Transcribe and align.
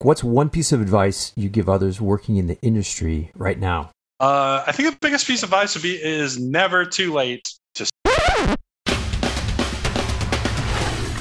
What's 0.00 0.22
one 0.22 0.50
piece 0.50 0.72
of 0.72 0.82
advice 0.82 1.32
you 1.36 1.48
give 1.48 1.70
others 1.70 2.02
working 2.02 2.36
in 2.36 2.48
the 2.48 2.60
industry 2.60 3.30
right 3.34 3.58
now? 3.58 3.92
Uh, 4.20 4.62
I 4.66 4.72
think 4.72 4.90
the 4.90 4.98
biggest 5.00 5.26
piece 5.26 5.42
of 5.42 5.48
advice 5.48 5.74
would 5.74 5.82
be 5.82 5.94
is 5.94 6.38
never 6.38 6.84
too 6.84 7.14
late 7.14 7.48
to. 7.76 7.86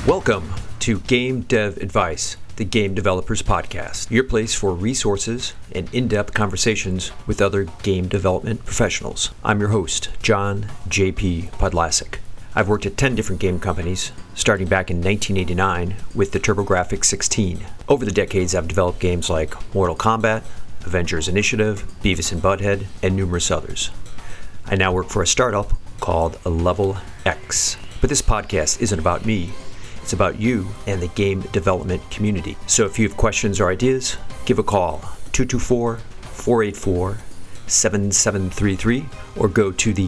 Welcome 0.06 0.54
to 0.80 1.00
Game 1.00 1.44
Dev 1.44 1.78
Advice, 1.78 2.36
the 2.58 2.66
Game 2.66 2.94
Developers 2.94 3.42
Podcast, 3.42 4.12
your 4.12 4.26
place 4.26 4.54
for 4.54 4.74
resources 4.74 5.54
and 5.72 5.88
in 5.94 6.10
depth 6.10 6.34
conversations 6.34 7.14
with 7.26 7.42
other 7.42 7.64
game 7.82 8.10
development 8.10 8.66
professionals. 8.66 9.32
I'm 9.42 9.62
your 9.62 9.70
host, 9.70 10.10
John 10.22 10.68
J.P. 10.90 11.44
Podlasek. 11.54 12.18
I've 12.58 12.70
worked 12.70 12.86
at 12.86 12.96
10 12.96 13.16
different 13.16 13.42
game 13.42 13.60
companies, 13.60 14.14
starting 14.34 14.68
back 14.68 14.90
in 14.90 15.02
1989 15.02 15.96
with 16.16 16.32
the 16.32 16.40
TurboGrafx 16.40 17.04
16. 17.04 17.66
Over 17.90 18.06
the 18.06 18.14
decades, 18.14 18.56
I've 18.56 18.70
developed 18.70 19.00
games 19.00 19.30
like 19.30 19.76
Mortal 19.76 19.98
Kombat, 19.98 20.42
Avengers 20.86 21.28
Initiative, 21.28 21.84
Beavis 22.02 22.32
and 22.32 22.42
Butthead, 22.42 22.86
and 23.04 23.14
numerous 23.14 23.52
others. 23.52 23.92
I 24.66 24.78
now 24.78 24.94
work 24.94 25.10
for 25.10 25.22
a 25.22 25.28
startup 25.28 25.74
called 26.00 26.44
Level 26.46 26.98
Ex. 27.26 27.76
But 28.00 28.10
this 28.10 28.22
podcast 28.22 28.82
isn't 28.82 29.00
about 29.00 29.26
me, 29.26 29.52
it's 30.02 30.14
about 30.14 30.40
you 30.40 30.70
and 30.88 31.02
the 31.02 31.10
game 31.10 31.42
development 31.52 32.10
community. 32.10 32.56
So 32.68 32.86
if 32.86 32.98
you 32.98 33.06
have 33.06 33.18
questions 33.18 33.60
or 33.60 33.70
ideas, 33.70 34.16
give 34.46 34.60
a 34.60 34.64
call 34.64 35.00
224 35.34 35.98
484 35.98 37.18
7733 37.68 39.06
or 39.36 39.50
go 39.50 39.72
to 39.74 39.92
the 39.92 40.08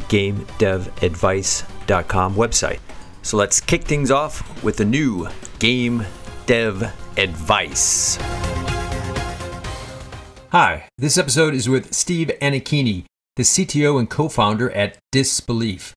GameDevAdvice.com 1.88 2.36
website. 2.36 2.80
So 3.22 3.38
let's 3.38 3.60
kick 3.60 3.84
things 3.84 4.12
off 4.12 4.64
with 4.64 4.78
the 4.78 4.86
new 4.86 5.28
Game 5.60 6.06
Dev 6.46 6.94
Advice. 7.18 8.18
Hi, 10.52 10.88
this 10.98 11.18
episode 11.18 11.54
is 11.54 11.68
with 11.68 11.94
Steve 11.94 12.32
Anichini, 12.42 13.04
the 13.36 13.44
CTO 13.44 14.00
and 14.00 14.10
co 14.10 14.30
founder 14.30 14.72
at 14.72 14.98
Disbelief. 15.12 15.94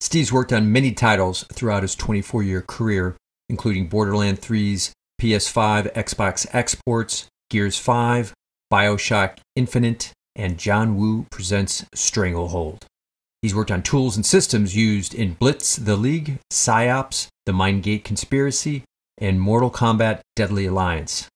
Steve's 0.00 0.32
worked 0.32 0.52
on 0.52 0.70
many 0.70 0.92
titles 0.92 1.44
throughout 1.52 1.82
his 1.82 1.94
24 1.94 2.42
year 2.42 2.62
career, 2.62 3.16
including 3.48 3.88
Borderlands 3.88 4.40
3's 4.40 4.92
PS5 5.20 5.92
Xbox 5.94 6.46
exports, 6.52 7.26
Gears 7.50 7.78
5, 7.78 8.32
Bioshock 8.72 9.38
Infinite, 9.56 10.12
and 10.36 10.58
John 10.58 10.96
Woo 10.96 11.26
presents 11.30 11.84
Stranglehold. 11.94 12.87
He's 13.42 13.54
worked 13.54 13.70
on 13.70 13.82
tools 13.82 14.16
and 14.16 14.26
systems 14.26 14.74
used 14.74 15.14
in 15.14 15.34
Blitz 15.34 15.76
the 15.76 15.96
League, 15.96 16.40
Psi-Ops, 16.50 17.28
the 17.46 17.52
Mindgate 17.52 18.02
Conspiracy, 18.02 18.82
and 19.16 19.40
Mortal 19.40 19.70
Kombat 19.70 20.20
Deadly 20.34 20.66
Alliance. 20.66 21.28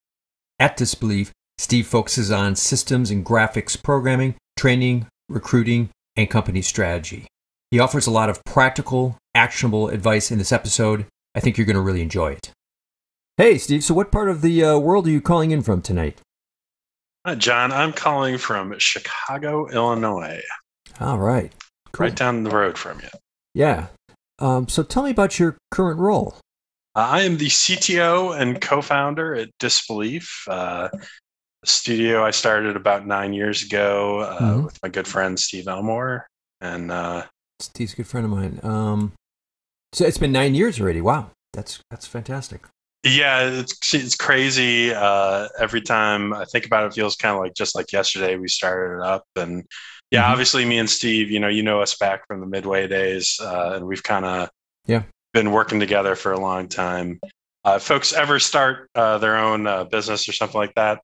At 0.59 0.77
Disbelief, 0.77 1.33
Steve 1.59 1.87
focuses 1.87 2.31
on 2.31 2.57
systems 2.57 3.11
and 3.11 3.25
graphics 3.25 3.81
programming, 3.81 4.35
training, 4.57 5.07
recruiting, 5.29 5.91
and 6.17 6.29
company 6.29 6.63
strategy. 6.63 7.27
He 7.71 7.79
offers 7.79 8.07
a 8.07 8.11
lot 8.11 8.29
of 8.29 8.45
practical, 8.45 9.17
actionable 9.35 9.89
advice 9.89 10.31
in 10.31 10.39
this 10.39 10.53
episode. 10.53 11.07
I 11.35 11.41
think 11.41 11.57
you're 11.57 11.67
going 11.67 11.77
to 11.77 11.81
really 11.81 12.03
enjoy 12.03 12.33
it. 12.33 12.51
Hey, 13.37 13.59
Steve, 13.59 13.85
so 13.85 13.95
what 13.95 14.13
part 14.13 14.29
of 14.29 14.43
the 14.43 14.63
uh, 14.63 14.79
world 14.79 15.07
are 15.07 15.11
you 15.11 15.21
calling 15.21 15.53
in 15.53 15.63
from 15.63 15.81
tonight? 15.81 16.21
Hi, 17.25 17.37
John. 17.37 17.73
I'm 17.73 17.93
calling 17.93 18.37
from 18.39 18.77
Chicago, 18.79 19.69
Illinois. 19.69 20.43
All 21.01 21.19
right. 21.19 21.53
Cool. 21.93 22.07
Right 22.07 22.17
down 22.17 22.43
the 22.43 22.51
road 22.51 22.79
from 22.79 23.01
you. 23.01 23.09
Yeah. 23.55 23.89
Um, 24.39 24.69
so 24.69 24.83
tell 24.83 25.03
me 25.03 25.11
about 25.11 25.39
your 25.39 25.57
current 25.71 25.99
role. 26.01 26.37
Uh, 26.95 27.09
I 27.11 27.23
am 27.23 27.39
the 27.39 27.47
CTO 27.47 28.39
and 28.39 28.61
co-founder 28.61 29.35
at 29.35 29.51
Disbelief, 29.59 30.47
uh, 30.49 30.89
studio 31.65 32.25
I 32.25 32.33
started 32.33 32.77
about 32.77 33.07
nine 33.07 33.33
years 33.33 33.63
ago 33.63 34.21
uh, 34.21 34.41
mm-hmm. 34.41 34.65
with 34.65 34.79
my 34.83 34.89
good 34.89 35.07
friend 35.07 35.39
Steve 35.39 35.69
Elmore. 35.69 36.27
And 36.61 36.91
uh, 36.91 37.25
Steve's 37.61 37.93
a 37.93 37.97
good 37.97 38.07
friend 38.07 38.25
of 38.25 38.31
mine. 38.31 38.61
Um, 38.63 39.13
so 39.93 40.07
it's 40.07 40.19
been 40.19 40.33
nine 40.33 40.55
years 40.55 40.81
already. 40.81 41.01
Wow, 41.01 41.31
that's 41.53 41.81
that's 41.91 42.07
fantastic. 42.07 42.63
Yeah, 43.05 43.49
it's 43.49 43.95
it's 43.95 44.15
crazy. 44.15 44.95
Uh, 44.95 45.49
every 45.59 45.83
time 45.83 46.33
I 46.33 46.45
think 46.45 46.67
about 46.67 46.85
it, 46.85 46.87
it 46.89 46.95
feels 46.95 47.17
kind 47.17 47.35
of 47.35 47.41
like 47.41 47.55
just 47.55 47.75
like 47.75 47.93
yesterday 47.93 48.37
we 48.37 48.49
started 48.49 48.99
it 48.99 49.03
up, 49.03 49.25
and 49.37 49.65
yeah, 50.13 50.23
mm-hmm. 50.23 50.33
obviously 50.33 50.65
me 50.67 50.79
and 50.79 50.89
Steve, 50.89 51.31
you 51.31 51.41
know, 51.41 51.49
you 51.49 51.63
know 51.63 51.81
us 51.81 51.97
back 51.97 52.27
from 52.27 52.41
the 52.41 52.47
Midway 52.47 52.87
days, 52.87 53.41
uh, 53.43 53.73
and 53.75 53.87
we've 53.87 54.03
kind 54.03 54.25
of 54.25 54.51
yeah 54.87 55.03
been 55.33 55.51
working 55.51 55.81
together 55.81 56.15
for 56.15 56.33
a 56.33 56.39
long 56.39 56.69
time. 56.69 57.19
Uh, 57.65 57.79
folks 57.79 58.13
ever 58.13 58.39
start 58.39 58.91
uh, 58.95 59.17
their 59.19 59.39
own 59.39 59.67
uh, 59.67 59.85
business 59.85 60.29
or 60.29 60.33
something 60.33 60.59
like 60.59 60.75
that, 60.75 61.01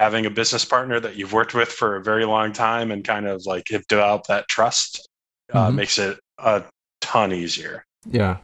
having 0.00 0.26
a 0.26 0.30
business 0.30 0.64
partner 0.64 0.98
that 0.98 1.14
you've 1.14 1.32
worked 1.32 1.54
with 1.54 1.68
for 1.68 1.96
a 1.96 2.02
very 2.02 2.24
long 2.24 2.52
time 2.52 2.90
and 2.90 3.04
kind 3.04 3.28
of 3.28 3.46
like 3.46 3.68
have 3.70 3.86
developed 3.86 4.26
that 4.26 4.48
trust 4.48 5.08
uh, 5.52 5.68
mm-hmm. 5.68 5.76
makes 5.76 5.98
it 5.98 6.18
a 6.38 6.64
ton 7.00 7.32
easier. 7.32 7.84
Yeah. 8.10 8.38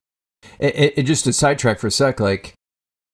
It, 0.61 0.95
it, 0.97 1.03
just 1.03 1.25
to 1.25 1.33
sidetrack 1.33 1.81
for 1.81 1.89
a 1.89 1.91
sec, 1.91 2.21
like 2.21 2.55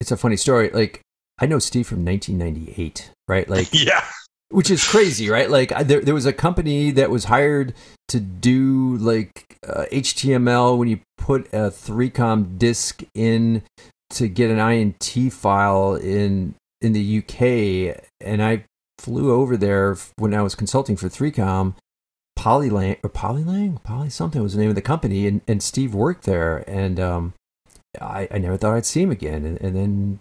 it's 0.01 0.11
a 0.11 0.17
funny 0.19 0.37
story. 0.37 0.69
Like 0.69 1.01
I 1.39 1.47
know 1.47 1.59
Steve 1.59 1.87
from 1.87 2.05
1998, 2.05 3.11
right? 3.29 3.49
Like 3.49 3.69
yeah, 3.73 4.05
which 4.55 4.71
is 4.71 4.85
crazy, 4.85 5.29
right? 5.29 5.51
Like 5.51 5.71
there, 5.81 6.01
there 6.01 6.15
was 6.15 6.27
a 6.27 6.33
company 6.33 6.93
that 6.93 7.11
was 7.11 7.25
hired 7.25 7.75
to 8.07 8.21
do 8.21 8.97
like 8.99 9.59
uh, 9.67 9.87
HTML 9.91 10.79
when 10.79 10.87
you 10.87 11.01
put 11.19 11.49
a 11.49 11.71
3com 11.71 12.57
disk 12.57 13.03
in 13.15 13.63
to 14.11 14.29
get 14.29 14.51
an 14.51 14.61
INT 14.61 15.33
file 15.33 15.97
in 15.97 16.55
in 16.81 16.93
the 16.93 17.19
UK, 17.19 18.01
and 18.21 18.43
I 18.43 18.65
flew 18.99 19.33
over 19.33 19.57
there 19.57 19.97
when 20.19 20.33
I 20.33 20.43
was 20.43 20.55
consulting 20.55 20.97
for 20.97 21.09
3com. 21.09 21.75
Polylang 22.39 22.99
or 23.03 23.11
Polylang, 23.11 23.83
Poly 23.83 24.11
something 24.11 24.43
was 24.43 24.55
the 24.55 24.61
name 24.61 24.69
of 24.69 24.77
the 24.77 24.83
company, 24.83 25.27
and, 25.27 25.41
and 25.49 25.63
Steve 25.63 25.95
worked 25.95 26.25
there, 26.25 26.63
and 26.69 27.01
um, 27.01 27.33
I, 28.01 28.29
I 28.31 28.39
never 28.39 28.57
thought 28.57 28.75
I'd 28.75 28.87
see 28.87 29.03
him 29.03 29.11
again, 29.11 29.45
and, 29.45 29.61
and 29.61 29.75
then 29.75 30.21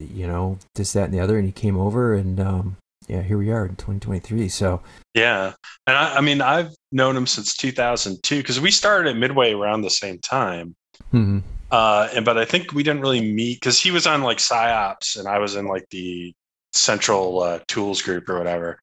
you 0.00 0.26
know 0.26 0.58
this, 0.74 0.92
that, 0.94 1.04
and 1.04 1.14
the 1.14 1.20
other, 1.20 1.38
and 1.38 1.46
he 1.46 1.52
came 1.52 1.78
over, 1.78 2.14
and 2.14 2.40
um, 2.40 2.76
yeah, 3.08 3.22
here 3.22 3.38
we 3.38 3.50
are 3.50 3.66
in 3.66 3.76
2023. 3.76 4.48
So 4.48 4.82
yeah, 5.14 5.52
and 5.86 5.96
I, 5.96 6.16
I 6.16 6.20
mean 6.20 6.40
I've 6.40 6.70
known 6.92 7.16
him 7.16 7.26
since 7.26 7.56
2002 7.56 8.38
because 8.38 8.60
we 8.60 8.70
started 8.70 9.10
at 9.10 9.16
Midway 9.16 9.52
around 9.52 9.82
the 9.82 9.90
same 9.90 10.18
time. 10.18 10.74
Mm-hmm. 11.12 11.40
Uh, 11.70 12.08
and 12.14 12.24
but 12.24 12.38
I 12.38 12.44
think 12.44 12.72
we 12.72 12.82
didn't 12.82 13.02
really 13.02 13.32
meet 13.32 13.60
because 13.60 13.80
he 13.80 13.90
was 13.90 14.06
on 14.06 14.22
like 14.22 14.40
Psi-Ops 14.40 15.16
and 15.16 15.26
I 15.26 15.38
was 15.38 15.56
in 15.56 15.66
like 15.66 15.88
the 15.90 16.32
central 16.72 17.42
uh, 17.42 17.60
tools 17.66 18.02
group 18.02 18.28
or 18.28 18.38
whatever. 18.38 18.78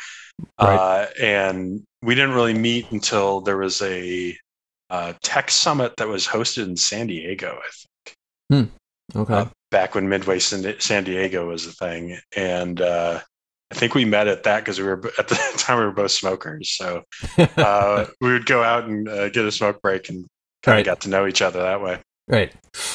Right. 0.60 0.76
Uh, 0.76 1.08
and 1.22 1.84
we 2.02 2.16
didn't 2.16 2.34
really 2.34 2.54
meet 2.54 2.92
until 2.92 3.42
there 3.42 3.58
was 3.58 3.82
a 3.82 4.36
uh, 4.90 5.14
tech 5.22 5.52
summit 5.52 5.96
that 5.98 6.08
was 6.08 6.28
hosted 6.28 6.64
in 6.64 6.76
San 6.76 7.08
Diego, 7.08 7.58
I 7.58 7.70
think. 7.72 8.18
Hmm. 9.14 9.20
Okay. 9.20 9.34
Uh, 9.34 9.46
back 9.72 9.96
when 9.96 10.10
Midway 10.10 10.40
San 10.40 11.04
Diego 11.04 11.48
was 11.48 11.66
a 11.66 11.72
thing, 11.72 12.18
and 12.36 12.82
uh, 12.82 13.20
I 13.72 13.74
think 13.74 13.96
we 13.96 14.04
met 14.04 14.28
at 14.28 14.44
that 14.44 14.60
because 14.60 14.80
we 14.80 14.86
were 14.86 15.02
at 15.18 15.30
the 15.30 15.36
time 15.58 15.80
we 15.80 15.86
were 15.86 15.92
both 15.92 16.12
smokers. 16.12 16.70
So 16.72 17.04
uh, 17.38 18.06
we 18.20 18.34
would 18.34 18.46
go 18.46 18.62
out 18.62 18.84
and 18.84 19.08
uh, 19.08 19.30
get 19.30 19.46
a 19.46 19.52
smoke 19.52 19.82
break 19.82 20.10
and 20.10 20.28
kind 20.62 20.76
of 20.76 20.80
right. 20.80 20.86
got 20.86 21.02
to 21.02 21.10
know 21.10 21.26
each 21.26 21.42
other 21.42 21.62
that 21.62 21.82
way. 21.82 22.00
Right. 22.28 22.54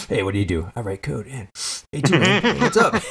Hey, 0.08 0.22
what 0.22 0.34
do 0.34 0.38
you 0.38 0.44
do? 0.44 0.70
I 0.76 0.80
write 0.80 1.02
code. 1.02 1.26
And 1.28 1.48
hey, 1.92 2.58
what's 2.60 2.76
up? 2.76 3.02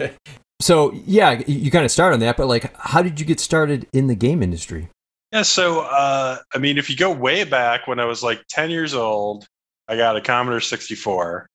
so 0.60 0.92
yeah, 1.06 1.42
you 1.46 1.70
kind 1.70 1.84
of 1.84 1.92
start 1.92 2.12
on 2.12 2.20
that, 2.20 2.36
but 2.36 2.48
like, 2.48 2.76
how 2.76 3.02
did 3.02 3.20
you 3.20 3.26
get 3.26 3.38
started 3.38 3.86
in 3.92 4.08
the 4.08 4.16
game 4.16 4.42
industry? 4.42 4.88
Yeah. 5.32 5.42
So 5.42 5.80
uh, 5.80 6.38
I 6.52 6.58
mean, 6.58 6.76
if 6.76 6.90
you 6.90 6.96
go 6.96 7.12
way 7.12 7.44
back 7.44 7.86
when 7.86 8.00
I 8.00 8.04
was 8.04 8.22
like 8.22 8.42
ten 8.48 8.68
years 8.70 8.94
old, 8.94 9.46
I 9.86 9.96
got 9.96 10.16
a 10.16 10.20
Commodore 10.20 10.60
sixty 10.60 10.96
four. 10.96 11.46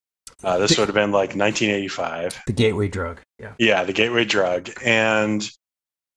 Uh, 0.44 0.58
this 0.60 0.78
would 0.78 0.88
have 0.88 0.96
been 0.96 1.12
like 1.12 1.30
1985. 1.30 2.44
The 2.46 2.54
gateway 2.54 2.88
drug. 2.88 3.22
Yeah. 3.40 3.54
Yeah, 3.58 3.84
the 3.84 3.94
gateway 3.94 4.24
drug. 4.26 4.70
And, 4.86 5.50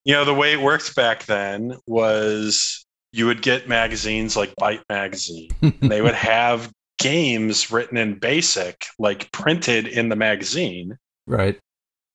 you 0.04 0.14
know, 0.14 0.24
the 0.24 0.34
way 0.34 0.52
it 0.52 0.60
worked 0.60 0.94
back 0.96 1.24
then 1.26 1.76
was 1.86 2.84
you 3.12 3.26
would 3.26 3.42
get 3.42 3.68
magazines 3.68 4.36
like 4.36 4.54
Byte 4.60 4.82
Magazine, 4.88 5.50
and 5.62 5.74
they 5.80 6.00
would 6.02 6.14
have 6.14 6.70
games 6.98 7.70
written 7.70 7.96
in 7.96 8.18
BASIC, 8.18 8.84
like 8.98 9.30
printed 9.32 9.86
in 9.86 10.08
the 10.08 10.16
magazine. 10.16 10.96
Right. 11.26 11.58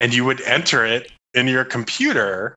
And 0.01 0.13
you 0.13 0.25
would 0.25 0.41
enter 0.41 0.85
it 0.85 1.11
in 1.33 1.47
your 1.47 1.65
computer 1.65 2.55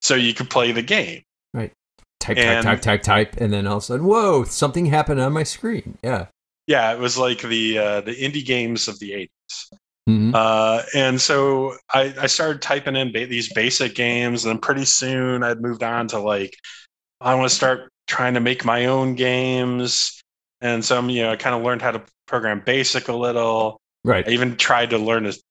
so 0.00 0.14
you 0.14 0.34
could 0.34 0.50
play 0.50 0.72
the 0.72 0.82
game. 0.82 1.22
Right. 1.54 1.72
Type, 2.20 2.36
And- 2.38 2.64
type, 2.64 2.80
type, 2.82 3.02
type, 3.02 3.32
type, 3.32 3.40
and 3.40 3.52
then 3.52 3.66
all 3.66 3.78
of 3.78 3.82
a 3.82 3.86
sudden, 3.86 4.06
whoa, 4.06 4.44
something 4.44 4.86
happened 4.86 5.20
on 5.20 5.32
my 5.32 5.42
screen. 5.42 5.98
Yeah. 6.02 6.26
Yeah, 6.66 6.92
it 6.92 6.98
was 6.98 7.18
like 7.18 7.40
the 7.40 7.78
uh, 7.78 8.00
the 8.02 8.14
indie 8.14 8.44
games 8.44 8.86
of 8.86 8.98
the 9.00 9.10
80s. 9.12 9.78
Mhm. 10.10 10.34
Uh, 10.34 10.82
and 10.94 11.20
so 11.20 11.74
I, 11.92 12.14
I 12.20 12.26
started 12.26 12.62
typing 12.62 12.96
in 12.96 13.12
ba- 13.12 13.26
these 13.26 13.52
basic 13.52 13.94
games, 13.94 14.44
and 14.44 14.60
pretty 14.60 14.84
soon 14.84 15.42
I'd 15.42 15.60
moved 15.60 15.82
on 15.82 16.08
to 16.08 16.18
like, 16.18 16.56
I 17.20 17.34
want 17.34 17.48
to 17.48 17.54
start 17.54 17.90
trying 18.06 18.34
to 18.34 18.40
make 18.40 18.64
my 18.64 18.86
own 18.86 19.14
games. 19.14 20.20
And 20.60 20.84
so, 20.84 21.00
you 21.06 21.22
know, 21.22 21.30
I 21.32 21.36
kind 21.36 21.54
of 21.54 21.62
learned 21.62 21.82
how 21.82 21.92
to 21.92 22.02
program 22.26 22.60
BASIC 22.64 23.08
a 23.08 23.12
little. 23.16 23.78
Right. 24.04 24.26
I 24.26 24.32
even 24.32 24.56
tried 24.56 24.90
to 24.90 24.98
learn 24.98 25.26
as- 25.26 25.42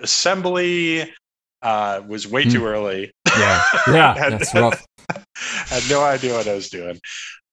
assembly. 0.00 1.12
Uh, 1.60 2.02
was 2.06 2.24
way 2.26 2.44
too 2.44 2.64
early. 2.66 3.10
Yeah. 3.36 3.62
Yeah. 3.88 4.14
Had- 4.16 4.32
That's 4.34 4.54
rough. 4.54 4.84
I 5.10 5.22
had 5.66 5.82
no 5.90 6.02
idea 6.04 6.34
what 6.34 6.46
I 6.46 6.54
was 6.54 6.68
doing. 6.70 6.98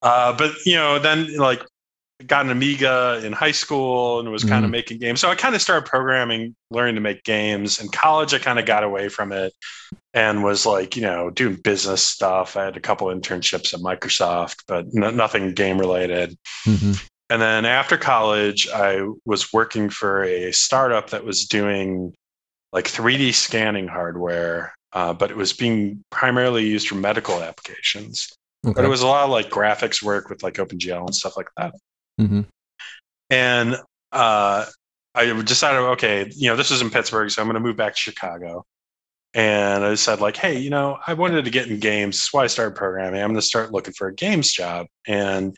Uh, 0.01 0.35
but 0.37 0.51
you 0.65 0.75
know, 0.75 0.99
then 0.99 1.35
like 1.37 1.63
got 2.25 2.45
an 2.45 2.51
Amiga 2.51 3.21
in 3.23 3.33
high 3.33 3.51
school 3.51 4.19
and 4.19 4.31
was 4.31 4.43
kind 4.43 4.63
of 4.63 4.69
Mhm. 4.69 4.71
making 4.71 4.99
games. 4.99 5.19
So 5.19 5.29
I 5.29 5.35
kind 5.35 5.53
of 5.53 5.61
started 5.61 5.87
programming, 5.87 6.55
learning 6.71 6.95
to 6.95 7.01
make 7.01 7.23
games. 7.23 7.79
In 7.79 7.89
college, 7.89 8.33
I 8.33 8.39
kind 8.39 8.57
of 8.57 8.65
got 8.65 8.83
away 8.83 9.09
from 9.09 9.31
it 9.31 9.53
and 10.13 10.43
was 10.43 10.65
like, 10.65 10.95
you 10.95 11.01
know, 11.01 11.29
doing 11.29 11.55
business 11.55 12.07
stuff. 12.07 12.55
I 12.55 12.63
had 12.65 12.77
a 12.77 12.81
couple 12.81 13.07
internships 13.07 13.73
at 13.73 13.81
Microsoft, 13.81 14.63
but 14.67 14.85
no, 14.93 15.09
nothing 15.11 15.53
game 15.53 15.77
related. 15.77 16.37
hmm 16.63 16.93
And 17.29 17.41
then 17.41 17.65
after 17.65 17.97
college, 17.97 18.69
I 18.69 19.01
was 19.25 19.51
working 19.51 19.89
for 19.89 20.23
a 20.23 20.51
startup 20.53 21.09
that 21.09 21.25
was 21.25 21.45
doing 21.45 22.13
like 22.71 22.87
3D 22.87 23.31
scanning 23.31 23.87
hardware, 23.87 24.73
uh, 24.93 25.13
but 25.13 25.31
it 25.31 25.37
was 25.37 25.53
being 25.53 26.03
primarily 26.11 26.65
used 26.65 26.87
for 26.87 26.95
medical 26.95 27.41
applications. 27.41 28.29
Okay. 28.65 28.73
But 28.75 28.85
it 28.85 28.89
was 28.89 29.01
a 29.01 29.07
lot 29.07 29.23
of 29.25 29.31
like 29.31 29.49
graphics 29.49 30.03
work 30.03 30.29
with 30.29 30.43
like 30.43 30.55
OpenGL 30.55 31.05
and 31.05 31.15
stuff 31.15 31.35
like 31.37 31.49
that. 31.57 31.73
Hmm 32.17 32.41
And 33.29 33.77
uh, 34.11 34.65
I 35.13 35.41
decided, 35.43 35.79
okay, 35.79 36.31
you 36.35 36.49
know, 36.49 36.55
this 36.55 36.71
is 36.71 36.81
in 36.81 36.89
Pittsburgh, 36.89 37.29
so 37.31 37.41
I'm 37.41 37.47
going 37.47 37.55
to 37.55 37.59
move 37.67 37.77
back 37.77 37.93
to 37.93 37.99
Chicago. 37.99 38.65
And 39.33 39.83
I 39.83 39.95
said, 39.95 40.21
like, 40.21 40.37
hey, 40.37 40.59
you 40.59 40.69
know, 40.69 40.97
I 41.05 41.13
wanted 41.13 41.43
to 41.45 41.51
get 41.51 41.67
in 41.67 41.79
games. 41.79 42.17
That's 42.17 42.33
why 42.33 42.43
I 42.43 42.47
started 42.47 42.75
programming. 42.75 43.21
I'm 43.21 43.29
going 43.29 43.41
to 43.41 43.45
start 43.45 43.71
looking 43.73 43.93
for 43.93 44.07
a 44.07 44.13
games 44.15 44.51
job. 44.51 44.87
And 45.07 45.55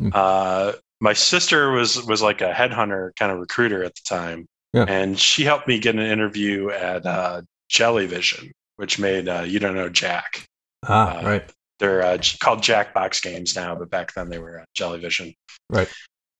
Hmm. 0.00 0.10
uh, 0.12 0.72
my 1.00 1.12
sister 1.12 1.72
was 1.72 2.04
was 2.06 2.22
like 2.22 2.40
a 2.40 2.52
headhunter 2.52 3.10
kind 3.16 3.32
of 3.32 3.38
recruiter 3.38 3.82
at 3.84 3.94
the 3.96 4.00
time, 4.08 4.46
Yeah. 4.72 4.84
and 4.88 5.18
she 5.18 5.44
helped 5.44 5.68
me 5.68 5.78
get 5.78 5.94
an 5.96 6.00
interview 6.02 6.70
at 6.70 7.04
uh, 7.04 7.42
Jellyvision, 7.70 8.50
which 8.76 8.98
made 8.98 9.28
uh, 9.28 9.40
you 9.40 9.58
don't 9.58 9.74
know 9.74 9.88
Jack. 9.88 10.46
Ah, 10.86 11.18
uh, 11.18 11.24
right. 11.24 11.52
They're 11.78 12.02
uh, 12.02 12.18
called 12.40 12.60
Jackbox 12.60 13.22
Games 13.22 13.54
now, 13.54 13.74
but 13.74 13.88
back 13.90 14.12
then 14.14 14.28
they 14.28 14.38
were 14.38 14.60
uh, 14.60 14.64
Jellyvision. 14.76 15.34
Right. 15.70 15.88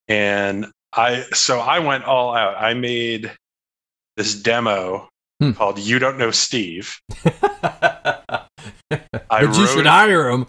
And 0.08 0.66
I, 0.92 1.24
so 1.32 1.60
I 1.60 1.78
went 1.80 2.04
all 2.04 2.34
out. 2.34 2.56
I 2.56 2.74
made 2.74 3.32
this 4.16 4.34
demo 4.34 5.08
Hmm. 5.40 5.52
called 5.52 5.78
"You 5.78 6.00
Don't 6.00 6.18
Know 6.18 6.32
Steve." 6.32 6.96
I 7.24 8.46
but 9.30 9.42
you 9.42 9.46
wrote- 9.46 9.68
should 9.68 9.86
hire 9.86 10.28
him. 10.30 10.46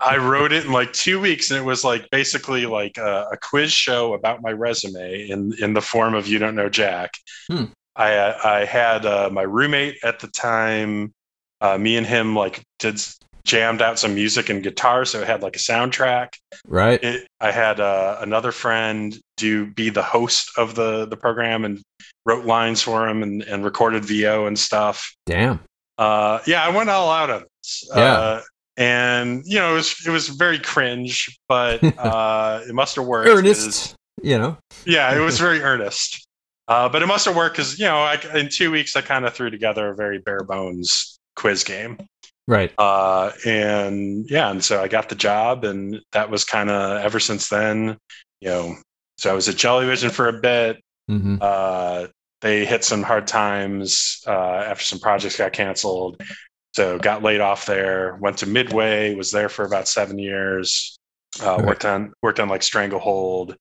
I 0.00 0.16
wrote 0.16 0.50
it 0.52 0.64
in 0.64 0.72
like 0.72 0.92
two 0.92 1.20
weeks, 1.20 1.50
and 1.50 1.60
it 1.60 1.62
was 1.62 1.84
like 1.84 2.08
basically 2.10 2.64
like 2.66 2.96
a, 2.96 3.28
a 3.32 3.36
quiz 3.36 3.70
show 3.70 4.14
about 4.14 4.42
my 4.42 4.50
resume 4.50 5.28
in 5.28 5.52
in 5.62 5.74
the 5.74 5.80
form 5.82 6.14
of 6.14 6.26
"You 6.26 6.38
Don't 6.38 6.54
Know 6.56 6.68
Jack." 6.68 7.12
Hmm. 7.48 7.66
I 7.94 8.32
I 8.60 8.64
had 8.64 9.04
uh, 9.06 9.30
my 9.32 9.42
roommate 9.42 9.98
at 10.02 10.18
the 10.20 10.28
time. 10.28 11.12
Uh, 11.60 11.76
me 11.76 11.96
and 11.96 12.06
him 12.06 12.34
like 12.34 12.62
did 12.78 13.00
jammed 13.48 13.80
out 13.80 13.98
some 13.98 14.14
music 14.14 14.50
and 14.50 14.62
guitar, 14.62 15.04
so 15.04 15.20
it 15.20 15.26
had 15.26 15.42
like 15.42 15.56
a 15.56 15.58
soundtrack. 15.58 16.34
Right. 16.66 17.02
It, 17.02 17.26
I 17.40 17.50
had 17.50 17.80
uh, 17.80 18.18
another 18.20 18.52
friend 18.52 19.18
do 19.36 19.66
be 19.66 19.88
the 19.88 20.02
host 20.02 20.52
of 20.56 20.74
the 20.74 21.06
the 21.06 21.16
program 21.16 21.64
and 21.64 21.82
wrote 22.24 22.44
lines 22.44 22.82
for 22.82 23.08
him 23.08 23.22
and, 23.22 23.42
and 23.42 23.64
recorded 23.64 24.04
VO 24.04 24.46
and 24.46 24.56
stuff. 24.56 25.14
Damn. 25.26 25.60
Uh, 25.96 26.40
yeah, 26.46 26.62
I 26.62 26.68
went 26.68 26.90
all 26.90 27.10
out 27.10 27.30
on 27.30 27.44
this. 27.62 27.88
Yeah. 27.94 28.02
Uh, 28.02 28.40
and 28.76 29.42
you 29.46 29.58
know, 29.58 29.72
it 29.72 29.74
was 29.74 30.06
it 30.06 30.10
was 30.10 30.28
very 30.28 30.58
cringe, 30.58 31.36
but 31.48 31.82
uh, 31.98 32.60
it 32.68 32.74
must 32.74 32.94
have 32.96 33.06
worked. 33.06 33.28
Ernest. 33.28 33.94
You 34.22 34.38
know. 34.38 34.58
Yeah, 34.84 35.16
it 35.16 35.20
was 35.20 35.38
very 35.40 35.62
earnest. 35.62 36.26
Uh, 36.68 36.86
but 36.86 37.00
it 37.00 37.06
must 37.06 37.24
have 37.24 37.34
worked 37.34 37.56
because 37.56 37.78
you 37.78 37.86
know, 37.86 37.96
I, 37.96 38.20
in 38.34 38.50
two 38.50 38.70
weeks, 38.70 38.94
I 38.94 39.00
kind 39.00 39.24
of 39.24 39.32
threw 39.32 39.48
together 39.48 39.88
a 39.88 39.96
very 39.96 40.18
bare 40.18 40.44
bones 40.44 41.18
quiz 41.34 41.64
game. 41.64 41.96
Right. 42.48 42.72
Uh, 42.78 43.30
and 43.44 44.24
yeah, 44.30 44.50
and 44.50 44.64
so 44.64 44.82
I 44.82 44.88
got 44.88 45.10
the 45.10 45.14
job, 45.14 45.64
and 45.64 46.00
that 46.12 46.30
was 46.30 46.44
kind 46.44 46.70
of 46.70 47.04
ever 47.04 47.20
since 47.20 47.50
then. 47.50 47.98
You 48.40 48.48
know, 48.48 48.76
so 49.18 49.30
I 49.30 49.34
was 49.34 49.48
at 49.50 49.56
Jellyvision 49.56 50.10
for 50.10 50.28
a 50.28 50.40
bit. 50.40 50.82
hmm 51.06 51.36
Uh, 51.40 52.06
they 52.40 52.64
hit 52.64 52.84
some 52.84 53.02
hard 53.02 53.26
times 53.26 54.22
uh, 54.26 54.30
after 54.70 54.84
some 54.84 54.98
projects 55.00 55.36
got 55.36 55.52
canceled. 55.52 56.22
So 56.74 56.98
got 56.98 57.22
laid 57.22 57.40
off 57.40 57.66
there. 57.66 58.16
Went 58.20 58.38
to 58.38 58.46
Midway. 58.46 59.14
Was 59.14 59.30
there 59.30 59.48
for 59.50 59.64
about 59.66 59.86
seven 59.86 60.18
years. 60.18 60.98
Uh, 61.42 61.56
Right. 61.58 61.66
Worked 61.66 61.84
on 61.84 62.12
worked 62.22 62.40
on 62.40 62.48
like 62.48 62.62
Stranglehold. 62.62 63.56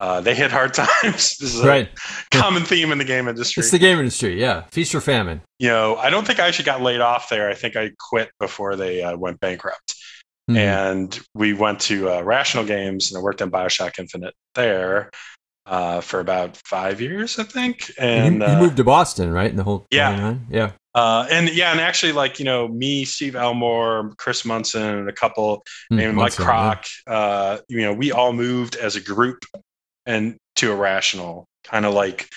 Uh, 0.00 0.20
they 0.20 0.34
hit 0.34 0.50
hard 0.50 0.74
times. 0.74 1.36
This 1.38 1.54
is 1.54 1.60
a 1.60 1.66
Right. 1.68 1.88
common 2.30 2.64
theme 2.64 2.90
in 2.92 2.98
the 2.98 3.04
game 3.04 3.28
industry. 3.28 3.60
It's 3.60 3.70
the 3.70 3.78
game 3.78 3.98
industry. 3.98 4.38
Yeah. 4.40 4.62
Feast 4.72 4.94
or 4.94 5.00
famine. 5.00 5.40
you 5.58 5.68
know, 5.68 5.96
I 5.96 6.10
don't 6.10 6.26
think 6.26 6.40
I 6.40 6.48
actually 6.48 6.64
got 6.66 6.82
laid 6.82 7.00
off 7.00 7.28
there. 7.28 7.48
I 7.48 7.54
think 7.54 7.76
I 7.76 7.90
quit 8.10 8.30
before 8.40 8.76
they 8.76 9.02
uh, 9.02 9.16
went 9.16 9.40
bankrupt. 9.40 9.94
Mhm. 10.50 10.56
And 10.58 11.20
we 11.34 11.54
went 11.54 11.80
to 11.82 12.10
uh, 12.10 12.18
Irrational 12.18 12.64
Games 12.66 13.10
and 13.10 13.18
I 13.18 13.22
worked 13.22 13.40
on 13.40 13.50
Bioshock 13.50 13.98
Infinite 13.98 14.34
there 14.54 15.10
uh, 15.66 16.02
for 16.02 16.20
about 16.20 16.58
five 16.66 17.00
years, 17.00 17.38
I 17.38 17.44
think. 17.44 17.90
And 17.98 18.40
you, 18.42 18.46
you 18.46 18.46
uh, 18.52 18.60
moved 18.60 18.76
to 18.76 18.84
Boston, 18.84 19.32
right? 19.32 19.48
In 19.48 19.56
the 19.56 19.64
whole 19.64 19.86
Yeah. 19.90 20.10
99? 20.10 20.46
Yeah. 20.50 20.70
uh, 20.94 21.26
and 21.30 21.48
yeah, 21.54 21.70
and 21.70 21.80
actually, 21.80 22.12
like 22.12 22.38
you 22.38 22.44
know, 22.44 22.68
me, 22.68 23.06
Steve 23.06 23.36
Elmore, 23.36 24.12
Chris 24.18 24.44
Munson, 24.44 24.82
and 24.98 25.08
a 25.08 25.12
couple, 25.12 25.62
Hmm, 25.88 25.96
named 25.96 26.14
Mike 26.16 26.38
Munson, 26.38 26.44
yeah. 27.06 27.12
Uh, 27.14 27.58
you 27.68 27.80
know, 27.80 27.94
we 27.94 28.12
all 28.12 28.34
moved 28.34 28.76
as 28.76 28.96
a 28.96 29.00
group 29.00 29.38
and 30.06 30.36
to 30.56 30.72
irrational, 30.72 31.46
kind 31.64 31.84
of 31.86 31.94
like 31.94 32.28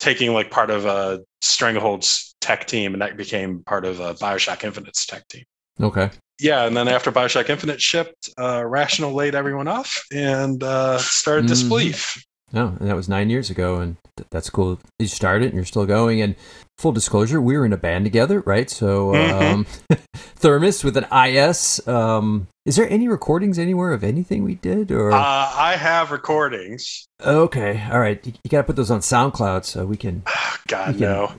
taking 0.00 0.32
like 0.32 0.50
part 0.50 0.70
of 0.70 0.86
a 0.86 1.22
Stranglehold's 1.42 2.34
tech 2.40 2.66
team, 2.66 2.92
and 2.92 3.02
that 3.02 3.16
became 3.16 3.62
part 3.64 3.84
of 3.84 4.00
uh, 4.00 4.14
Bioshock 4.14 4.64
Infinite's 4.64 5.06
tech 5.06 5.26
team. 5.28 5.44
Okay. 5.80 6.10
Yeah, 6.38 6.66
and 6.66 6.76
then 6.76 6.88
after 6.88 7.10
Bioshock 7.10 7.48
Infinite 7.48 7.80
shipped, 7.80 8.30
uh, 8.38 8.60
Irrational 8.62 9.12
laid 9.12 9.34
everyone 9.34 9.68
off 9.68 10.04
and 10.12 10.62
uh, 10.62 10.98
started. 10.98 11.46
Disbelief. 11.46 12.22
No, 12.56 12.74
and 12.80 12.88
that 12.88 12.96
was 12.96 13.06
nine 13.06 13.28
years 13.28 13.50
ago, 13.50 13.76
and 13.80 13.96
th- 14.16 14.26
that's 14.30 14.48
cool. 14.48 14.78
You 14.98 15.06
started, 15.08 15.46
and 15.48 15.54
you're 15.56 15.66
still 15.66 15.84
going. 15.84 16.22
And 16.22 16.34
full 16.78 16.90
disclosure, 16.92 17.38
we 17.38 17.54
were 17.58 17.66
in 17.66 17.72
a 17.74 17.76
band 17.76 18.06
together, 18.06 18.40
right? 18.46 18.70
So, 18.70 19.12
Mhm. 19.12 19.42
um, 19.52 19.66
Thermos 20.36 20.82
with 20.82 20.96
an 20.96 21.04
IS. 21.12 21.86
Um, 21.86 22.48
is 22.64 22.76
there 22.76 22.88
any 22.88 23.08
recordings 23.08 23.58
anywhere 23.58 23.92
of 23.92 24.02
anything 24.02 24.42
we 24.42 24.54
did? 24.54 24.90
Or 24.90 25.12
Uh, 25.12 25.18
I 25.54 25.76
have 25.76 26.10
recordings. 26.12 27.06
okay, 27.22 27.86
all 27.92 28.00
right, 28.00 28.24
you, 28.26 28.32
you 28.42 28.48
got 28.50 28.58
to 28.58 28.64
put 28.64 28.76
those 28.76 28.90
on 28.90 29.00
SoundCloud 29.00 29.64
so 29.66 29.84
we 29.84 29.98
can. 29.98 30.22
God 30.66 30.94
we 30.94 31.00
can- 31.00 31.10
no. 31.10 31.32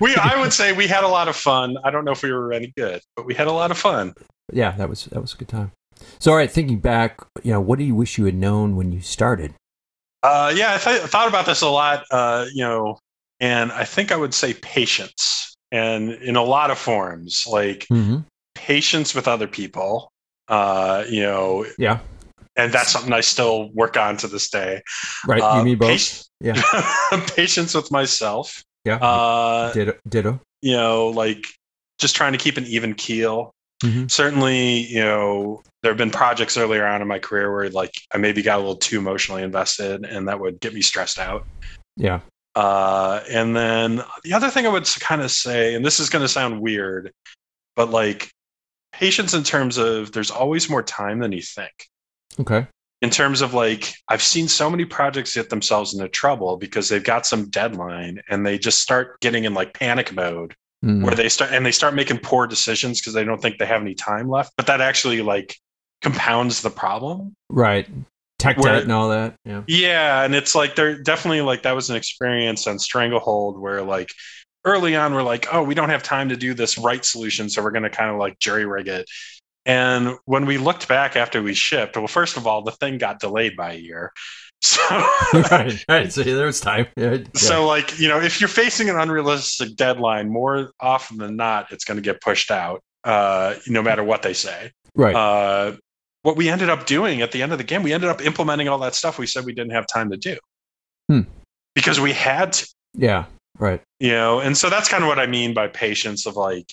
we 0.00 0.14
I 0.16 0.36
would 0.40 0.52
say 0.52 0.72
we 0.72 0.86
had 0.88 1.04
a 1.04 1.08
lot 1.08 1.28
of 1.28 1.36
fun. 1.36 1.76
I 1.84 1.90
don't 1.92 2.04
know 2.04 2.12
if 2.12 2.22
we 2.24 2.32
were 2.32 2.52
any 2.52 2.72
good, 2.76 3.00
but 3.16 3.24
we 3.26 3.34
had 3.34 3.46
a 3.46 3.52
lot 3.52 3.70
of 3.70 3.78
fun. 3.78 4.14
yeah, 4.52 4.72
that 4.72 4.88
was 4.88 5.04
that 5.06 5.20
was 5.20 5.32
a 5.34 5.36
good 5.36 5.48
time. 5.48 5.70
So, 6.18 6.30
all 6.30 6.36
right, 6.36 6.50
thinking 6.50 6.78
back, 6.78 7.20
you 7.42 7.52
know, 7.52 7.60
what 7.60 7.78
do 7.78 7.84
you 7.84 7.94
wish 7.94 8.18
you 8.18 8.24
had 8.26 8.34
known 8.34 8.76
when 8.76 8.92
you 8.92 9.00
started? 9.00 9.54
Uh, 10.22 10.52
yeah, 10.54 10.74
I 10.74 10.78
th- 10.78 11.02
thought 11.02 11.28
about 11.28 11.46
this 11.46 11.62
a 11.62 11.68
lot. 11.68 12.04
Uh, 12.10 12.46
you 12.52 12.62
know, 12.62 12.98
and 13.40 13.72
I 13.72 13.84
think 13.84 14.12
I 14.12 14.16
would 14.16 14.34
say 14.34 14.54
patience, 14.54 15.56
and 15.72 16.12
in 16.12 16.36
a 16.36 16.42
lot 16.44 16.70
of 16.70 16.78
forms, 16.78 17.44
like 17.48 17.86
Mm-hmm. 17.90 18.18
patience 18.54 19.14
with 19.14 19.26
other 19.26 19.48
people. 19.48 20.10
Uh, 20.48 21.04
you 21.08 21.22
know, 21.22 21.66
Yeah, 21.78 21.98
and 22.56 22.72
that's 22.72 22.90
something 22.90 23.12
I 23.12 23.20
still 23.22 23.70
work 23.72 23.96
on 23.96 24.16
to 24.18 24.28
this 24.28 24.48
day. 24.50 24.82
right. 25.26 25.40
Uh, 25.40 25.58
you 25.58 25.64
mean 25.64 25.78
both? 25.78 25.88
patience- 25.88 26.28
Yeah. 26.40 26.60
patience 27.36 27.74
with 27.74 27.90
myself. 27.90 28.62
yeah. 28.84 28.96
Uh, 28.96 29.72
ditto. 29.72 29.94
ditto. 30.08 30.40
you 30.60 30.72
know, 30.76 31.08
like 31.08 31.46
just 31.98 32.14
trying 32.16 32.32
to 32.32 32.38
keep 32.38 32.56
an 32.58 32.66
even 32.66 32.94
keel. 32.94 33.52
Mhm. 33.82 34.10
Certainly, 34.10 34.86
you 34.86 35.00
know, 35.00 35.62
there 35.82 35.90
have 35.90 35.98
been 35.98 36.10
projects 36.10 36.56
earlier 36.56 36.86
on 36.86 37.02
in 37.02 37.08
my 37.08 37.18
career 37.18 37.52
where 37.52 37.68
like 37.70 37.92
I 38.14 38.18
maybe 38.18 38.40
got 38.42 38.56
a 38.56 38.60
little 38.60 38.76
too 38.76 38.98
emotionally 38.98 39.42
invested 39.42 40.04
and 40.04 40.28
that 40.28 40.38
would 40.40 40.60
get 40.60 40.72
me 40.72 40.80
stressed 40.82 41.18
out. 41.18 41.44
Yeah. 41.96 42.20
Uh, 42.54 43.22
and 43.28 43.56
then 43.56 44.02
the 44.24 44.34
other 44.34 44.50
thing 44.50 44.66
I 44.66 44.68
would 44.68 44.86
kind 45.00 45.20
of 45.22 45.30
say, 45.30 45.74
and 45.74 45.84
this 45.84 45.98
is 45.98 46.10
going 46.10 46.22
to 46.22 46.28
sound 46.28 46.60
weird, 46.60 47.12
but 47.74 47.90
like 47.90 48.30
patience 48.92 49.34
in 49.34 49.42
terms 49.42 49.78
of 49.78 50.12
there's 50.12 50.30
always 50.30 50.70
more 50.70 50.82
time 50.82 51.18
than 51.18 51.32
you 51.32 51.42
think. 51.42 51.72
Okay. 52.40 52.66
in 53.02 53.10
terms 53.10 53.40
of 53.42 53.52
like 53.52 53.92
I've 54.08 54.22
seen 54.22 54.48
so 54.48 54.70
many 54.70 54.84
projects 54.84 55.34
get 55.34 55.50
themselves 55.50 55.92
into 55.92 56.08
trouble 56.08 56.56
because 56.56 56.88
they've 56.88 57.02
got 57.02 57.26
some 57.26 57.50
deadline 57.50 58.22
and 58.30 58.46
they 58.46 58.58
just 58.58 58.80
start 58.80 59.20
getting 59.20 59.44
in 59.44 59.54
like 59.54 59.74
panic 59.74 60.14
mode 60.14 60.54
Mm. 60.84 61.04
where 61.04 61.14
they 61.14 61.28
start 61.28 61.52
and 61.52 61.64
they 61.64 61.70
start 61.70 61.94
making 61.94 62.18
poor 62.18 62.48
decisions 62.48 63.00
because 63.00 63.14
they 63.14 63.22
don't 63.22 63.40
think 63.40 63.58
they 63.58 63.66
have 63.66 63.82
any 63.82 63.94
time 63.94 64.28
left. 64.28 64.52
But 64.56 64.66
that 64.66 64.80
actually 64.80 65.22
like 65.22 65.56
compounds 66.00 66.60
the 66.60 66.70
problem. 66.70 67.34
Right. 67.48 67.88
Tech 68.40 68.56
Where- 68.58 68.72
debt 68.72 68.82
and 68.82 68.92
all 68.92 69.10
that. 69.10 69.36
Yeah. 69.44 69.62
Yeah, 69.68 70.24
and 70.24 70.34
it's 70.34 70.54
like 70.56 70.74
they're 70.74 71.00
definitely 71.00 71.42
like 71.42 71.62
that 71.62 71.76
was 71.76 71.88
an 71.90 71.94
experience 71.96 72.66
on 72.66 72.80
Stranglehold 72.80 73.60
where 73.60 73.82
like 73.82 74.08
early 74.64 74.96
on 74.96 75.14
we're 75.14 75.22
like, 75.22 75.46
oh, 75.52 75.62
we 75.62 75.74
don't 75.74 75.90
have 75.90 76.02
time 76.02 76.28
to 76.30 76.36
do 76.36 76.52
this 76.54 76.76
right 76.76 77.04
solution, 77.04 77.48
so 77.48 77.62
we're 77.62 77.70
going 77.70 77.84
to 77.84 77.90
kind 77.90 78.10
of 78.10 78.16
like 78.16 78.38
jury 78.40 78.66
rig 78.66 78.88
it. 78.88 79.08
And 79.64 80.16
when 80.24 80.46
we 80.46 80.58
looked 80.58 80.88
back 80.88 81.14
after 81.14 81.40
we 81.40 81.54
shipped, 81.54 81.96
well, 81.96 82.08
first 82.08 82.36
of 82.36 82.48
all, 82.48 82.62
the 82.62 82.72
thing 82.72 82.98
got 82.98 83.20
delayed 83.20 83.56
by 83.56 83.74
a 83.74 83.78
year. 83.78 84.12
So, 84.62 84.80
right. 85.50 85.84
Right. 85.88 86.12
So 86.12 86.22
there 86.22 86.46
was 86.46 86.60
time. 86.60 86.86
Yeah. 86.96 87.12
yeah. 87.14 87.24
so 87.34 87.66
like 87.66 87.98
you 87.98 88.08
know, 88.08 88.20
if 88.20 88.40
you're 88.40 88.48
facing 88.48 88.88
an 88.88 88.98
unrealistic 88.98 89.76
deadline, 89.76 90.28
more 90.30 90.70
often 90.80 91.18
than 91.18 91.36
not, 91.36 91.72
it's 91.72 91.84
going 91.84 91.96
to 91.96 92.02
get 92.02 92.20
pushed 92.20 92.50
out, 92.50 92.80
uh, 93.04 93.54
no 93.66 93.82
matter 93.82 94.04
what 94.04 94.22
they 94.22 94.32
say. 94.32 94.70
right. 94.94 95.14
Uh, 95.14 95.76
what 96.22 96.36
we 96.36 96.48
ended 96.48 96.70
up 96.70 96.86
doing 96.86 97.20
at 97.20 97.32
the 97.32 97.42
end 97.42 97.50
of 97.50 97.58
the 97.58 97.64
game, 97.64 97.82
we 97.82 97.92
ended 97.92 98.08
up 98.08 98.22
implementing 98.24 98.68
all 98.68 98.78
that 98.78 98.94
stuff 98.94 99.18
we 99.18 99.26
said 99.26 99.44
we 99.44 99.52
didn't 99.52 99.72
have 99.72 99.88
time 99.88 100.08
to 100.12 100.16
do 100.16 100.36
Hmm. 101.08 101.22
because 101.74 101.98
we 101.98 102.12
had 102.12 102.52
to, 102.52 102.68
yeah. 102.94 103.24
Right. 103.58 103.82
you 103.98 104.12
know. 104.12 104.38
And 104.38 104.56
so 104.56 104.70
that's 104.70 104.88
kind 104.88 105.02
of 105.02 105.08
what 105.08 105.18
I 105.18 105.26
mean 105.26 105.52
by 105.52 105.66
patience 105.66 106.24
of 106.26 106.36
like 106.36 106.72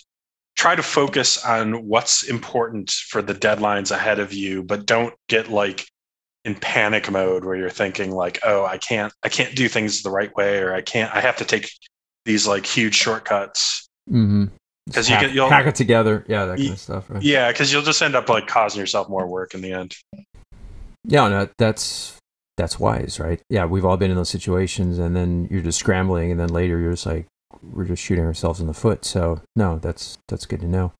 try 0.55 0.75
to 0.75 0.83
focus 0.83 1.43
on 1.43 1.87
what's 1.87 2.21
important 2.29 2.91
for 2.91 3.23
the 3.23 3.33
deadlines 3.33 3.89
ahead 3.89 4.19
of 4.19 4.33
you, 4.33 4.61
but 4.61 4.85
don't 4.85 5.15
get 5.29 5.49
like 5.49 5.87
in 6.45 6.55
panic 6.55 7.11
mode 7.11 7.43
where 7.43 7.55
you're 7.55 7.69
thinking 7.69 8.11
like, 8.11 8.39
oh, 8.43 8.65
I 8.65 8.77
can't, 8.77 9.11
I 9.23 9.29
can't 9.29 9.55
do 9.55 9.67
things 9.67 10.01
the 10.03 10.09
right 10.09 10.33
way, 10.35 10.59
or 10.59 10.73
I 10.73 10.81
can't, 10.81 11.13
I 11.13 11.19
have 11.21 11.35
to 11.37 11.45
take 11.45 11.69
these 12.25 12.47
like 12.47 12.65
huge 12.65 12.95
shortcuts. 12.95 13.87
Mm-hmm. 14.09 14.45
'Cause 14.93 15.09
you 15.09 15.19
get- 15.19 15.33
you'll- 15.33 15.49
hack 15.49 15.67
it 15.67 15.75
together. 15.75 16.25
Yeah. 16.27 16.45
That 16.45 16.57
kind 16.57 16.69
of 16.71 16.79
stuff. 16.79 17.09
Right. 17.09 17.21
Yeah, 17.21 17.51
because 17.51 17.71
you'll 17.71 17.83
just 17.83 18.01
end 18.01 18.15
up 18.15 18.27
like 18.29 18.47
causing 18.47 18.79
yourself 18.79 19.07
more 19.09 19.27
work 19.27 19.53
in 19.53 19.61
the 19.61 19.71
end. 19.73 19.95
Yeah, 21.05 21.27
no, 21.27 21.47
that's 21.57 22.15
that's 22.57 22.79
wise, 22.79 23.19
right? 23.19 23.39
Yeah, 23.49 23.65
we've 23.65 23.85
all 23.85 23.95
been 23.97 24.11
in 24.11 24.17
those 24.17 24.29
situations, 24.29 24.97
and 24.99 25.15
then 25.15 25.47
you're 25.49 25.61
just 25.61 25.79
scrambling, 25.79 26.29
and 26.31 26.39
then 26.39 26.49
later 26.49 26.77
you're 26.79 26.91
just 26.91 27.05
like, 27.05 27.25
we're 27.63 27.85
just 27.85 28.03
shooting 28.03 28.25
ourselves 28.25 28.59
in 28.59 28.67
the 28.67 28.73
foot. 28.73 29.05
So 29.05 29.41
no, 29.55 29.79
that's 29.79 30.17
that's 30.27 30.45
good 30.45 30.59
to 30.61 30.67
know. 30.67 30.91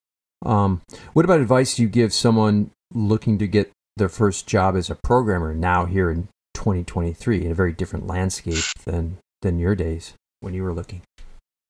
Um, 0.46 0.82
what 1.14 1.26
about 1.26 1.42
advice 1.42 1.78
you 1.80 1.90
give 1.90 2.14
someone 2.14 2.72
looking 2.94 3.38
to 3.40 3.48
get 3.48 3.72
their 4.00 4.10
first 4.10 4.48
job 4.48 4.76
as 4.76 4.90
a 4.90 4.96
programmer 4.96 5.54
now 5.54 5.86
here 5.86 6.10
in 6.10 6.28
2023 6.56 7.46
in 7.46 7.52
a 7.52 7.56
very 7.56 7.72
different 7.72 8.08
landscape 8.08 8.64
than 8.86 9.18
than 9.42 9.60
your 9.60 9.76
days 9.76 10.14
when 10.40 10.54
you 10.54 10.64
were 10.64 10.74
looking? 10.74 11.02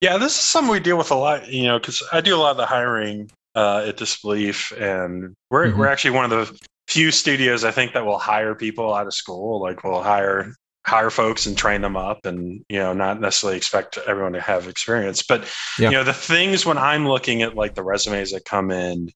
Yeah, 0.02 0.18
this 0.18 0.34
is 0.34 0.40
something 0.42 0.72
we 0.72 0.80
deal 0.80 0.98
with 0.98 1.12
a 1.12 1.16
lot, 1.16 1.50
you 1.50 1.64
know, 1.68 1.78
because 1.78 2.02
I 2.14 2.22
do 2.22 2.36
a 2.36 2.38
lot 2.40 2.52
of 2.52 2.58
the 2.58 2.66
hiring 2.66 3.30
uh, 3.56 3.84
at 3.88 3.98
Disbelief, 3.98 4.72
and 4.80 5.34
we're 5.52 5.68
Mhm. 5.68 5.78
we're 5.78 5.88
actually 5.88 6.12
one 6.12 6.26
of 6.26 6.32
the 6.32 6.60
few 6.88 7.12
studios 7.12 7.64
I 7.64 7.72
think 7.72 7.94
that 7.94 8.06
will 8.06 8.18
hire 8.18 8.56
people 8.56 8.94
out 8.94 9.06
of 9.08 9.14
school. 9.14 9.62
Like 9.62 9.84
we'll 9.84 10.02
hire 10.02 10.56
hire 10.88 11.10
folks 11.12 11.46
and 11.46 11.56
train 11.58 11.82
them 11.82 11.98
up, 11.98 12.26
and 12.26 12.64
you 12.70 12.80
know, 12.80 12.94
not 12.94 13.20
necessarily 13.20 13.58
expect 13.58 13.98
everyone 14.08 14.34
to 14.34 14.42
have 14.42 14.68
experience. 14.68 15.22
But 15.22 15.42
Yeah. 15.78 15.90
you 15.90 15.98
know, 15.98 16.04
the 16.04 16.14
things 16.14 16.66
when 16.66 16.78
I'm 16.78 17.08
looking 17.08 17.42
at 17.44 17.56
like 17.56 17.76
the 17.76 17.84
resumes 17.84 18.32
that 18.32 18.46
come 18.46 18.72
in, 18.72 19.10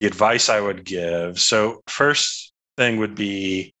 the 0.00 0.06
advice 0.06 0.48
I 0.48 0.60
would 0.60 0.84
give. 0.84 1.38
So 1.38 1.82
first 1.86 2.52
thing 2.76 2.98
would 2.98 3.14
be 3.14 3.72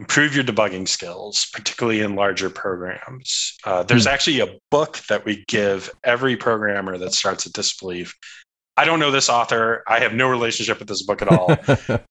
improve 0.00 0.34
your 0.34 0.42
debugging 0.42 0.88
skills, 0.88 1.46
particularly 1.52 2.00
in 2.00 2.14
larger 2.14 2.48
programs. 2.48 3.54
Uh, 3.64 3.82
there's 3.82 4.06
actually 4.06 4.40
a 4.40 4.56
book 4.70 4.98
that 5.10 5.26
we 5.26 5.44
give 5.46 5.90
every 6.02 6.36
programmer 6.36 6.96
that 6.96 7.12
starts 7.12 7.46
at 7.46 7.52
Disbelief. 7.52 8.16
I 8.78 8.86
don't 8.86 8.98
know 8.98 9.10
this 9.10 9.28
author. 9.28 9.82
I 9.86 10.00
have 10.00 10.14
no 10.14 10.28
relationship 10.28 10.78
with 10.78 10.88
this 10.88 11.02
book 11.02 11.20
at 11.20 11.28
all. 11.28 11.54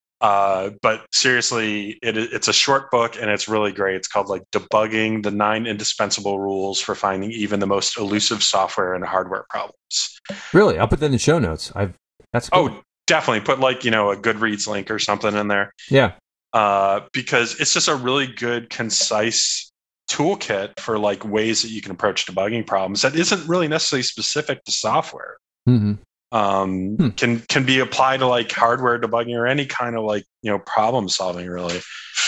uh, 0.21 0.69
but 0.83 1.03
seriously, 1.11 1.97
it, 2.03 2.15
it's 2.15 2.47
a 2.47 2.53
short 2.53 2.91
book 2.91 3.15
and 3.19 3.27
it's 3.31 3.47
really 3.49 3.71
great. 3.71 3.95
It's 3.95 4.07
called 4.07 4.27
like 4.27 4.43
Debugging 4.51 5.23
the 5.23 5.31
Nine 5.31 5.65
Indispensable 5.65 6.39
Rules 6.39 6.79
for 6.79 6.93
Finding 6.93 7.31
Even 7.31 7.59
the 7.59 7.65
Most 7.65 7.97
Elusive 7.97 8.43
Software 8.43 8.93
and 8.93 9.03
Hardware 9.03 9.45
Problems. 9.49 10.19
really, 10.53 10.77
I'll 10.77 10.87
put 10.87 10.99
that 10.99 11.07
in 11.07 11.13
the 11.13 11.17
show 11.17 11.39
notes. 11.39 11.71
I've 11.75 11.95
that's 12.33 12.49
cool. 12.49 12.69
Oh, 12.69 12.81
definitely 13.09 13.41
put 13.41 13.59
like, 13.59 13.83
you 13.83 13.91
know, 13.91 14.11
a 14.11 14.15
Goodreads 14.17 14.67
link 14.67 14.89
or 14.89 14.99
something 14.99 15.35
in 15.35 15.47
there. 15.49 15.73
yeah, 15.89 16.13
uh, 16.53 17.01
because 17.11 17.59
it's 17.59 17.73
just 17.73 17.89
a 17.89 17.95
really 17.95 18.27
good, 18.27 18.69
concise 18.69 19.71
toolkit 20.09 20.79
for 20.79 20.97
like 20.97 21.23
ways 21.25 21.61
that 21.61 21.69
you 21.69 21.81
can 21.81 21.91
approach 21.91 22.25
debugging 22.25 22.65
problems 22.65 23.01
that 23.03 23.15
isn't 23.15 23.47
really 23.47 23.67
necessarily 23.67 24.03
specific 24.03 24.63
to 24.63 24.71
software. 24.71 25.37
hmm 25.65 25.93
Um, 26.31 26.95
Hmm. 26.97 27.09
Can 27.09 27.39
can 27.49 27.65
be 27.65 27.79
applied 27.79 28.19
to 28.21 28.27
like 28.27 28.51
hardware 28.51 28.99
debugging 28.99 29.35
or 29.35 29.45
any 29.47 29.65
kind 29.65 29.95
of 29.97 30.03
like 30.05 30.23
you 30.41 30.51
know 30.51 30.59
problem 30.59 31.09
solving 31.09 31.47
really. 31.47 31.79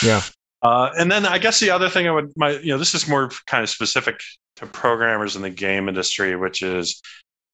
yeah, 0.03 0.21
Uh, 0.61 0.89
and 0.97 1.11
then 1.11 1.25
I 1.25 1.38
guess 1.39 1.59
the 1.59 1.71
other 1.71 1.89
thing 1.89 2.07
I 2.07 2.11
would 2.11 2.31
my 2.35 2.51
you 2.59 2.71
know 2.73 2.77
this 2.77 2.93
is 2.93 3.07
more 3.07 3.29
kind 3.47 3.63
of 3.63 3.69
specific 3.69 4.19
to 4.57 4.65
programmers 4.67 5.35
in 5.35 5.41
the 5.41 5.50
game 5.50 5.89
industry, 5.89 6.35
which 6.35 6.61
is 6.61 7.01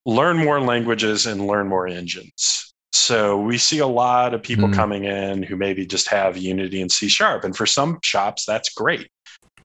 learn 0.06 0.38
more 0.38 0.60
languages 0.60 1.26
and 1.26 1.48
learn 1.48 1.68
more 1.68 1.88
engines. 1.88 2.67
So 2.98 3.40
we 3.40 3.58
see 3.58 3.80
a 3.80 3.88
lot 3.88 4.34
of 4.34 4.42
people 4.42 4.68
Hmm. 4.68 4.74
coming 4.74 5.04
in 5.06 5.44
who 5.44 5.56
maybe 5.56 5.86
just 5.86 6.08
have 6.10 6.36
Unity 6.38 6.82
and 6.82 6.92
C 6.92 7.08
sharp, 7.08 7.44
and 7.44 7.56
for 7.56 7.66
some 7.66 8.00
shops 8.04 8.46
that's 8.46 8.70
great. 8.70 9.10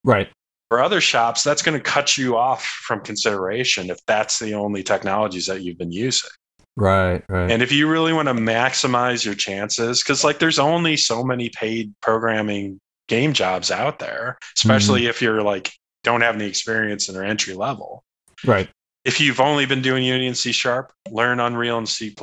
right. 0.05 0.29
For 0.69 0.83
other 0.83 1.03
shops, 1.03 1.43
that's 1.43 1.61
going 1.61 1.77
to 1.79 1.83
cut 1.85 2.17
you 2.17 2.37
off 2.39 2.65
from 2.65 3.01
consideration 3.03 3.91
if 3.91 3.99
that's 4.07 4.39
the 4.39 4.55
only 4.55 4.83
technologies 4.83 5.45
that 5.47 5.61
you've 5.63 5.77
been 5.77 5.93
using. 5.93 6.31
Right, 6.77 7.23
right. 7.29 7.51
And 7.51 7.63
if 7.63 7.71
you 7.71 7.87
really 7.91 8.15
want 8.15 8.29
to 8.29 8.35
maximize 8.35 9.23
your 9.23 9.35
chances, 9.35 10.03
because 10.03 10.25
like 10.25 10.39
there's 10.39 10.59
only 10.59 10.97
so 10.97 11.23
many 11.23 11.51
paid 11.51 11.93
programming 12.01 12.81
game 13.07 13.35
jobs 13.35 13.71
out 13.71 13.99
there, 13.99 14.39
especially 14.57 15.07
if 15.07 15.21
you're 15.21 15.43
like 15.43 15.71
don't 16.05 16.23
have 16.23 16.37
any 16.37 16.47
experience 16.47 17.09
and 17.11 17.19
are 17.19 17.23
entry 17.25 17.53
level. 17.55 18.03
right. 18.47 18.69
If 19.05 19.21
you've 19.21 19.41
only 19.41 19.67
been 19.67 19.83
doing 19.83 20.05
Unity 20.05 20.27
and 20.29 20.37
C 20.39 20.53
sharp, 20.53 20.93
learn 21.11 21.39
Unreal 21.41 21.77
and 21.77 21.89
C. 21.89 22.15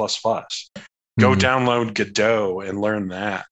Go 1.17 1.31
Mhm, 1.31 1.39
download 1.39 1.93
Godot 1.93 2.61
and 2.61 2.79
learn 2.81 3.09
that. 3.09 3.45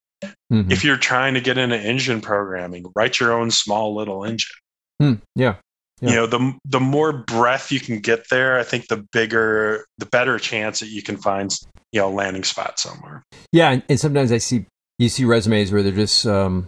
mhm. 0.51 0.71
If 0.71 0.83
you're 0.83 0.97
trying 0.97 1.33
to 1.35 1.41
get 1.41 1.57
into 1.57 1.77
engine 1.77 2.21
programming, 2.21 2.85
write 2.95 3.19
your 3.19 3.33
own 3.33 3.51
small 3.51 3.95
little 3.95 4.23
engine. 4.25 4.55
Hmm, 5.01 5.13
yeah. 5.35 5.55
Yeah. 6.01 6.09
You 6.09 6.15
know, 6.17 6.27
the 6.27 6.57
the 6.65 6.79
more 6.79 7.11
breadth 7.11 7.71
you 7.71 7.79
can 7.79 7.99
get 7.99 8.29
there, 8.29 8.59
I 8.59 8.63
think 8.63 8.87
the 8.87 9.05
bigger, 9.11 9.85
the 9.97 10.05
better 10.05 10.37
chance 10.37 10.79
that 10.79 10.89
you 10.89 11.01
can 11.01 11.17
find, 11.17 11.51
you 11.91 11.99
know, 12.01 12.09
landing 12.11 12.43
spot 12.43 12.79
somewhere. 12.79 13.23
Yeah, 13.51 13.71
and, 13.71 13.83
and 13.89 13.99
sometimes 13.99 14.31
I 14.31 14.37
see 14.37 14.65
you 14.99 15.09
see 15.09 15.25
resumes 15.25 15.71
where 15.71 15.81
they're 15.83 15.91
just 15.91 16.25
um, 16.25 16.67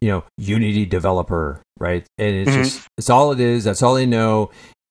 you 0.00 0.08
know, 0.08 0.24
Unity 0.38 0.86
developer, 0.86 1.60
right? 1.78 2.04
And 2.18 2.34
it's 2.34 2.50
Mhm. 2.50 2.64
just 2.64 2.88
it's 2.98 3.10
all 3.10 3.30
it 3.32 3.40
is, 3.40 3.64
that's 3.64 3.82
all 3.82 3.94
they 3.94 4.06
know. 4.06 4.50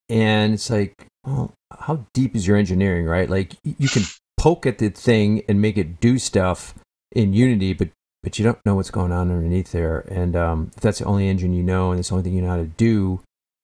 And 0.10 0.53
it's 0.53 0.69
like, 0.69 0.93
well, 1.25 1.51
how 1.79 2.05
deep 2.13 2.36
is 2.36 2.45
your 2.45 2.57
engineering, 2.57 3.05
right? 3.05 3.29
Like 3.29 3.55
you 3.63 3.89
can 3.89 4.03
poke 4.41 4.65
at 4.65 4.79
the 4.79 4.89
thing 4.89 5.43
and 5.48 5.62
make 5.62 5.77
it 5.77 6.00
do 6.00 6.17
stuff 6.17 6.74
in 7.12 7.31
Unity, 7.31 7.74
but 7.74 7.89
but 8.24 8.39
you 8.39 8.45
don't 8.45 8.57
know 8.65 8.74
what's 8.75 8.89
going 8.89 9.12
on 9.12 9.31
underneath 9.31 9.71
there. 9.71 10.00
And 10.10 10.36
um, 10.36 10.71
if 10.75 10.81
that's 10.81 11.00
the 11.00 11.05
only 11.05 11.27
engine 11.27 11.53
you 11.53 11.62
know 11.62 11.91
and 11.91 12.00
it's 12.00 12.10
the 12.10 12.15
only 12.15 12.24
thing 12.24 12.33
you 12.33 12.41
know 12.41 12.50
how 12.50 12.57
to 12.57 12.65
do, 12.65 13.21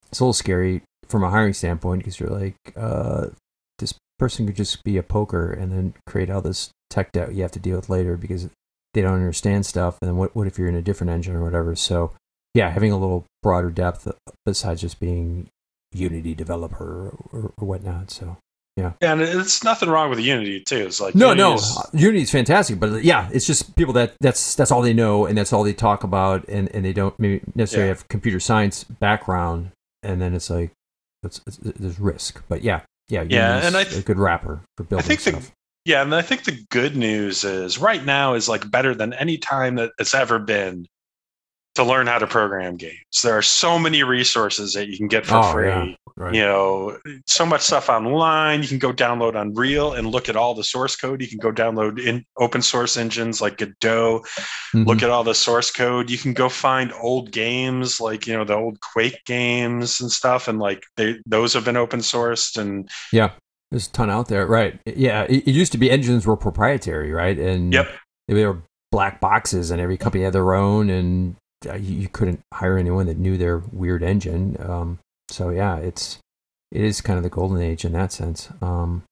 it's 0.10 0.20
a 0.20 0.24
little 0.24 0.34
scary 0.34 0.84
from 1.08 1.24
a 1.24 1.30
hiring 1.30 1.54
standpoint 1.54 2.00
because 2.00 2.20
you're 2.20 2.30
like, 2.30 2.56
uh, 2.76 3.28
this 3.80 3.94
person 4.20 4.46
could 4.46 4.56
just 4.56 4.84
be 4.84 4.98
a 4.98 5.04
poker 5.04 5.52
and 5.52 5.72
then 5.72 5.94
create 6.06 6.30
all 6.30 6.42
this 6.42 6.70
tech 6.90 7.12
debt 7.12 7.34
you 7.34 7.42
have 7.42 7.52
to 7.52 7.60
deal 7.60 7.76
with 7.76 7.90
later 7.90 8.18
because 8.18 8.50
they 8.94 9.02
don't 9.02 9.14
understand 9.14 9.66
stuff. 9.66 9.98
And 10.02 10.10
then 10.10 10.18
what, 10.18 10.36
what 10.36 10.48
if 10.48 10.60
you're 10.60 10.70
in 10.70 10.76
a 10.76 10.82
different 10.82 11.12
engine 11.12 11.36
or 11.36 11.44
whatever? 11.44 11.76
So, 11.76 12.14
yeah, 12.54 12.70
having 12.70 12.92
a 12.92 12.98
little 12.98 13.26
broader 13.44 13.70
depth 13.72 14.08
besides 14.46 14.82
just 14.82 15.00
being 15.00 15.50
Unity 15.92 16.36
developer 16.36 17.16
or, 17.32 17.54
or 17.58 17.68
whatnot. 17.68 18.12
So, 18.12 18.38
And 19.02 19.22
it's 19.22 19.64
nothing 19.64 19.90
wrong 19.90 20.10
with 20.10 20.20
Unity 20.20 20.62
too. 20.62 20.86
It's 20.86 21.02
like 21.02 21.16
no, 21.16 21.30
Unity 21.30 21.42
no, 21.42 21.54
is- 21.56 21.78
Unity 21.94 22.22
is 22.24 22.32
fantastic, 22.32 22.80
but 22.80 23.04
yeah, 23.04 23.30
it's 23.32 23.46
just 23.48 23.76
people 23.76 23.94
that 23.94 24.14
that's 24.22 24.56
that's 24.56 24.72
all 24.72 24.82
they 24.82 24.94
know 24.94 25.26
and 25.26 25.38
that's 25.38 25.52
all 25.52 25.64
they 25.64 25.74
talk 25.74 26.04
about, 26.04 26.48
and, 26.48 26.70
and 26.76 26.86
they 26.86 26.94
don't 26.94 27.18
maybe 27.20 27.42
necessarily 27.56 27.88
Yeah. 27.90 27.96
have 27.96 28.08
computer 28.08 28.40
science 28.40 28.84
background, 28.84 29.72
and 30.04 30.22
then 30.22 30.34
it's 30.34 30.50
like 30.50 30.72
it's, 31.24 31.42
it's, 31.48 31.58
there's 31.58 32.00
risk, 32.00 32.44
but 32.48 32.62
yeah, 32.64 32.82
yeah, 33.10 33.24
Yeah, 33.28 33.66
and 33.66 33.76
I 33.76 33.82
a 33.82 33.86
th- 33.86 34.06
good 34.06 34.20
wrapper 34.20 34.62
for 34.78 34.84
building 34.84 35.18
think 35.18 35.22
the- 35.22 35.52
Yeah, 35.86 36.02
and 36.04 36.14
I 36.14 36.22
think 36.22 36.44
the 36.44 36.64
good 36.70 36.96
news 36.96 37.44
is 37.44 37.80
right 37.80 38.06
now 38.06 38.36
is 38.36 38.48
like 38.48 38.70
better 38.70 38.94
than 38.94 39.14
any 39.14 39.38
time 39.38 39.76
that 39.76 39.94
it's 40.00 40.14
ever 40.14 40.38
been 40.38 40.86
to 41.78 41.84
learn 41.84 42.06
how 42.08 42.20
to 42.20 42.28
program 42.28 42.76
games. 42.78 42.94
There 43.24 43.36
are 43.38 43.42
so 43.42 43.80
many 43.80 44.04
resources 44.04 44.74
that 44.74 44.88
you 44.90 44.98
can 44.98 45.08
get 45.08 45.26
for 45.26 45.38
Oh, 45.38 45.52
free. 45.52 45.68
yeah. 45.70 45.94
Right. 46.16 46.34
You 46.34 46.42
know, 46.42 46.98
so 47.28 47.46
much 47.46 47.62
stuff 47.62 47.90
online. 47.90 48.62
You 48.64 48.68
can 48.68 48.80
go 48.80 48.92
download 48.92 49.40
Unreal 49.40 49.94
and 49.94 50.08
look 50.08 50.30
at 50.30 50.36
all 50.36 50.56
the 50.56 50.64
source 50.64 50.96
code. 50.96 51.22
You 51.22 51.28
can 51.28 51.38
go 51.38 51.52
download 51.52 52.00
in 52.04 52.26
open 52.38 52.62
source 52.64 52.98
engines 52.98 53.40
like 53.40 53.58
Godot, 53.58 54.24
Mhm. 54.74 54.86
look 54.88 55.04
at 55.04 55.10
all 55.12 55.24
the 55.24 55.36
source 55.36 55.70
code. 55.72 56.10
You 56.10 56.18
can 56.18 56.34
go 56.34 56.50
find 56.50 56.92
old 57.00 57.32
games 57.32 58.02
like, 58.02 58.26
you 58.28 58.34
know, 58.34 58.44
the 58.44 58.56
old 58.56 58.80
Quake 58.82 59.24
games 59.26 60.02
and 60.02 60.12
stuff. 60.12 60.48
And 60.48 60.58
like 60.60 60.84
they, 60.98 61.20
those 61.28 61.54
have 61.54 61.64
been 61.66 61.78
open 61.78 62.00
sourced. 62.00 62.58
And 62.60 62.90
yeah, 63.14 63.32
There's 63.70 63.88
a 63.88 63.92
ton 63.92 64.10
out 64.10 64.28
there, 64.28 64.48
right? 64.48 64.80
Yeah, 64.86 65.24
it, 65.30 65.48
it 65.48 65.52
used 65.52 65.72
to 65.74 65.78
be 65.78 65.92
engines 65.92 66.26
were 66.26 66.38
proprietary, 66.38 67.12
right? 67.12 67.38
And 67.38 67.74
Yep. 67.74 67.88
they 68.28 68.46
were 68.46 68.64
black 68.92 69.20
boxes, 69.20 69.70
and 69.70 69.82
every 69.82 69.98
company 69.98 70.24
had 70.24 70.32
their 70.34 70.54
own, 70.56 70.90
and 70.90 71.36
you, 71.66 72.02
you 72.02 72.08
couldn't 72.08 72.40
hire 72.54 72.78
anyone 72.78 73.08
that 73.08 73.18
knew 73.18 73.38
their 73.38 73.60
weird 73.72 74.04
engine. 74.04 74.58
Um, 74.60 75.00
so 75.30 75.50
yeah, 75.50 75.78
it's 75.78 76.20
it 76.72 76.82
is 76.82 77.02
kind 77.02 77.18
of 77.18 77.24
the 77.24 77.30
golden 77.30 77.62
age 77.62 77.86
in 77.86 77.94
that 77.94 78.12
sense. 78.12 78.50
Um, 78.62 79.04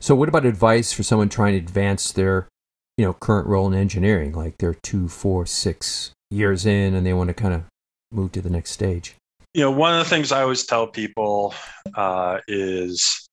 so, 0.00 0.14
what 0.14 0.28
about 0.28 0.44
advice 0.44 0.92
for 0.92 1.02
someone 1.02 1.28
trying 1.28 1.52
to 1.52 1.58
advance 1.58 2.12
their, 2.12 2.48
you 2.96 3.04
know, 3.04 3.12
current 3.12 3.46
role 3.46 3.68
in 3.68 3.74
engineering? 3.74 4.32
Like 4.32 4.58
they're 4.58 4.74
two, 4.74 5.08
four, 5.08 5.46
six 5.46 6.12
years 6.30 6.66
in, 6.66 6.94
and 6.94 7.06
they 7.06 7.12
want 7.12 7.28
to 7.28 7.34
kind 7.34 7.54
of 7.54 7.64
move 8.10 8.32
to 8.32 8.40
the 8.40 8.50
next 8.50 8.72
stage. 8.72 9.14
you 9.54 9.62
know, 9.62 9.70
one 9.70 9.92
of 9.92 9.98
the 9.98 10.10
things 10.10 10.32
I 10.32 10.42
always 10.42 10.64
tell 10.64 10.86
people 10.86 11.54
uh, 11.94 12.38
is 12.48 13.28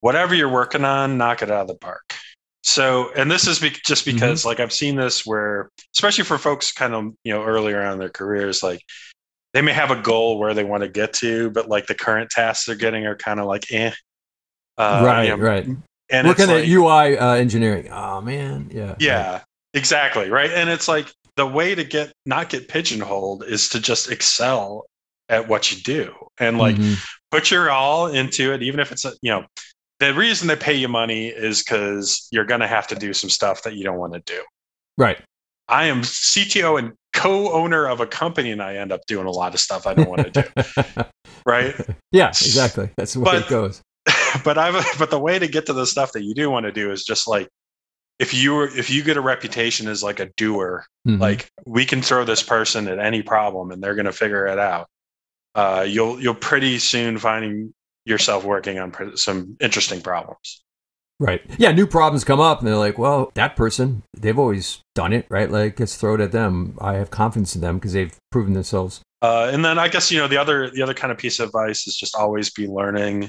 whatever 0.00 0.34
you're 0.34 0.50
working 0.50 0.84
on, 0.84 1.18
knock 1.18 1.42
it 1.42 1.50
out 1.50 1.62
of 1.62 1.68
the 1.68 1.74
park. 1.74 2.14
So, 2.62 3.10
and 3.16 3.30
this 3.30 3.46
is 3.46 3.58
be- 3.58 3.70
just 3.70 4.04
because, 4.04 4.44
like, 4.44 4.60
I've 4.60 4.72
seen 4.72 4.94
this 4.96 5.24
where, 5.24 5.70
especially 5.94 6.24
for 6.24 6.36
folks 6.38 6.72
kind 6.72 6.94
of, 6.94 7.14
you 7.24 7.32
know, 7.32 7.42
earlier 7.42 7.82
on 7.82 7.94
in 7.94 7.98
their 7.98 8.10
careers, 8.10 8.62
like, 8.62 8.80
they 9.54 9.62
may 9.62 9.72
have 9.72 9.90
a 9.90 10.00
goal 10.00 10.38
where 10.38 10.54
they 10.54 10.62
want 10.62 10.82
to 10.82 10.88
get 10.88 11.12
to, 11.14 11.50
but 11.50 11.68
like 11.68 11.86
the 11.86 11.94
current 11.94 12.30
tasks 12.30 12.66
they're 12.66 12.76
getting 12.76 13.06
are 13.06 13.16
kind 13.16 13.40
of 13.40 13.46
like, 13.46 13.64
eh. 13.72 13.90
Uh, 14.78 15.02
right, 15.04 15.24
you 15.24 15.36
know, 15.36 15.42
right. 15.42 15.66
And 16.10 16.26
Working 16.28 16.42
it's 16.44 16.50
at 16.52 16.60
like, 16.60 16.68
UI 16.68 17.18
uh, 17.18 17.32
engineering. 17.34 17.88
Oh 17.90 18.20
man, 18.20 18.70
yeah. 18.72 18.94
yeah, 19.00 19.40
exactly. 19.74 20.28
Right. 20.30 20.50
And 20.50 20.68
it's 20.70 20.86
like 20.88 21.12
the 21.36 21.46
way 21.46 21.74
to 21.74 21.84
get 21.84 22.12
not 22.26 22.48
get 22.48 22.68
pigeonholed 22.68 23.44
is 23.44 23.68
to 23.70 23.80
just 23.80 24.10
excel 24.10 24.86
at 25.28 25.48
what 25.48 25.72
you 25.72 25.78
do. 25.82 26.14
And 26.38 26.58
like 26.58 26.76
Mhm. 26.76 26.98
put 27.30 27.50
your 27.50 27.70
all 27.70 28.06
into 28.08 28.52
it, 28.52 28.62
even 28.62 28.80
if 28.80 28.92
it's 28.92 29.04
a, 29.04 29.12
you 29.22 29.30
know, 29.32 29.44
the 30.00 30.12
reason 30.14 30.48
they 30.48 30.56
pay 30.56 30.74
you 30.74 30.88
money 30.88 31.28
is 31.28 31.62
because 31.62 32.26
you're 32.32 32.44
going 32.44 32.60
to 32.60 32.66
have 32.66 32.86
to 32.88 32.94
do 32.94 33.12
some 33.12 33.30
stuff 33.30 33.62
that 33.62 33.74
you 33.74 33.84
don't 33.84 33.98
want 33.98 34.14
to 34.14 34.20
do. 34.20 34.42
right. 34.98 35.18
I 35.68 35.84
am 35.86 36.02
CTO 36.02 36.80
and 36.80 36.94
co-owner 37.12 37.86
of 37.86 38.00
a 38.00 38.06
company, 38.06 38.50
and 38.50 38.60
I 38.60 38.74
end 38.74 38.90
up 38.90 39.02
doing 39.06 39.26
a 39.26 39.30
lot 39.30 39.54
of 39.54 39.60
stuff 39.60 39.86
I 39.86 39.94
don't 39.94 40.08
want 40.08 40.32
to 40.34 40.42
do. 40.42 41.02
Right. 41.46 41.74
yeah, 42.12 42.28
exactly. 42.28 42.90
That's 42.96 43.14
the 43.14 43.20
way 43.20 43.24
But- 43.32 43.42
it 43.42 43.48
goes. 43.48 43.80
but 44.44 44.58
I've 44.58 44.84
but 44.98 45.10
the 45.10 45.18
way 45.18 45.38
to 45.38 45.46
get 45.46 45.66
to 45.66 45.72
the 45.72 45.86
stuff 45.86 46.12
that 46.12 46.22
you 46.22 46.34
do 46.34 46.50
want 46.50 46.64
to 46.66 46.72
do 46.72 46.90
is 46.90 47.04
just 47.04 47.28
like 47.28 47.48
if 48.18 48.34
you 48.34 48.54
were 48.54 48.68
if 48.68 48.90
you 48.90 49.02
get 49.04 49.16
a 49.16 49.20
reputation 49.20 49.86
as 49.88 50.02
like 50.02 50.18
a 50.20 50.26
doer, 50.36 50.84
Mhm. 51.06 51.18
like 51.20 51.48
we 51.66 51.84
can 51.86 52.02
throw 52.02 52.24
this 52.24 52.42
person 52.42 52.88
at 52.88 52.98
any 52.98 53.22
problem 53.22 53.70
and 53.70 53.82
they're 53.82 53.94
going 53.94 54.06
to 54.06 54.12
figure 54.12 54.46
it 54.46 54.58
out. 54.58 54.88
Uh, 55.54 55.84
you'll 55.88 56.20
you'll 56.20 56.34
pretty 56.34 56.78
soon 56.78 57.16
finding 57.18 57.72
yourself 58.04 58.44
working 58.44 58.78
on 58.78 58.90
pr- 58.90 59.16
some 59.16 59.56
interesting 59.60 60.00
problems. 60.00 60.62
right. 61.18 61.42
Yeah, 61.58 61.72
new 61.72 61.86
problems 61.86 62.24
come 62.24 62.40
up, 62.40 62.58
and 62.60 62.68
they're 62.68 62.76
like, 62.76 62.96
"Well, 62.98 63.30
that 63.34 63.54
person, 63.56 64.02
they've 64.16 64.38
always 64.38 64.80
done 64.94 65.12
it, 65.12 65.26
right? 65.28 65.50
Like, 65.50 65.78
let's 65.78 65.96
throw 65.96 66.14
it 66.14 66.20
at 66.20 66.32
them. 66.32 66.76
I 66.80 66.94
have 66.94 67.10
confidence 67.10 67.54
in 67.54 67.60
them 67.60 67.76
because 67.76 67.92
they've 67.92 68.16
proven 68.32 68.54
themselves." 68.54 69.00
Uh, 69.22 69.50
and 69.52 69.62
then 69.62 69.78
I 69.78 69.88
guess 69.88 70.10
you 70.10 70.18
know 70.18 70.28
the 70.28 70.38
other 70.38 70.70
the 70.70 70.80
other 70.82 70.94
kind 70.94 71.12
of 71.12 71.18
piece 71.18 71.38
of 71.40 71.48
advice 71.48 71.86
is 71.86 71.96
just 71.96 72.16
always 72.16 72.48
be 72.50 72.66
learning. 72.66 73.28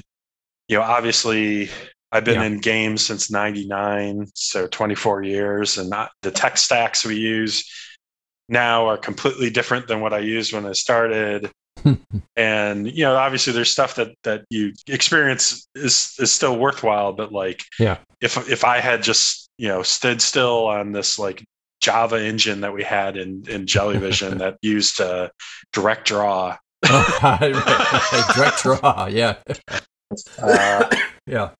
You 0.68 0.78
know, 0.78 0.82
obviously 0.82 1.68
I've 2.12 2.24
been 2.24 2.40
Yeah. 2.40 2.44
in 2.46 2.60
games 2.60 3.04
since 3.04 3.30
'99, 3.30 4.26
so 4.34 4.66
24 4.68 5.22
years, 5.22 5.76
and 5.76 5.90
not, 5.90 6.12
the 6.22 6.30
tech 6.30 6.56
stacks 6.56 7.04
we 7.04 7.16
use 7.16 7.70
now 8.48 8.86
are 8.86 8.96
completely 8.98 9.50
different 9.50 9.86
than 9.86 10.00
what 10.00 10.12
I 10.14 10.18
used 10.20 10.52
when 10.54 10.64
I 10.64 10.72
started. 10.72 11.50
and 12.36 12.90
you 12.90 13.04
know, 13.04 13.16
obviously 13.16 13.52
there's 13.52 13.70
stuff 13.70 13.94
that 13.96 14.14
that 14.24 14.44
you 14.50 14.72
experience 14.88 15.68
is 15.74 16.14
is 16.18 16.32
still 16.32 16.58
worthwhile, 16.58 17.12
but 17.12 17.32
like 17.32 17.64
Yeah. 17.78 17.98
if 18.20 18.36
if 18.50 18.64
I 18.64 18.78
had 18.80 19.02
just 19.02 19.48
you 19.58 19.68
know 19.68 19.82
stood 19.82 20.20
still 20.22 20.66
on 20.66 20.92
this 20.92 21.18
like 21.18 21.44
Java 21.80 22.24
engine 22.24 22.60
that 22.60 22.72
we 22.72 22.82
had 22.84 23.16
in 23.16 23.44
in 23.48 23.66
Jellyvision 23.66 24.38
that 24.40 24.56
used 24.62 25.00
uh, 25.00 25.28
direct 25.72 26.06
draw. 26.08 26.56
Oh. 26.90 28.32
Direct 28.36 28.62
draw. 28.62 29.06
Yeah, 29.06 29.36
Uh, 30.38 30.96
yeah. 31.26 31.50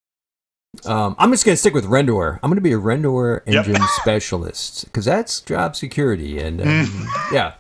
Um, 0.85 1.15
I'm 1.19 1.31
just 1.31 1.45
gonna 1.45 1.57
stick 1.57 1.75
with 1.75 1.85
RenderWare. 1.85 2.39
I'm 2.43 2.51
gonna 2.51 2.61
be 2.61 2.73
a 2.73 2.79
RenderWare 2.79 3.43
Yep. 3.47 3.67
engine 3.69 3.83
specialist 4.01 4.85
because 4.87 5.05
that's 5.05 5.41
job 5.41 5.77
security 5.77 6.39
and 6.39 6.61
um, 6.61 6.67
Mm. 6.67 7.33
yeah. 7.33 7.55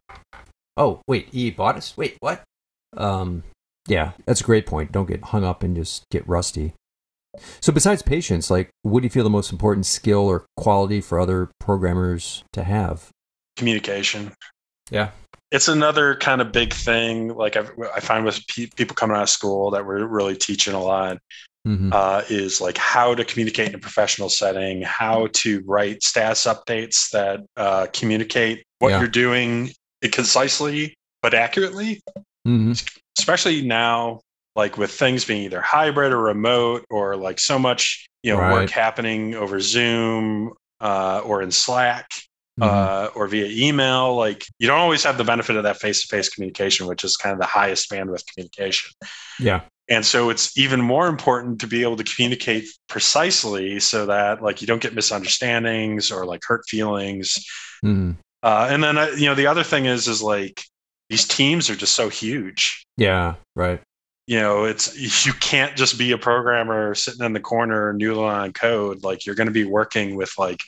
Oh 0.77 1.01
wait, 1.07 1.29
E 1.33 1.51
bought 1.51 1.77
us. 1.77 1.94
Wait, 1.96 2.16
what? 2.20 2.42
Um, 2.96 3.42
yeah, 3.88 4.12
that's 4.26 4.40
a 4.40 4.44
great 4.44 4.66
point. 4.66 4.92
Don't 4.92 5.09
get 5.09 5.24
hung 5.24 5.44
up 5.44 5.62
and 5.62 5.74
just 5.76 6.05
get 6.11 6.26
rusty. 6.28 6.74
So 7.61 7.72
besides 7.72 8.02
patience, 8.02 8.50
like, 8.50 8.68
what 8.83 9.00
do 9.00 9.05
you 9.07 9.11
feel 9.11 9.24
the 9.24 9.31
most 9.31 9.50
important 9.50 9.87
skill 9.87 10.26
or 10.28 10.44
quality 10.57 11.00
for 11.00 11.18
other 11.18 11.50
programmers 11.59 12.44
to 12.52 12.64
have? 12.64 13.09
communication. 13.57 14.33
Yeah. 14.90 15.11
It's 15.50 15.68
another 15.68 16.16
kind 16.16 16.40
of 16.40 16.52
big 16.52 16.72
thing. 16.72 17.28
Like 17.28 17.55
I've, 17.57 17.70
I 17.94 18.00
find 18.00 18.24
with 18.24 18.40
pe- 18.48 18.70
people 18.76 18.94
coming 18.94 19.14
out 19.14 19.24
of 19.24 19.28
school 19.28 19.70
that 19.72 19.85
we're 19.85 20.07
really 20.07 20.37
teaching 20.37 20.74
a 20.74 20.81
lot 20.83 21.18
hmm 21.64 21.90
uh, 21.92 22.22
is 22.28 22.61
like 22.61 22.76
how 22.78 23.14
to 23.14 23.24
communicate 23.24 23.68
in 23.68 23.74
a 23.74 23.78
professional 23.78 24.28
setting, 24.28 24.83
how 24.83 25.28
to 25.35 25.62
write 25.66 26.02
status 26.02 26.44
updates 26.46 27.11
that 27.11 27.40
uh, 27.57 27.87
communicate 27.92 28.64
what 28.78 28.88
Yeah. 28.88 28.98
you're 29.00 29.09
doing 29.09 29.70
concisely 30.11 30.96
but 31.22 31.35
accurately. 31.35 32.00
Hmm 32.44 32.72
especially 33.18 33.62
now 33.62 34.20
like 34.57 34.78
with 34.78 34.90
things 34.90 35.24
being 35.24 35.42
either 35.42 35.61
hybrid 35.61 36.12
or 36.12 36.18
remote 36.22 36.85
or 36.90 37.14
like 37.16 37.38
so 37.38 37.59
much 37.59 38.09
you 38.22 38.33
know 38.33 38.38
Right. 38.38 38.62
work 38.62 38.70
happening 38.70 39.35
over 39.35 39.61
zoom 39.61 40.52
uh, 40.81 41.20
or 41.24 41.42
in 41.42 41.50
slack 41.50 42.09
Mm-hmm. 42.61 42.68
uh, 42.68 43.09
or 43.14 43.26
via 43.28 43.46
email 43.66 44.14
like 44.14 44.44
you 44.59 44.66
don't 44.68 44.78
always 44.78 45.02
have 45.05 45.16
the 45.16 45.24
benefit 45.24 45.57
of 45.57 45.62
that 45.62 45.78
face-to-face 45.78 46.28
communication 46.28 46.87
which 46.87 47.02
is 47.02 47.16
kind 47.16 47.33
of 47.33 47.40
the 47.40 47.46
highest 47.46 47.90
bandwidth 47.90 48.24
communication 48.33 48.90
Yeah. 49.40 49.62
and 49.88 50.05
so 50.05 50.28
it's 50.28 50.57
even 50.59 50.81
more 50.81 51.09
important 51.09 51.62
to 51.62 51.66
be 51.66 51.83
able 51.83 51.96
to 51.96 52.05
communicate 52.05 52.64
precisely 52.88 53.81
so 53.81 54.05
that 54.07 54.42
like 54.42 54.61
you 54.61 54.66
don't 54.66 54.83
get 54.83 54.94
misunderstandings 54.94 56.11
or 56.11 56.26
like 56.26 56.42
hurt 56.46 56.64
feelings 56.68 57.38
hmm 57.81 58.12
uh, 58.42 58.68
and 58.70 58.85
then 58.85 58.98
uh, 58.98 59.07
you 59.16 59.26
know 59.26 59.35
the 59.35 59.46
other 59.46 59.62
thing 59.64 59.87
is 59.87 60.07
is 60.07 60.20
like 60.22 60.62
these 61.12 61.27
teams 61.29 61.68
are 61.70 61.77
just 61.77 61.94
so 61.94 62.09
huge 62.09 62.85
Yeah. 62.96 63.35
Right. 63.55 63.81
you 64.27 64.40
know 64.40 64.64
it's 64.64 64.87
you 65.27 65.33
can't 65.35 65.77
just 65.77 65.98
be 65.98 66.12
a 66.12 66.18
programmer 66.18 66.94
sitting 66.94 67.25
in 67.25 67.33
the 67.35 67.40
corner 67.40 67.92
noodling 67.94 68.33
on 68.33 68.53
code 68.53 69.05
like 69.05 69.27
you're 69.27 69.35
going 69.37 69.48
to 69.48 69.53
be 69.53 69.64
working 69.64 70.16
with 70.16 70.33
like 70.38 70.61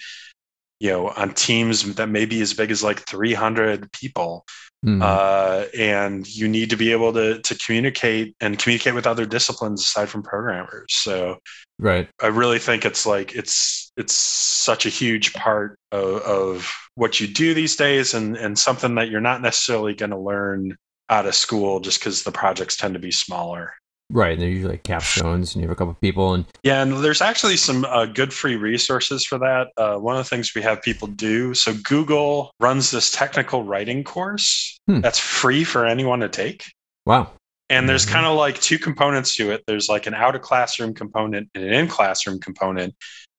you 0.81 0.91
know 0.91 1.09
on 1.09 1.33
teams 1.35 1.95
that 1.95 2.09
may 2.09 2.27
be 2.27 2.41
as 2.43 2.53
big 2.55 2.71
as 2.71 2.83
like 2.83 3.01
300 3.01 3.91
people 3.93 4.45
Mhm. 4.85 5.01
uh, 5.03 5.65
and 5.75 6.27
you 6.29 6.47
need 6.47 6.69
to 6.69 6.77
be 6.77 6.93
able 6.93 7.11
to 7.15 7.41
to 7.41 7.55
communicate 7.57 8.37
and 8.41 8.59
communicate 8.59 8.95
with 8.95 9.07
other 9.07 9.25
disciplines 9.25 9.81
aside 9.81 10.11
from 10.11 10.23
programmers 10.23 10.93
so 10.93 11.39
right. 11.79 12.07
i 12.21 12.27
really 12.27 12.59
think 12.59 12.85
it's 12.85 13.07
like 13.07 13.35
it's 13.35 13.91
it's 13.97 14.13
such 14.13 14.85
a 14.85 14.91
huge 14.91 15.33
part 15.33 15.79
of, 15.91 16.21
of 16.41 16.71
what 16.97 17.21
you 17.21 17.27
do 17.27 17.55
these 17.55 17.77
days 17.77 18.15
and 18.15 18.37
and 18.37 18.59
something 18.59 18.95
that 18.95 19.09
you're 19.09 19.21
not 19.21 19.43
necessarily 19.43 19.95
going 19.95 20.11
to 20.11 20.19
learn 20.19 20.77
out 21.11 21.27
of 21.27 21.35
school 21.35 21.81
just 21.81 21.99
because 22.01 22.23
the 22.23 22.33
projects 22.33 22.77
tend 22.77 22.95
to 22.95 23.01
be 23.01 23.11
smaller 23.11 23.73
Right. 24.11 24.33
And 24.35 24.43
they're 24.43 24.51
usually 24.51 24.73
like 24.73 24.83
capstones, 24.83 25.55
and 25.55 25.57
you 25.57 25.61
have 25.63 25.71
a 25.71 25.75
couple 25.75 25.93
of 25.93 26.01
people, 26.01 26.35
and 26.35 26.45
Yeah, 26.63 26.83
and 26.83 26.93
there's 26.93 27.23
actually 27.23 27.57
some 27.57 27.87
uh, 27.87 28.05
good 28.05 28.35
free 28.35 28.55
resources 28.55 29.25
for 29.25 29.39
that. 29.39 29.69
Uh, 29.79 29.97
one 29.97 30.15
of 30.15 30.23
the 30.23 30.29
things 30.29 30.55
we 30.55 30.61
have 30.61 30.83
people 30.83 31.09
do 31.09 31.55
so, 31.55 31.73
Google 31.85 32.53
runs 32.61 32.91
this 32.91 33.11
technical 33.11 33.65
writing 33.65 34.05
course 34.05 34.79
Hmm. 34.87 35.01
that's 35.01 35.19
free 35.19 35.65
for 35.65 35.87
anyone 35.87 36.21
to 36.21 36.29
take. 36.29 36.65
wow. 37.07 37.31
And 37.71 37.89
there's 37.89 38.05
Mhm. 38.05 38.11
kind 38.13 38.27
of 38.27 38.37
like 38.37 38.61
two 38.61 38.79
components 38.79 39.35
to 39.37 39.51
it 39.53 39.65
there's 39.67 39.89
like 39.89 40.07
an 40.07 40.13
out 40.15 40.35
of 40.37 40.43
classroom 40.43 40.93
component 40.93 41.49
and 41.55 41.65
an 41.65 41.73
in 41.73 41.89
classroom 41.89 42.39
component, 42.41 42.95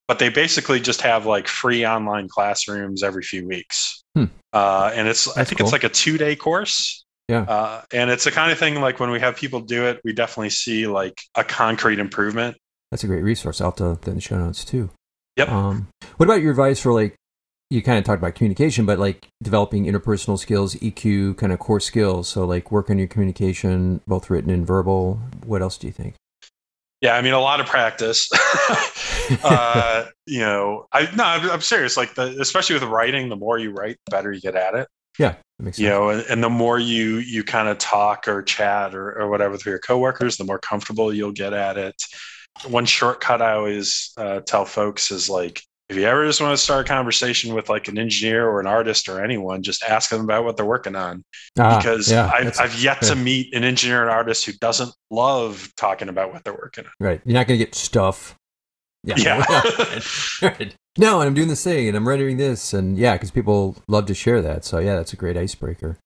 but 0.08 0.20
they 0.20 0.30
basically 0.30 0.80
just 0.80 1.02
have 1.02 1.26
like 1.26 1.48
free 1.48 1.86
online 1.86 2.28
classrooms 2.28 3.04
every 3.04 3.24
few 3.24 3.48
weeks. 3.48 4.04
Hmm. 4.16 4.26
Uh, 4.54 4.92
and 4.94 5.08
it's, 5.08 5.28
I 5.38 5.44
think 5.44 5.60
cool. 5.60 5.68
it's 5.68 5.74
like 5.74 5.84
a 5.84 5.90
two 5.90 6.18
day 6.18 6.36
course. 6.36 7.06
Yeah. 7.28 7.42
Uh, 7.42 7.82
and 7.92 8.10
it's 8.12 8.24
the 8.24 8.32
kind 8.32 8.52
of 8.52 8.60
thing 8.60 8.80
like 8.82 9.00
when 9.00 9.10
we 9.10 9.20
have 9.20 9.36
people 9.36 9.60
do 9.62 9.86
it, 9.86 10.00
we 10.04 10.14
definitely 10.14 10.52
see 10.52 10.88
like 10.88 11.20
a 11.36 11.44
concrete 11.44 12.00
improvement. 12.00 12.58
That's 12.92 13.04
a 13.04 13.08
great 13.08 13.24
resource. 13.24 13.62
I'll 13.62 13.72
have 13.72 14.02
to 14.04 14.10
in 14.10 14.16
the 14.16 14.22
show 14.22 14.38
notes 14.38 14.64
too. 14.64 14.90
Yep. 15.38 15.50
Um, 15.50 15.88
what 16.18 16.28
about 16.28 16.42
your 16.42 16.52
advice 16.52 16.80
for 16.80 16.94
like 16.94 17.16
you 17.70 17.82
kind 17.82 17.98
of 17.98 18.06
talked 18.06 18.22
about 18.22 18.36
communication, 18.36 18.86
but 18.86 19.00
like 19.00 19.28
developing 19.42 19.86
interpersonal 19.86 20.38
skills, 20.38 20.76
EQ, 20.76 21.38
kind 21.38 21.52
of 21.52 21.60
core 21.60 21.80
skills. 21.80 22.30
So 22.30 22.46
like 22.46 22.72
work 22.72 22.90
on 22.90 23.00
your 23.00 23.08
communication, 23.08 24.02
both 24.08 24.30
written 24.30 24.52
and 24.52 24.66
verbal. 24.66 25.20
What 25.46 25.62
else 25.62 25.78
do 25.78 25.88
you 25.88 25.94
think? 25.94 26.16
Yeah, 27.06 27.16
I 27.16 27.22
mean, 27.22 27.34
a 27.34 27.40
lot 27.40 27.60
of 27.60 27.68
practice. 27.68 28.32
uh, 29.44 30.06
you 30.26 30.40
know, 30.40 30.88
I 30.92 31.04
no, 31.16 31.24
I'm, 31.24 31.52
I'm 31.52 31.62
serious. 31.62 31.98
Like, 31.98 32.16
the, 32.16 32.36
especially 32.42 32.74
with 32.74 32.82
writing, 32.82 33.30
the 33.30 33.36
more 33.36 33.60
you 33.60 33.70
write, 33.70 33.98
the 34.08 34.10
better 34.10 34.32
you 34.32 34.42
get 34.42 34.56
at 34.56 34.74
it. 34.74 34.88
Yeah, 35.20 35.36
makes 35.60 35.78
sense. 35.78 35.84
You 35.84 35.90
know, 35.90 36.10
and, 36.10 36.26
and 36.28 36.44
the 36.44 36.50
more 36.50 36.80
you 36.80 37.18
you 37.18 37.44
kind 37.44 37.68
of 37.68 37.78
talk 37.78 38.28
or 38.28 38.42
chat 38.42 38.96
or, 38.96 39.20
or 39.20 39.30
whatever 39.30 39.52
with 39.52 39.68
your 39.68 39.78
coworkers, 39.78 40.38
the 40.38 40.46
more 40.46 40.58
comfortable 40.58 41.14
you'll 41.14 41.32
get 41.32 41.54
at 41.54 41.78
it. 41.78 41.94
One 42.68 42.88
shortcut 42.88 43.40
I 43.40 43.54
always 43.54 44.12
uh, 44.18 44.40
tell 44.40 44.66
folks 44.66 45.12
is 45.12 45.30
like, 45.30 45.62
if 45.90 45.96
you 45.96 46.04
ever 46.04 46.26
just 46.26 46.42
want 46.42 46.52
to 46.54 46.58
start 46.58 46.86
a 46.86 46.90
conversation 46.90 47.54
with 47.54 47.70
like 47.70 47.88
an 47.88 47.98
engineer 48.00 48.48
or 48.48 48.60
an 48.60 48.66
artist 48.66 49.08
or 49.08 49.24
anyone, 49.24 49.62
just 49.62 49.84
ask 49.84 50.10
them 50.10 50.22
about 50.22 50.44
what 50.44 50.58
they're 50.58 50.66
working 50.66 50.96
on. 50.96 51.24
Ah, 51.60 51.78
because 51.78 52.12
yeah, 52.12 52.32
I've, 52.34 52.60
I've 52.60 52.80
yet 52.82 53.02
to 53.04 53.16
meet 53.16 53.54
an 53.54 53.64
engineer 53.64 54.02
and 54.02 54.10
artist 54.10 54.46
who 54.46 54.54
doesn't 54.54 54.92
love 55.12 55.72
talking 55.78 56.10
about 56.10 56.34
what 56.34 56.44
they're 56.44 56.54
working 56.54 56.86
on. 56.86 56.92
right. 57.00 57.22
You're 57.24 57.36
not 57.36 57.48
going 57.48 57.60
to 57.60 57.66
get 57.66 57.76
stuff. 57.76 58.36
Yeah. 59.04 59.16
Yeah. 59.18 60.00
right. 60.42 60.76
No, 60.98 61.20
and 61.20 61.28
I'm 61.28 61.34
doing 61.34 61.50
this 61.50 61.62
thing 61.62 61.90
and 61.90 61.98
I'm 61.98 62.08
rendering 62.08 62.38
this. 62.38 62.74
And 62.74 62.98
yeah, 62.98 63.16
because 63.16 63.30
people 63.30 63.76
love 63.90 64.06
to 64.06 64.14
share 64.14 64.42
that. 64.42 64.64
So 64.64 64.80
yeah, 64.80 64.96
that's 64.96 65.12
a 65.12 65.18
great 65.18 65.36
icebreaker. 65.36 65.98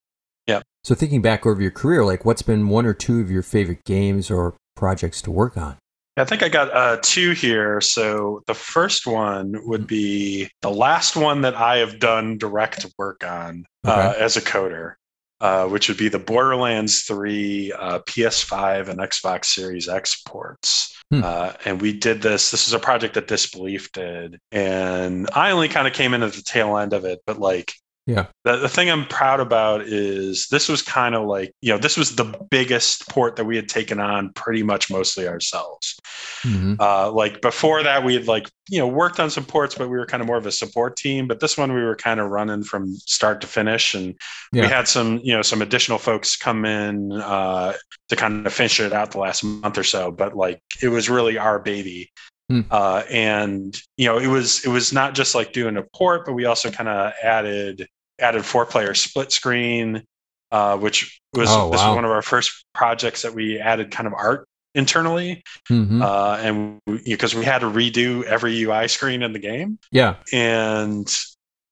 Yeah. 0.48 0.62
So 0.82 0.96
thinking 0.96 1.22
back 1.22 1.46
over 1.46 1.62
your 1.62 1.70
career, 1.70 2.04
like 2.04 2.24
what's 2.24 2.42
been 2.42 2.68
one 2.68 2.84
or 2.84 2.92
two 2.92 3.20
of 3.20 3.30
your 3.30 3.42
favorite 3.42 3.84
games 3.84 4.32
or 4.32 4.56
projects 4.74 5.22
to 5.22 5.30
work 5.30 5.56
on? 5.56 5.76
I 6.16 6.24
think 6.24 6.42
I 6.42 6.48
got 6.48 6.74
uh, 6.74 6.98
two 7.02 7.32
here. 7.32 7.80
So 7.80 8.42
the 8.46 8.54
first 8.54 9.06
one 9.06 9.54
would 9.66 9.86
be 9.86 10.50
the 10.60 10.70
last 10.70 11.16
one 11.16 11.42
that 11.42 11.54
I 11.54 11.78
have 11.78 11.98
done 11.98 12.38
direct 12.38 12.86
work 12.98 13.24
on 13.24 13.64
uh, 13.84 14.14
as 14.18 14.36
a 14.36 14.40
coder, 14.40 14.94
uh, 15.40 15.66
which 15.68 15.88
would 15.88 15.98
be 15.98 16.08
the 16.08 16.18
Borderlands 16.18 17.02
3 17.02 17.72
uh, 17.72 17.98
PS5 18.00 18.88
and 18.88 18.98
Xbox 18.98 19.46
Series 19.46 19.88
X 19.88 20.22
ports. 20.22 20.96
Hmm. 21.10 21.22
Uh, 21.24 21.52
and 21.64 21.80
we 21.80 21.92
did 21.96 22.22
this. 22.22 22.50
This 22.50 22.68
is 22.68 22.74
a 22.74 22.78
project 22.78 23.14
that 23.14 23.28
Disbelief 23.28 23.90
did. 23.92 24.38
And 24.52 25.28
I 25.32 25.52
only 25.52 25.68
kind 25.68 25.86
of 25.86 25.94
came 25.94 26.12
in 26.14 26.22
at 26.22 26.32
the 26.32 26.42
tail 26.42 26.76
end 26.76 26.92
of 26.92 27.04
it, 27.04 27.20
but 27.26 27.38
like, 27.38 27.72
Yeah. 28.10 28.26
the, 28.44 28.56
the 28.56 28.68
thing 28.68 28.90
I'm 28.90 29.06
proud 29.06 29.40
about 29.40 29.82
is 29.82 30.48
this 30.50 30.68
was 30.68 30.82
kind 30.82 31.14
of 31.14 31.26
like, 31.26 31.52
you 31.60 31.72
know, 31.72 31.78
this 31.78 31.96
was 31.96 32.16
the 32.16 32.24
biggest 32.50 33.08
port 33.08 33.36
that 33.36 33.44
we 33.44 33.56
had 33.56 33.68
taken 33.68 34.00
on 34.00 34.32
pretty 34.32 34.62
much 34.62 34.90
mostly 34.90 35.28
ourselves. 35.28 35.98
hmm 36.42 36.74
Uh, 36.78 37.10
like 37.12 37.40
before 37.40 37.82
that, 37.82 38.04
we 38.04 38.14
had 38.14 38.26
like 38.26 38.48
you 38.68 38.78
know 38.78 38.86
worked 38.88 39.18
on 39.20 39.30
some 39.30 39.44
ports, 39.44 39.74
but 39.74 39.88
we 39.90 39.96
were 39.98 40.06
kind 40.06 40.20
of 40.22 40.26
more 40.26 40.36
of 40.36 40.46
a 40.46 40.52
support 40.52 40.96
team. 40.96 41.26
But 41.28 41.40
this 41.40 41.56
one, 41.58 41.72
we 41.74 41.82
were 41.82 41.96
kind 41.96 42.20
of 42.20 42.30
running 42.30 42.62
from 42.64 42.94
start 42.96 43.40
to 43.42 43.46
finish, 43.46 43.94
and 43.94 44.14
Yeah. 44.52 44.62
we 44.62 44.68
had 44.68 44.86
some 44.88 45.20
you 45.22 45.34
know 45.34 45.42
some 45.42 45.62
additional 45.62 45.98
folks 45.98 46.36
come 46.36 46.64
in 46.64 47.12
uh, 47.12 47.74
to 48.08 48.16
kind 48.16 48.46
of 48.46 48.52
finish 48.52 48.80
it 48.80 48.92
out 48.92 49.10
the 49.12 49.18
last 49.18 49.42
month 49.44 49.76
or 49.78 49.84
so. 49.84 50.10
But 50.10 50.36
like 50.36 50.60
it 50.82 50.88
was 50.88 51.08
really 51.10 51.36
our 51.38 51.58
baby. 51.58 52.10
Hmm. 52.48 52.62
Uh, 52.70 53.02
and 53.10 53.80
you 53.96 54.06
know 54.06 54.18
it 54.18 54.26
was 54.26 54.64
it 54.64 54.68
was 54.70 54.92
not 54.92 55.14
just 55.14 55.34
like 55.34 55.52
doing 55.52 55.76
a 55.76 55.82
port, 55.94 56.26
but 56.26 56.32
we 56.34 56.46
also 56.46 56.70
kind 56.70 56.88
of 56.88 57.12
added 57.22 57.86
added 58.20 58.44
four 58.44 58.66
player 58.66 58.94
split 58.94 59.32
screen, 59.32 60.02
uh, 60.50 60.76
which 60.76 61.20
was 61.34 61.48
Oh, 61.50 61.70
this 61.70 61.80
was 61.80 61.94
one 61.94 62.04
of 62.04 62.10
our 62.10 62.22
first 62.22 62.64
projects 62.74 63.22
that 63.22 63.34
we 63.34 63.58
added 63.58 63.90
kind 63.90 64.06
of 64.06 64.14
art 64.14 64.46
internally 64.76 65.42
hmm 65.66 66.00
uh, 66.00 66.38
and 66.40 66.78
because 67.04 67.34
we 67.34 67.44
had 67.44 67.58
to 67.58 67.66
redo 67.66 68.22
every 68.22 68.62
UI 68.62 68.86
screen 68.86 69.22
in 69.22 69.32
the 69.32 69.38
game, 69.38 69.78
yeah. 69.90 70.16
and 70.32 71.12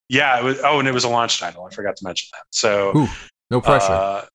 yeah, 0.09 0.39
it 0.39 0.43
was. 0.43 0.59
Oh, 0.63 0.79
and 0.79 0.87
it 0.87 0.93
was 0.93 1.03
a 1.03 1.09
launch 1.09 1.39
title. 1.39 1.65
I 1.65 1.73
forgot 1.73 1.95
to 1.97 2.03
mention 2.03 2.29
that. 2.33 2.43
So, 2.49 2.97
Ooh, 2.97 3.07
no 3.51 3.61
pressure. 3.61 3.93
uh, 3.93 4.25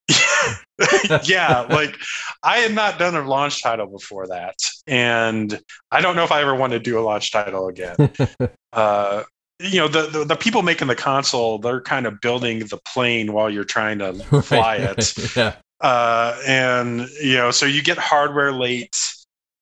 yeah, 1.25 1.63
like 1.63 1.97
I 2.43 2.59
had 2.59 2.73
not 2.73 2.99
done 2.99 3.17
a 3.17 3.27
launch 3.27 3.63
title 3.63 3.87
before 3.87 4.29
that, 4.29 4.55
and 4.87 5.61
I 5.91 6.01
don't 6.01 6.15
know 6.15 6.23
if 6.23 6.31
I 6.31 6.43
ever 6.43 6.55
want 6.55 6.73
to 6.73 6.79
do 6.79 6.99
a 6.99 7.03
launch 7.03 7.33
title 7.33 7.67
again. 7.67 7.97
uh, 8.73 9.25
you 9.65 9.81
know, 9.81 9.89
the, 9.89 10.07
the 10.09 10.25
the 10.25 10.37
people 10.37 10.63
making 10.63 10.89
the 10.89 10.95
console, 10.97 11.59
they're 11.59 11.81
kind 11.81 12.07
of 12.07 12.21
building 12.21 12.61
the 12.61 12.79
plane 12.79 13.33
while 13.33 13.51
you're 13.51 13.65
trying 13.65 13.99
to 13.99 14.13
fly 14.43 14.77
it 14.77 15.37
yeah. 15.37 15.57
uh, 15.81 16.39
and 16.47 17.09
you 17.23 17.35
know, 17.35 17.51
so 17.51 17.67
you 17.67 17.83
get 17.83 17.99
hardware 17.99 18.53
late, 18.53 18.97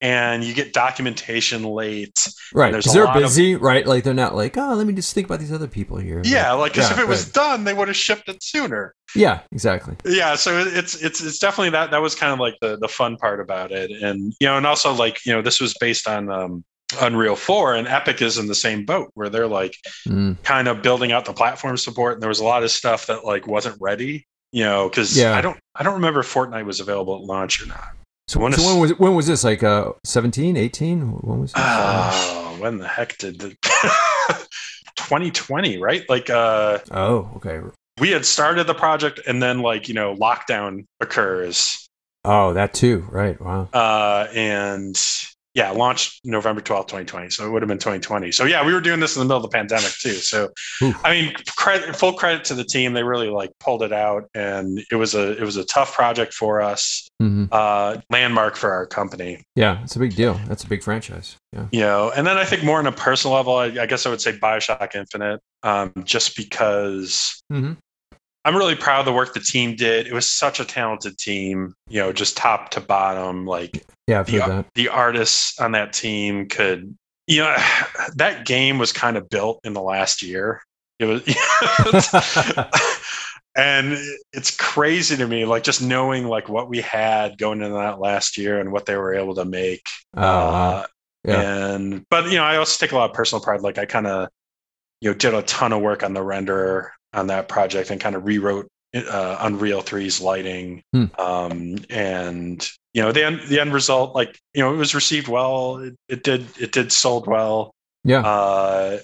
and 0.01 0.43
you 0.43 0.53
get 0.53 0.73
documentation 0.73 1.63
late. 1.63 2.27
Right. 2.53 2.71
Because 2.73 2.91
they're 2.93 3.05
lot 3.05 3.15
of- 3.17 3.23
busy, 3.23 3.55
right? 3.55 3.85
Like 3.87 4.03
they're 4.03 4.13
not 4.13 4.35
like, 4.35 4.57
oh, 4.57 4.73
let 4.73 4.85
me 4.85 4.93
just 4.93 5.13
think 5.13 5.27
about 5.27 5.39
these 5.39 5.51
other 5.53 5.67
people 5.67 5.97
here. 5.97 6.21
Yeah, 6.25 6.51
like 6.53 6.73
'cause 6.73 6.89
Yeah, 6.89 6.93
if 6.97 6.99
it 6.99 7.07
was 7.07 7.25
right. 7.25 7.33
done, 7.33 7.63
they 7.63 7.73
would 7.73 7.87
have 7.87 7.97
shipped 7.97 8.27
it 8.29 8.43
sooner. 8.43 8.93
Yeah, 9.15 9.41
exactly. 9.51 9.95
Yeah, 10.05 10.35
so 10.35 10.57
it's 10.59 11.01
it's 11.01 11.23
it's 11.23 11.39
definitely 11.39 11.69
that 11.71 11.91
that 11.91 12.01
was 12.01 12.15
kind 12.15 12.33
of 12.33 12.39
like 12.39 12.55
the 12.61 12.77
the 12.77 12.87
fun 12.87 13.15
part 13.15 13.39
about 13.39 13.71
it, 13.71 13.91
and 13.91 14.33
you 14.39 14.47
know, 14.47 14.57
and 14.57 14.65
also 14.67 14.91
like 14.93 15.25
you 15.25 15.31
know, 15.31 15.41
this 15.41 15.61
was 15.61 15.73
based 15.79 16.07
on 16.07 16.29
um, 16.31 16.63
Unreal 17.01 17.35
Four, 17.35 17.75
and 17.75 17.87
Epic 17.87 18.21
is 18.21 18.37
in 18.37 18.47
the 18.47 18.55
same 18.55 18.85
boat 18.85 19.09
where 19.15 19.29
they're 19.29 19.47
like 19.47 19.75
Mm. 20.07 20.41
kind 20.43 20.67
of 20.67 20.81
building 20.81 21.11
out 21.11 21.25
the 21.25 21.33
platform 21.33 21.77
support, 21.77 22.13
and 22.13 22.21
there 22.21 22.29
was 22.29 22.39
a 22.39 22.43
lot 22.43 22.63
of 22.63 22.71
stuff 22.71 23.07
that 23.07 23.25
like 23.25 23.47
wasn't 23.47 23.77
ready. 23.79 24.25
You 24.51 24.63
know, 24.65 24.87
because 24.87 25.17
Yeah. 25.17 25.35
I 25.35 25.41
don't 25.41 25.57
I 25.75 25.81
don't 25.83 25.95
remember 25.95 26.19
if 26.19 26.31
Fortnite 26.31 26.65
was 26.65 26.79
available 26.79 27.15
at 27.15 27.21
launch 27.23 27.61
or 27.63 27.65
not. 27.65 27.89
So, 28.27 28.39
When 28.39 28.53
so 28.53 28.61
is- 28.61 28.67
when 28.67 28.79
was 28.79 28.91
when 28.99 29.15
was 29.15 29.25
this? 29.27 29.43
Like 29.43 29.63
uh 29.63 29.93
17, 30.05 30.55
18? 30.55 31.11
When 31.21 31.39
was 31.41 31.51
this? 31.53 31.63
Oh, 31.65 32.55
when 32.59 32.77
the 32.77 32.87
heck 32.87 33.17
did 33.17 33.39
the 33.39 33.55
2020, 34.95 35.79
right? 35.79 36.07
Like 36.09 36.29
uh 36.29 36.79
oh, 36.91 37.31
okay. 37.37 37.61
we 37.99 38.11
had 38.11 38.25
started 38.25 38.67
the 38.67 38.73
project 38.75 39.19
and 39.27 39.41
then 39.41 39.59
like, 39.61 39.87
you 39.87 39.93
know, 39.93 40.15
lockdown 40.15 40.85
occurs. 41.01 41.87
Oh, 42.25 42.53
that 42.53 42.73
too. 42.73 43.05
Right. 43.09 43.39
Wow. 43.41 43.69
Uh 43.73 44.27
and 44.33 44.95
yeah, 45.53 45.69
launched 45.71 46.21
November 46.23 46.61
12th, 46.61 46.87
2020. 46.87 47.29
So 47.29 47.45
it 47.45 47.51
would 47.51 47.61
have 47.61 47.69
been 47.69 47.77
2020. 47.77 48.31
So 48.31 48.45
yeah, 48.45 48.65
we 48.65 48.73
were 48.73 48.81
doing 48.81 48.99
this 48.99 49.15
in 49.15 49.19
the 49.19 49.25
middle 49.25 49.37
of 49.37 49.43
the 49.43 49.55
pandemic 49.55 49.91
too. 49.91 50.13
So. 50.13 50.49
I 51.03 51.11
mean, 51.11 51.33
credit 51.55 51.95
full 51.95 52.13
credit 52.13 52.43
to 52.45 52.53
the 52.55 52.63
team. 52.63 52.93
They 52.93 53.03
really 53.03 53.29
like 53.29 53.51
pulled 53.59 53.83
it 53.83 53.93
out 53.93 54.29
and 54.33 54.83
it 54.91 54.95
was 54.95 55.13
a 55.15 55.37
it 55.37 55.43
was 55.43 55.57
a 55.57 55.65
tough 55.65 55.93
project 55.93 56.33
for 56.33 56.61
us. 56.61 57.07
hmm 57.19 57.45
Uh 57.51 57.97
landmark 58.09 58.55
for 58.55 58.71
our 58.71 58.85
company. 58.85 59.43
Yeah, 59.55 59.83
it's 59.83 59.95
a 59.95 59.99
big 59.99 60.15
deal. 60.15 60.39
That's 60.47 60.63
a 60.63 60.67
big 60.67 60.81
franchise. 60.83 61.37
Yeah. 61.53 61.67
you 61.71 61.81
know 61.81 62.11
and 62.15 62.25
then 62.25 62.35
i 62.37 62.45
think 62.45 62.63
more 62.63 62.79
on 62.79 62.87
a 62.87 62.91
personal 62.91 63.35
level 63.37 63.55
i, 63.55 63.65
I 63.65 63.85
guess 63.85 64.07
i 64.07 64.09
would 64.09 64.21
say 64.21 64.31
bioshock 64.33 64.95
infinite 64.95 65.39
um, 65.61 65.93
just 66.03 66.35
because 66.35 67.43
hmm 67.51 67.73
i'm 68.45 68.55
really 68.55 68.75
proud 68.75 68.99
of 68.99 69.05
the 69.05 69.13
work 69.13 69.33
the 69.33 69.39
team 69.39 69.75
did 69.75 70.07
it 70.07 70.13
was 70.13 70.29
such 70.29 70.59
a 70.59 70.65
talented 70.65 71.17
team 71.17 71.73
you 71.89 71.99
know 71.99 72.11
just 72.13 72.35
top 72.37 72.69
to 72.71 72.81
bottom 72.81 73.45
like 73.45 73.83
Yeah, 74.07 74.19
I've 74.21 74.25
the, 74.27 74.37
that. 74.39 74.65
the 74.75 74.89
artists 74.89 75.59
on 75.59 75.71
that 75.73 75.93
team 75.93 76.47
could 76.49 76.95
you 77.27 77.39
know 77.39 77.55
that 78.15 78.45
game 78.45 78.77
was 78.77 78.91
kind 78.91 79.17
of 79.17 79.29
built 79.29 79.59
in 79.63 79.73
the 79.73 79.81
last 79.81 80.21
year 80.21 80.61
it 80.99 81.05
was 81.05 81.21
and 83.55 83.97
it's 84.31 84.55
crazy 84.55 85.15
to 85.17 85.27
me 85.27 85.45
like 85.45 85.63
just 85.63 85.81
knowing 85.81 86.27
like 86.27 86.49
what 86.49 86.69
we 86.69 86.81
had 86.81 87.37
going 87.37 87.61
into 87.61 87.75
that 87.75 87.99
last 87.99 88.37
year 88.37 88.59
and 88.59 88.71
what 88.71 88.85
they 88.85 88.95
were 88.95 89.13
able 89.13 89.35
to 89.35 89.45
make 89.45 89.85
wow. 90.15 90.49
uh, 90.49 90.85
Yeah. 91.25 91.73
and 91.75 92.03
but 92.09 92.25
you 92.29 92.37
know, 92.37 92.43
I 92.43 92.57
also 92.57 92.83
take 92.83 92.91
a 92.93 92.95
lot 92.95 93.09
of 93.09 93.15
personal 93.15 93.41
pride. 93.41 93.61
Like 93.61 93.77
I 93.77 93.85
kind 93.85 94.07
of 94.07 94.29
you 95.01 95.09
know 95.11 95.13
did 95.15 95.33
a 95.33 95.41
ton 95.43 95.71
of 95.73 95.81
work 95.81 96.03
on 96.03 96.13
the 96.13 96.21
renderer 96.21 96.89
on 97.13 97.27
that 97.27 97.47
project 97.47 97.89
and 97.89 97.99
kind 98.01 98.15
of 98.15 98.25
rewrote 98.25 98.67
uh, 98.95 99.37
Unreal 99.41 99.81
3's 99.81 100.21
lighting. 100.21 100.83
Hmm. 100.93 101.05
Um, 101.17 101.77
and 101.89 102.69
you 102.93 103.01
know 103.01 103.11
the 103.11 103.25
end 103.25 103.41
the 103.47 103.59
end 103.59 103.73
result, 103.73 104.13
like 104.15 104.39
you 104.53 104.61
know, 104.61 104.73
it 104.73 104.77
was 104.77 104.93
received 104.93 105.27
well. 105.27 105.77
It, 105.77 105.95
it 106.07 106.23
did 106.23 106.45
it 106.59 106.71
did 106.71 106.91
sold 106.91 107.27
well. 107.27 107.71
Yeah. 108.03 108.19
Uh, 108.19 108.99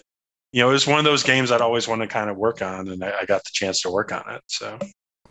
you 0.51 0.61
know, 0.61 0.69
it 0.69 0.73
was 0.73 0.87
one 0.87 0.99
of 0.99 1.05
those 1.05 1.23
games 1.23 1.51
I'd 1.51 1.61
always 1.61 1.87
want 1.87 2.01
to 2.01 2.07
kind 2.07 2.29
of 2.29 2.37
work 2.37 2.61
on, 2.61 2.87
and 2.87 3.03
I, 3.03 3.19
I 3.21 3.25
got 3.25 3.43
the 3.43 3.51
chance 3.53 3.81
to 3.81 3.91
work 3.91 4.11
on 4.11 4.23
it. 4.33 4.41
So 4.47 4.77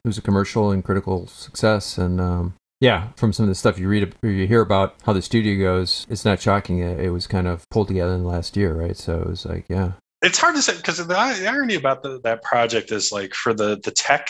it 0.04 0.08
was 0.08 0.18
a 0.18 0.22
commercial 0.22 0.70
and 0.70 0.84
critical 0.84 1.26
success 1.26 1.98
and 1.98 2.20
um 2.20 2.54
yeah 2.80 3.08
from 3.16 3.32
some 3.32 3.44
of 3.44 3.48
the 3.48 3.54
stuff 3.54 3.78
you 3.78 3.88
read 3.88 4.14
or 4.22 4.30
you 4.30 4.46
hear 4.46 4.60
about 4.60 4.94
how 5.04 5.12
the 5.12 5.22
studio 5.22 5.58
goes 5.58 6.06
it's 6.08 6.24
not 6.24 6.40
shocking 6.40 6.78
it, 6.78 7.00
it 7.00 7.10
was 7.10 7.26
kind 7.26 7.46
of 7.46 7.68
pulled 7.70 7.88
together 7.88 8.14
in 8.14 8.22
the 8.22 8.28
last 8.28 8.56
year 8.56 8.74
right 8.74 8.96
so 8.96 9.20
it 9.20 9.26
was 9.26 9.44
like 9.44 9.66
yeah 9.68 9.92
it's 10.22 10.38
hard 10.38 10.54
to 10.56 10.62
say 10.62 10.76
because 10.76 10.98
the, 10.98 11.04
the 11.04 11.16
irony 11.48 11.74
about 11.74 12.02
the, 12.02 12.20
that 12.22 12.42
project 12.42 12.90
is 12.92 13.12
like 13.12 13.34
for 13.34 13.54
the 13.54 13.78
the 13.84 13.90
tech 13.90 14.28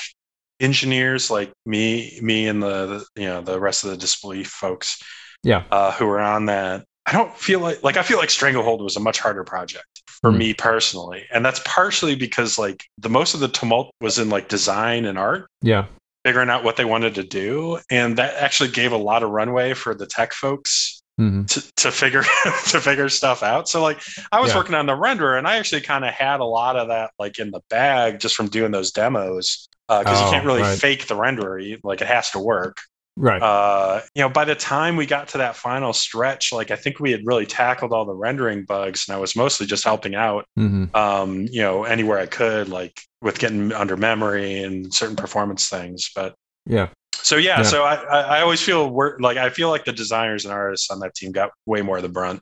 engineers 0.61 1.31
like 1.31 1.53
me 1.66 2.18
me 2.22 2.48
and 2.48 2.62
the, 2.62 2.87
the 3.14 3.22
you 3.22 3.29
know 3.29 3.40
the 3.40 3.59
rest 3.61 3.85
of 3.85 3.90
the 3.90 3.96
disbelief 3.96 4.48
folks 4.48 5.01
Yeah. 5.44 5.64
uh, 5.70 5.92
who 5.92 6.07
were 6.07 6.20
on 6.20 6.46
that 6.46 6.85
i 7.07 7.12
don't 7.12 7.35
feel 7.37 7.61
like 7.61 7.83
like 7.85 7.96
i 7.96 8.03
feel 8.03 8.18
like 8.18 8.31
stranglehold 8.31 8.83
was 8.83 8.96
a 8.96 9.01
much 9.01 9.18
harder 9.20 9.44
project 9.44 9.87
for 10.07 10.33
Hmm. 10.33 10.38
me 10.38 10.55
personally 10.55 11.24
and 11.33 11.44
that's 11.46 11.61
partially 11.64 12.16
because 12.16 12.59
like 12.59 12.85
the 12.98 13.09
most 13.09 13.35
of 13.35 13.40
the 13.40 13.46
tumult 13.48 13.92
was 14.01 14.18
in 14.18 14.31
like 14.31 14.48
design 14.48 15.05
and 15.05 15.16
art 15.16 15.46
yeah 15.62 15.87
figuring 16.24 16.51
out 16.51 16.64
what 16.64 16.77
they 16.77 16.85
wanted 16.85 17.14
to 17.14 17.22
do 17.22 17.79
and 17.88 18.18
that 18.18 18.35
actually 18.35 18.68
gave 18.70 18.90
a 18.90 18.96
lot 18.96 19.22
of 19.22 19.31
runway 19.31 19.74
for 19.74 19.94
the 19.94 20.07
tech 20.07 20.33
folks 20.33 20.97
Mm-hmm. 21.18 21.44
to, 21.46 21.72
to 21.76 21.90
figure 21.90 22.22
to 22.68 22.81
figure 22.81 23.09
stuff 23.09 23.42
out. 23.42 23.68
So 23.68 23.83
like 23.83 24.00
I 24.31 24.40
was 24.40 24.50
Yeah. 24.50 24.59
working 24.59 24.74
on 24.76 24.87
the 24.87 24.92
renderer 24.92 25.37
and 25.37 25.48
I 25.48 25.57
actually 25.57 25.81
kind 25.81 26.04
of 26.04 26.14
had 26.14 26.40
a 26.40 26.44
lot 26.44 26.76
of 26.76 26.88
that 26.88 27.11
like 27.18 27.38
in 27.40 27.50
the 27.50 27.61
bag 27.70 28.20
just 28.20 28.37
from 28.37 28.46
doing 28.48 28.70
those 28.70 28.92
demos 28.92 29.68
because 29.88 30.20
Oh, 30.20 30.24
you 30.26 30.31
can't 30.31 30.46
really 30.46 30.62
right. 30.62 30.78
fake 30.78 31.07
the 31.09 31.16
renderer. 31.16 31.62
You- 31.64 31.78
Like 31.83 32.00
it 32.02 32.07
has 32.09 32.31
to 32.33 32.38
work. 32.38 32.78
Right. 33.16 33.42
Uh, 33.42 34.02
you 34.14 34.22
know, 34.22 34.28
by 34.28 34.44
the 34.44 34.54
time 34.54 34.94
we 34.94 35.04
got 35.07 35.26
to 35.28 35.38
that 35.38 35.57
final 35.57 35.92
stretch, 35.92 36.52
like 36.52 36.70
I 36.70 36.76
think 36.76 37.00
we 37.00 37.11
had 37.11 37.22
really 37.24 37.46
tackled 37.46 37.92
all 37.92 38.04
the 38.04 38.14
rendering 38.14 38.64
bugs, 38.64 39.07
and 39.09 39.16
I 39.16 39.18
was 39.18 39.35
mostly 39.35 39.66
just 39.66 39.83
helping 39.83 40.14
out. 40.14 40.44
mm-hmm. 40.57 40.94
Um, 40.94 41.48
you 41.50 41.61
know, 41.62 41.83
anywhere 41.83 42.20
I 42.20 42.26
could, 42.26 42.68
like 42.68 43.00
with 43.20 43.40
getting 43.40 43.72
under 43.72 43.96
memory 43.96 44.62
and 44.62 44.94
certain 44.94 45.16
performance 45.16 45.68
things. 45.68 46.12
But 46.14 46.37
Yeah. 46.64 46.90
So 47.22 47.37
yeah, 47.37 47.59
Yeah. 47.59 47.62
so 47.62 47.85
I, 47.85 47.94
I 47.96 48.20
I 48.20 48.40
always 48.42 48.61
feel 48.62 48.88
we're 48.90 49.18
like 49.18 49.37
I 49.37 49.50
feel 49.50 49.70
like 49.70 49.85
the 49.85 49.92
designers 49.92 50.44
and 50.44 50.52
artists 50.54 50.90
on 50.90 51.00
that 51.00 51.14
team 51.14 51.33
got 51.33 51.50
way 51.66 51.83
more 51.83 51.96
of 51.96 52.02
the 52.02 52.09
brunt. 52.09 52.40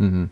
Mm-hmm. 0.00 0.26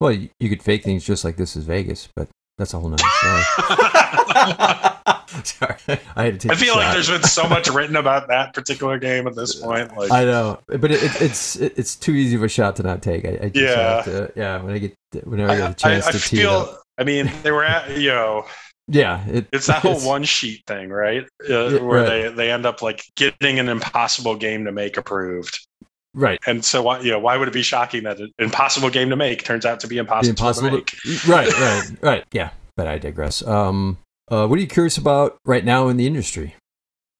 Well, 0.00 0.12
you, 0.12 0.28
you 0.38 0.48
could 0.48 0.62
fake 0.62 0.84
things 0.84 1.04
just 1.04 1.24
like 1.24 1.36
this 1.36 1.56
is 1.56 1.64
Vegas, 1.64 2.08
but 2.14 2.28
that's 2.56 2.72
a 2.74 2.78
whole 2.78 2.88
nother 2.88 3.02
story. 3.18 3.42
Sorry, 5.44 5.76
I 6.16 6.24
had 6.24 6.40
to 6.40 6.48
take. 6.48 6.52
I 6.52 6.54
feel 6.60 6.74
like 6.74 6.92
there's 6.94 7.10
been 7.10 7.22
so 7.22 7.48
much 7.48 7.68
written 7.74 7.96
about 7.96 8.28
that 8.28 8.54
particular 8.54 8.98
game 8.98 9.26
at 9.26 9.36
this 9.36 9.56
point. 9.56 9.94
Like, 9.96 10.10
I 10.10 10.24
know, 10.24 10.58
but 10.66 10.90
it, 10.90 11.02
it, 11.02 11.22
it's 11.22 11.56
it, 11.56 11.74
it's 11.76 11.96
too 11.96 12.12
easy 12.12 12.34
of 12.36 12.42
a 12.42 12.48
shot 12.48 12.76
to 12.76 12.82
not 12.82 13.02
take. 13.02 13.24
I, 13.24 13.38
I 13.42 13.48
just 13.50 13.56
Yeah. 13.56 13.76
have 13.96 14.04
to, 14.06 14.32
yeah. 14.36 14.62
When 14.62 14.74
I 14.74 14.78
get 14.78 14.94
whenever 15.24 15.52
I 15.52 15.56
get 15.58 15.70
a 15.70 15.74
chance 15.74 16.06
I- 16.06 16.08
I 16.08 16.12
to 16.12 16.18
tee 16.20 16.40
it 16.40 16.46
up. 16.46 16.66
feel. 16.68 16.78
I 16.98 17.04
mean, 17.04 17.30
they 17.42 17.50
were 17.52 17.64
at 17.64 17.96
you 17.98 18.08
know, 18.08 18.46
Yeah, 18.88 19.24
it, 19.26 19.46
it's 19.52 19.66
that 19.66 19.82
whole 19.82 20.00
one 20.06 20.24
sheet 20.24 20.64
thing, 20.66 20.88
right? 20.88 21.24
Uh, 21.48 21.78
where 21.78 22.02
right. 22.02 22.06
they 22.06 22.28
they 22.30 22.50
end 22.50 22.64
up 22.64 22.80
like 22.80 23.04
getting 23.16 23.58
an 23.58 23.68
impossible 23.68 24.34
game 24.34 24.64
to 24.64 24.72
make 24.72 24.96
approved, 24.96 25.66
right. 26.14 26.38
and 26.46 26.64
so 26.64 26.82
why 26.82 27.00
you 27.00 27.10
know 27.10 27.18
why 27.18 27.36
would 27.36 27.48
it 27.48 27.54
be 27.54 27.62
shocking 27.62 28.04
that 28.04 28.18
an 28.18 28.32
impossible 28.38 28.88
game 28.88 29.10
to 29.10 29.16
make 29.16 29.44
turns 29.44 29.66
out 29.66 29.80
to 29.80 29.86
be 29.86 29.98
impossible, 29.98 30.30
impossible. 30.30 30.70
to 30.70 30.76
make? 30.76 30.86
to- 30.86 31.30
right, 31.30 31.60
right, 31.60 31.90
right. 32.02 32.24
Yeah, 32.32 32.50
but 32.76 32.86
I 32.86 32.96
digress. 32.96 33.46
Um, 33.46 33.98
uh, 34.30 34.46
what 34.46 34.58
are 34.58 34.62
you 34.62 34.68
curious 34.68 34.96
about 34.96 35.38
right 35.44 35.64
now 35.64 35.88
in 35.88 35.98
the 35.98 36.06
industry? 36.06 36.54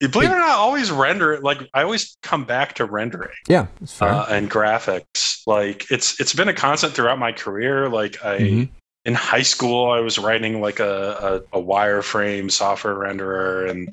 Believe 0.01 0.31
it 0.31 0.35
or 0.35 0.39
not, 0.39 0.51
always 0.51 0.91
render 0.93 1.39
like 1.41 1.59
I 1.75 1.83
always 1.83 2.17
come 2.23 2.45
back 2.45 2.77
to 2.77 2.85
rendering. 2.87 3.35
Yeah, 3.49 3.67
uh, 4.01 4.27
and 4.31 4.51
graphics. 4.51 5.43
Like 5.47 5.91
it's 5.91 6.19
it's 6.21 6.33
been 6.33 6.49
a 6.49 6.55
constant 6.55 6.95
throughout 6.95 7.19
my 7.19 7.33
career. 7.33 7.89
Like 7.89 8.25
I 8.25 8.39
Mhm. 8.39 8.69
In 9.09 9.15
high 9.15 9.43
school, 9.43 9.91
I 9.91 10.01
was 10.01 10.19
writing 10.19 10.61
like 10.61 10.81
a, 10.81 11.43
a, 11.53 11.59
a 11.59 11.63
wireframe 11.63 12.53
software 12.53 12.95
renderer, 12.95 13.71
and 13.71 13.89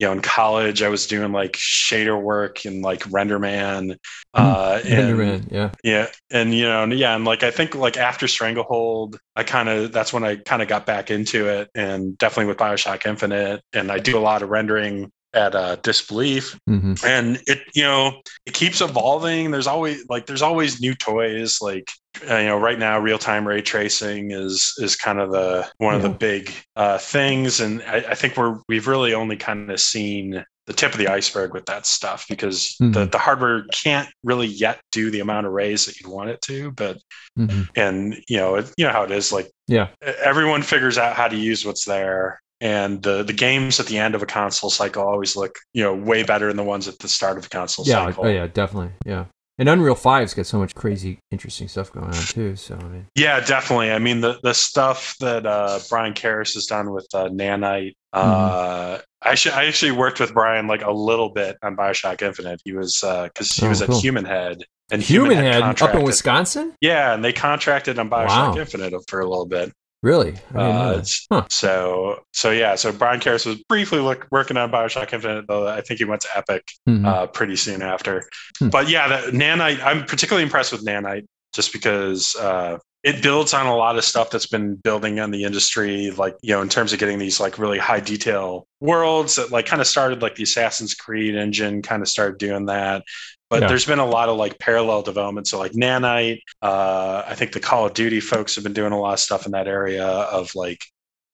you 0.00 0.06
know 0.08 0.12
in 0.12 0.20
college 0.20 0.82
I 0.82 0.88
was 0.88 1.06
doing 1.06 1.30
like 1.30 1.52
shader 1.52 2.20
work 2.20 2.66
in 2.66 2.82
like 2.82 3.04
RenderMan. 3.04 3.96
Uh, 4.34 4.80
and, 4.84 4.92
Enderman, 4.92 5.52
yeah. 5.52 5.70
yeah, 5.84 6.08
and 6.32 6.52
you 6.52 6.64
know, 6.64 6.82
and 6.82 6.92
yeah, 6.92 7.14
and 7.14 7.24
like 7.24 7.44
I 7.44 7.52
think 7.52 7.76
like 7.76 7.96
after 7.96 8.26
Stranglehold, 8.26 9.20
I 9.36 9.44
kind 9.44 9.68
of 9.68 9.92
that's 9.92 10.12
when 10.12 10.24
I 10.24 10.34
kind 10.34 10.62
of 10.62 10.66
got 10.66 10.84
back 10.84 11.12
into 11.12 11.46
it, 11.48 11.70
and 11.76 12.18
definitely 12.18 12.46
with 12.46 12.58
Bioshock 12.58 13.06
Infinite, 13.06 13.62
and 13.72 13.92
I 13.92 14.00
do 14.00 14.18
a 14.18 14.20
lot 14.20 14.42
of 14.42 14.48
rendering 14.48 15.12
at 15.34 15.54
uh, 15.54 15.76
Disbelief, 15.76 16.58
hmm 16.66 16.94
and 17.04 17.40
it 17.46 17.60
you 17.74 17.82
know 17.82 18.20
it 18.46 18.54
keeps 18.54 18.80
evolving. 18.80 19.50
There's 19.50 19.66
always 19.66 20.04
like 20.08 20.26
there's 20.26 20.42
always 20.42 20.80
new 20.80 20.94
toys. 20.94 21.58
Like 21.60 21.90
uh, 22.30 22.36
you 22.36 22.46
know 22.46 22.58
right 22.58 22.78
now 22.78 22.98
real 22.98 23.18
time 23.18 23.46
ray 23.46 23.60
tracing 23.62 24.30
is 24.30 24.72
is 24.78 24.96
kind 24.96 25.20
of 25.20 25.30
the 25.30 25.68
one 25.78 25.94
of 25.94 26.02
the 26.02 26.08
big 26.08 26.52
uh, 26.76 26.98
things. 26.98 27.60
And 27.60 27.82
I, 27.82 27.96
I 27.96 28.14
think 28.14 28.36
we're 28.36 28.58
we've 28.68 28.86
really 28.88 29.12
only 29.14 29.36
kind 29.36 29.70
of 29.70 29.80
seen 29.80 30.42
the 30.66 30.72
tip 30.72 30.92
of 30.92 30.98
the 30.98 31.06
iceberg 31.08 31.52
with 31.54 31.66
that 31.66 31.86
stuff 31.86 32.26
because 32.28 32.74
the, 32.80 32.86
Mhm. 33.06 33.10
the 33.12 33.18
hardware 33.18 33.64
can't 33.72 34.08
really 34.24 34.48
yet 34.48 34.80
do 34.90 35.10
the 35.12 35.20
amount 35.20 35.46
of 35.46 35.52
rays 35.52 35.86
that 35.86 36.00
you'd 36.00 36.10
want 36.10 36.30
it 36.30 36.40
to. 36.42 36.70
But 36.72 36.98
hmm 37.36 37.62
and 37.76 38.16
you 38.28 38.38
know 38.38 38.56
it, 38.56 38.72
you 38.78 38.86
know 38.86 38.92
how 38.92 39.02
it 39.04 39.10
is 39.10 39.32
like 39.32 39.50
Yeah. 39.68 39.88
everyone 40.00 40.62
figures 40.62 40.96
out 40.98 41.14
how 41.14 41.28
to 41.28 41.36
use 41.36 41.64
what's 41.64 41.84
there 41.84 42.40
and 42.60 43.02
the 43.02 43.22
the 43.22 43.32
games 43.32 43.78
at 43.80 43.86
the 43.86 43.98
end 43.98 44.14
of 44.14 44.22
a 44.22 44.26
console 44.26 44.70
cycle 44.70 45.02
always 45.02 45.36
look 45.36 45.58
you 45.74 45.82
know 45.82 45.94
way 45.94 46.22
better 46.22 46.48
than 46.48 46.56
the 46.56 46.64
ones 46.64 46.88
at 46.88 46.98
the 47.00 47.08
start 47.08 47.36
of 47.36 47.42
the 47.42 47.48
console 47.50 47.84
Yeah. 47.86 48.06
cycle 48.06 48.24
Oh, 48.26 48.28
yeah. 48.28 48.46
Definitely. 48.46 48.92
Yeah. 49.04 49.26
And 49.58 49.70
Unreal 49.70 49.94
5's 49.94 50.34
got 50.34 50.44
so 50.44 50.58
much 50.58 50.74
crazy, 50.74 51.18
interesting 51.30 51.66
stuff 51.66 51.90
going 51.90 52.06
on 52.06 52.12
too. 52.12 52.56
So 52.56 52.76
I 52.76 52.84
mean, 52.84 53.06
Yeah, 53.14 53.40
definitely. 53.40 53.90
I 53.90 53.98
mean, 53.98 54.20
the 54.20 54.38
the 54.42 54.52
stuff 54.52 55.16
that 55.20 55.46
uh, 55.46 55.78
Brian 55.88 56.12
Karis 56.12 56.52
has 56.54 56.66
done 56.66 56.92
with 56.92 57.06
uh, 57.14 57.28
Nanite. 57.28 57.94
Uh, 58.12 58.98
I 59.22 59.30
actually, 59.30 59.54
I 59.54 59.64
actually 59.64 59.92
worked 59.92 60.20
with 60.20 60.34
Brian 60.34 60.66
like 60.66 60.82
a 60.82 60.90
little 60.92 61.30
bit 61.30 61.56
on 61.62 61.74
Bioshock 61.76 62.20
Infinite. 62.22 62.60
He 62.64 62.72
was 62.72 63.00
because 63.02 63.50
he 63.52 63.64
Oh, 63.66 63.70
was 63.70 63.80
cool. 63.82 63.96
at 63.96 64.02
Human 64.02 64.24
Head 64.26 64.62
and 64.90 65.02
Human 65.02 65.38
Head 65.38 65.62
up 65.62 65.94
in 65.94 66.02
Wisconsin. 66.02 66.74
Yeah, 66.82 67.14
and 67.14 67.24
they 67.24 67.32
contracted 67.32 67.98
on 67.98 68.10
Bioshock 68.10 68.54
Wow. 68.54 68.58
Infinite 68.58 68.92
for 69.08 69.20
a 69.20 69.28
little 69.28 69.46
bit. 69.46 69.72
Really? 70.02 70.28
I 70.28 70.32
didn't 70.32 70.52
know 70.54 70.94
Uh, 70.94 71.04
Huh. 71.32 71.46
So 71.50 72.20
so 72.32 72.50
yeah, 72.50 72.74
so 72.76 72.92
Brian 72.92 73.20
Karis 73.20 73.46
was 73.46 73.56
briefly 73.68 73.98
look, 74.00 74.26
working 74.30 74.56
on 74.56 74.70
Bioshock 74.70 75.12
Infinite, 75.12 75.46
though 75.48 75.66
I 75.66 75.80
think 75.80 75.98
he 75.98 76.04
went 76.04 76.20
to 76.22 76.28
Epic 76.36 76.64
Mhm. 76.88 77.06
uh, 77.06 77.26
pretty 77.26 77.56
soon 77.56 77.82
after. 77.82 78.28
Hmm. 78.58 78.68
But 78.68 78.88
yeah, 78.88 79.08
the 79.08 79.32
Nanite, 79.32 79.82
I'm 79.84 80.04
particularly 80.04 80.44
impressed 80.44 80.72
with 80.72 80.84
Nanite 80.84 81.26
just 81.54 81.72
because 81.72 82.36
uh, 82.36 82.78
it 83.06 83.22
builds 83.22 83.54
on 83.54 83.66
a 83.66 83.76
lot 83.76 83.96
of 83.96 84.04
stuff 84.04 84.30
that's 84.30 84.48
been 84.48 84.74
building 84.74 85.20
on 85.20 85.30
the 85.30 85.44
industry, 85.44 86.10
like, 86.10 86.34
you 86.42 86.52
know, 86.52 86.60
in 86.60 86.68
terms 86.68 86.92
of 86.92 86.98
getting 86.98 87.20
these 87.20 87.38
like 87.38 87.56
really 87.56 87.78
high 87.78 88.00
detail 88.00 88.66
worlds 88.80 89.36
that 89.36 89.52
like 89.52 89.64
kind 89.64 89.80
of 89.80 89.86
started 89.86 90.20
like 90.22 90.34
the 90.34 90.42
Assassin's 90.42 90.92
Creed 90.92 91.36
engine 91.36 91.82
kind 91.82 92.02
of 92.02 92.08
started 92.08 92.36
doing 92.38 92.66
that. 92.66 93.04
But 93.48 93.62
Yeah. 93.62 93.68
there's 93.68 93.86
been 93.86 94.00
a 94.00 94.04
lot 94.04 94.28
of 94.28 94.36
like 94.36 94.58
parallel 94.58 95.02
development. 95.02 95.46
So 95.46 95.56
like 95.56 95.70
Nanite, 95.70 96.40
uh, 96.60 97.22
I 97.24 97.36
think 97.36 97.52
the 97.52 97.60
Call 97.60 97.86
of 97.86 97.94
Duty 97.94 98.18
folks 98.18 98.56
have 98.56 98.64
been 98.64 98.72
doing 98.72 98.92
a 98.92 98.98
lot 99.00 99.12
of 99.12 99.20
stuff 99.20 99.46
in 99.46 99.52
that 99.52 99.68
area 99.68 100.04
of 100.04 100.52
like 100.56 100.80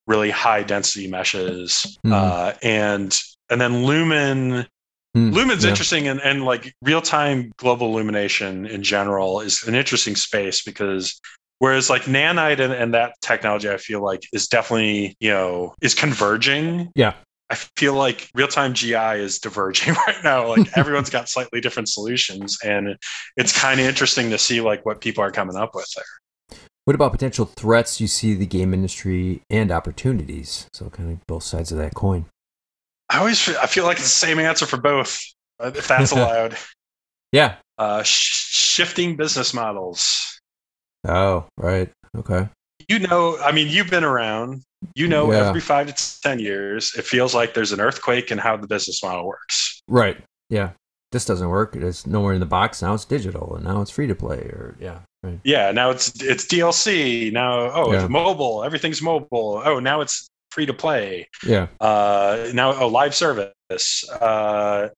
really 0.07 0.29
high 0.31 0.65
density 0.65 1.09
meshes. 1.09 1.97
Mhm. 2.05 2.13
Uh, 2.13 2.53
and 2.63 3.19
and 3.49 3.59
then 3.59 3.87
Lumen 3.87 4.67
Hmm, 5.15 5.31
Lumen's 5.31 5.65
yeah. 5.65 5.71
interesting 5.71 6.09
and, 6.09 6.21
and 6.23 6.43
like 6.43 6.75
real 6.81 7.03
time 7.03 7.53
global 7.59 7.89
illumination 7.89 8.65
in 8.65 8.83
general 8.83 9.41
is 9.43 9.63
an 9.65 9.75
interesting 9.75 10.17
space 10.17 10.63
because 10.63 11.21
whereas 11.63 11.89
like 11.89 12.03
nanite 12.07 12.59
and, 12.59 12.73
and 12.73 12.93
that 12.93 13.15
technology 13.21 13.71
I 13.71 13.77
feel 13.77 14.03
like 14.03 14.25
is 14.33 14.49
definitely, 14.49 15.17
you 15.21 15.31
know, 15.31 15.77
is 15.81 15.95
converging. 15.95 16.91
Yeah. 16.97 17.15
I 17.51 17.55
feel 17.55 17.95
like 17.95 18.29
real 18.35 18.49
time 18.49 18.75
GI 18.75 18.97
is 18.97 19.39
diverging 19.39 19.95
right 20.09 20.17
now. 20.25 20.49
Like 20.49 20.67
everyone's 20.77 21.09
got 21.09 21.29
slightly 21.29 21.61
different 21.61 21.89
solutions 21.89 22.59
and 22.65 22.97
it's 23.37 23.57
kind 23.57 23.79
of 23.79 23.87
interesting 23.87 24.31
to 24.31 24.39
see 24.39 24.61
like 24.61 24.85
what 24.85 25.01
people 25.01 25.23
are 25.23 25.31
coming 25.31 25.55
up 25.55 25.73
with 25.73 25.89
there. 25.95 26.59
What 26.85 26.97
about 26.97 27.13
potential 27.13 27.45
threats 27.45 28.01
you 28.01 28.09
see 28.09 28.35
the 28.35 28.45
game 28.45 28.75
industry 28.75 29.43
and 29.49 29.71
opportunities? 29.71 30.67
So 30.73 30.91
kind 30.91 31.13
of 31.13 31.25
both 31.29 31.45
sides 31.45 31.71
of 31.71 31.79
that 31.79 31.95
coin. 31.95 32.27
I 33.09 33.19
always 33.19 33.41
feel, 33.41 33.55
I 33.63 33.69
feel 33.69 33.85
like 33.85 33.99
it's 33.99 34.07
the 34.07 34.27
same 34.27 34.41
answer 34.41 34.67
for 34.67 34.79
both, 34.79 35.23
if 35.61 35.87
that's 35.87 36.11
allowed. 36.11 36.57
Yeah. 37.31 37.55
Uh, 37.79 38.03
sh- 38.03 38.49
shifting 38.51 39.15
business 39.15 39.55
models. 39.55 40.41
Oh, 41.07 41.47
right. 41.57 41.91
Okay. 42.17 42.49
you 42.89 42.99
know 42.99 43.39
i 43.39 43.51
mean 43.53 43.69
you've 43.69 43.89
been 43.91 44.05
around 44.05 44.63
you 44.95 45.07
know 45.09 45.31
Yeah. 45.33 45.49
every 45.49 45.61
five 45.61 45.87
to 45.95 46.21
ten 46.23 46.39
years 46.41 46.93
it 46.97 47.05
feels 47.07 47.33
like 47.35 47.55
there's 47.55 47.73
an 47.73 47.81
earthquake 47.81 48.31
in 48.33 48.39
how 48.39 48.57
the 48.57 48.67
business 48.67 49.03
model 49.03 49.27
works 49.27 49.81
Right. 49.89 50.19
Yeah. 50.51 50.71
This 51.13 51.25
doesn't 51.27 51.49
work. 51.49 51.77
It's 51.77 52.07
nowhere 52.07 52.33
in 52.35 52.41
the 52.41 52.47
box. 52.47 52.81
Now 52.83 52.95
it's 52.95 53.05
digital 53.05 53.55
and 53.57 53.65
now 53.65 53.83
it's 53.83 53.91
free 53.91 54.07
to 54.07 54.15
play 54.15 54.39
or 54.39 54.77
yeah. 54.81 54.99
Right. 55.23 55.39
yeah 55.45 55.71
now 55.71 55.91
it's 55.91 56.21
it's 56.23 56.47
dlc 56.47 57.33
now 57.33 57.71
oh 57.73 57.93
Yeah. 57.93 58.01
it's 58.03 58.11
mobile 58.11 58.65
everything's 58.65 59.01
mobile 59.01 59.63
oh 59.65 59.79
now 59.79 60.01
it's 60.01 60.27
free 60.51 60.67
to 60.67 60.75
play 60.75 61.29
Yeah. 61.47 61.69
uh 61.81 62.51
now 62.53 62.75
oh 62.75 62.89
live 62.89 63.15
service 63.15 63.53
uh 64.11 64.89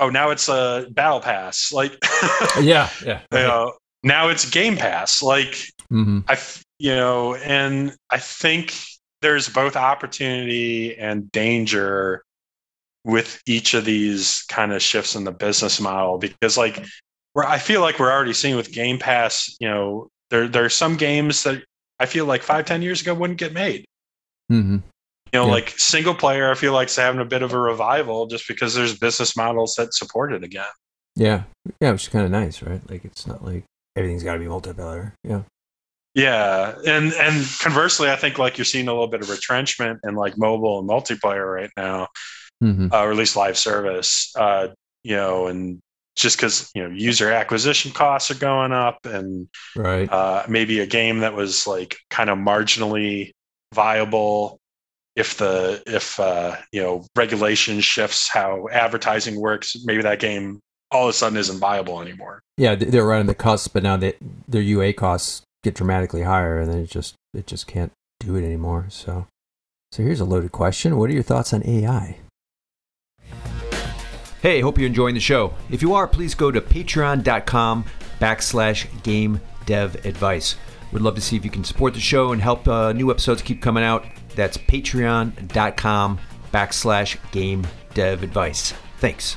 oh 0.00 0.10
now 0.10 0.30
it's 0.30 0.48
a 0.48 0.86
battle 0.90 1.20
pass 1.20 1.72
like 1.72 1.92
Yeah. 2.60 2.88
Yeah. 3.06 3.20
you 3.32 3.38
know, 3.38 3.72
now 4.02 4.28
it's 4.28 4.48
game 4.48 4.76
pass 4.76 5.22
like 5.22 5.56
hmm 5.88 6.20
I, 6.28 6.38
you 6.78 6.94
know, 6.94 7.34
and 7.34 7.94
I 8.10 8.18
think 8.18 8.74
there's 9.22 9.48
both 9.48 9.74
opportunity 9.74 10.96
and 10.96 11.30
danger 11.32 12.22
with 13.04 13.40
each 13.46 13.74
of 13.74 13.84
these 13.84 14.44
kind 14.48 14.72
of 14.72 14.80
shifts 14.82 15.16
in 15.16 15.24
the 15.24 15.32
business 15.32 15.80
model 15.80 16.18
because, 16.18 16.56
like, 16.56 16.84
where 17.32 17.46
I 17.46 17.58
feel 17.58 17.80
like 17.80 17.98
we're 17.98 18.12
already 18.12 18.32
seeing 18.34 18.54
with 18.54 18.70
Game 18.72 18.98
Pass, 18.98 19.56
you 19.58 19.68
know, 19.68 20.08
there 20.30 20.46
there 20.46 20.64
are 20.64 20.68
some 20.70 20.96
games 20.96 21.42
that 21.44 21.62
I 21.98 22.06
feel 22.06 22.26
like 22.26 22.42
five 22.42 22.64
ten 22.66 22.82
years 22.82 23.00
ago 23.00 23.14
wouldn't 23.14 23.38
get 23.40 23.52
made. 23.52 23.84
Mm-hmm. 24.52 24.74
You 24.74 24.80
know, 25.32 25.46
Yeah. 25.46 25.52
like 25.52 25.74
single 25.78 26.14
player, 26.14 26.50
I 26.50 26.54
feel 26.54 26.72
like 26.74 26.86
it's 26.86 26.96
having 26.96 27.20
a 27.20 27.24
bit 27.24 27.42
of 27.42 27.52
a 27.54 27.58
revival 27.58 28.26
just 28.26 28.46
because 28.46 28.74
there's 28.74 28.98
business 28.98 29.36
models 29.36 29.74
that 29.78 29.94
support 29.94 30.32
it 30.32 30.44
again. 30.44 30.64
Yeah. 31.16 31.42
Yeah. 31.80 31.92
Which 31.92 32.02
is 32.04 32.08
kind 32.08 32.24
of 32.24 32.30
nice, 32.30 32.62
right? 32.62 32.80
Like 32.90 33.04
it's 33.04 33.26
not 33.26 33.44
like 33.44 33.64
everything's 33.98 34.22
got 34.22 34.34
to 34.34 34.38
be 34.38 34.46
multiplayer. 34.46 35.12
Yeah. 35.24 35.42
Yeah, 36.14 36.74
and 36.86 37.12
and 37.12 37.46
conversely, 37.60 38.10
I 38.10 38.16
think 38.16 38.38
like 38.38 38.58
you're 38.58 38.64
seeing 38.64 38.88
a 38.88 38.92
little 38.92 39.06
bit 39.06 39.20
of 39.20 39.30
retrenchment 39.30 40.00
in 40.02 40.14
like 40.14 40.36
mobile 40.36 40.80
and 40.80 40.88
multiplayer 40.88 41.54
right 41.54 41.70
now, 41.76 42.08
hmm 42.60 42.88
uh, 42.92 43.02
or 43.02 43.12
at 43.12 43.16
least 43.16 43.36
live 43.36 43.56
service. 43.56 44.32
Uh, 44.36 44.68
you 45.04 45.14
know, 45.14 45.46
and 45.46 45.78
just 46.16 46.36
because 46.36 46.72
you 46.74 46.82
know 46.82 46.88
user 46.92 47.30
acquisition 47.30 47.92
costs 47.92 48.32
are 48.32 48.34
going 48.34 48.72
up, 48.72 48.98
and 49.04 49.48
right, 49.76 50.10
uh, 50.10 50.44
maybe 50.48 50.80
a 50.80 50.86
game 50.86 51.20
that 51.20 51.34
was 51.34 51.68
like 51.68 51.98
kind 52.10 52.30
of 52.30 52.38
marginally 52.38 53.30
viable 53.72 54.58
if 55.14 55.36
the 55.36 55.82
if 55.86 56.18
uh, 56.18 56.56
you 56.72 56.82
know 56.82 57.06
regulation 57.16 57.80
shifts 57.80 58.28
how 58.32 58.66
advertising 58.72 59.38
works, 59.38 59.76
maybe 59.84 60.02
that 60.02 60.18
game 60.20 60.60
all 60.90 61.04
of 61.04 61.10
a 61.10 61.12
sudden 61.12 61.38
isn't 61.38 61.58
viable 61.58 62.00
anymore. 62.00 62.40
Yeah, 62.56 62.74
they're 62.74 63.06
right 63.06 63.20
on 63.20 63.26
the 63.26 63.34
cusp, 63.34 63.72
but 63.72 63.82
now 63.82 63.96
they, 63.96 64.14
their 64.46 64.62
UA 64.62 64.94
costs 64.94 65.42
get 65.62 65.74
dramatically 65.74 66.22
higher, 66.22 66.58
and 66.58 66.70
then 66.70 66.78
it 66.78 66.90
just 66.90 67.14
it 67.34 67.46
just 67.46 67.66
can't 67.66 67.92
do 68.20 68.36
it 68.36 68.44
anymore. 68.44 68.86
So, 68.88 69.26
so 69.92 70.02
here's 70.02 70.20
a 70.20 70.24
loaded 70.24 70.52
question: 70.52 70.96
What 70.96 71.10
are 71.10 71.14
your 71.14 71.22
thoughts 71.22 71.52
on 71.52 71.66
AI? 71.66 72.18
Hey, 74.40 74.60
hope 74.60 74.78
you're 74.78 74.86
enjoying 74.86 75.14
the 75.14 75.20
show. 75.20 75.52
If 75.68 75.82
you 75.82 75.94
are, 75.94 76.06
please 76.06 76.34
go 76.34 76.52
to 76.52 76.60
patreon.com 76.60 77.84
backslash 78.20 79.02
game 79.02 79.40
dev 79.66 80.04
advice. 80.06 80.56
We'd 80.92 81.02
love 81.02 81.16
to 81.16 81.20
see 81.20 81.36
if 81.36 81.44
you 81.44 81.50
can 81.50 81.64
support 81.64 81.92
the 81.92 82.00
show 82.00 82.32
and 82.32 82.40
help 82.40 82.66
uh, 82.66 82.92
new 82.92 83.10
episodes 83.10 83.42
keep 83.42 83.60
coming 83.60 83.84
out. 83.84 84.06
That's 84.36 84.56
patreon.com 84.56 86.18
backslash 86.52 87.30
game 87.32 87.66
dev 87.94 88.22
advice. 88.22 88.72
Thanks. 88.98 89.36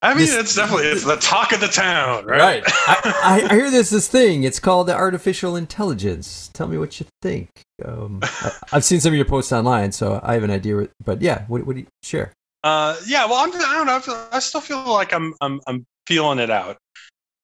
I 0.00 0.14
mean, 0.14 0.26
this, 0.26 0.36
it's 0.36 0.54
definitely 0.54 0.86
it's 0.86 1.04
the 1.04 1.16
talk 1.16 1.50
of 1.52 1.60
the 1.60 1.66
town, 1.66 2.24
right? 2.24 2.38
Right. 2.38 2.62
I, 2.66 3.46
I, 3.50 3.54
hear 3.54 3.68
there's 3.68 3.90
this 3.90 4.06
thing. 4.06 4.44
It's 4.44 4.60
called 4.60 4.88
artificial 4.88 5.56
intelligence. 5.56 6.50
Tell 6.52 6.68
me 6.68 6.78
what 6.78 7.00
you 7.00 7.06
think. 7.20 7.48
Um, 7.84 8.20
I, 8.22 8.52
have 8.68 8.84
seen 8.84 9.00
some 9.00 9.12
of 9.12 9.16
your 9.16 9.24
posts 9.24 9.50
online, 9.50 9.90
so 9.90 10.20
I 10.22 10.34
have 10.34 10.44
an 10.44 10.52
idea. 10.52 10.88
But 11.04 11.20
yeah, 11.20 11.44
what, 11.48 11.66
what 11.66 11.74
do 11.74 11.80
you 11.80 11.86
share? 12.04 12.32
Uh, 12.62 12.96
yeah. 13.06 13.26
Well, 13.26 13.44
I'm, 13.44 13.52
I 13.52 13.74
don't 13.74 13.86
know. 13.86 13.96
I, 13.96 14.00
feel, 14.00 14.28
I 14.30 14.38
still 14.38 14.60
feel 14.60 14.84
like 14.86 15.12
I'm, 15.12 15.34
I'm 15.40 15.60
I'm 15.66 15.84
feeling 16.06 16.38
it 16.38 16.50
out. 16.50 16.78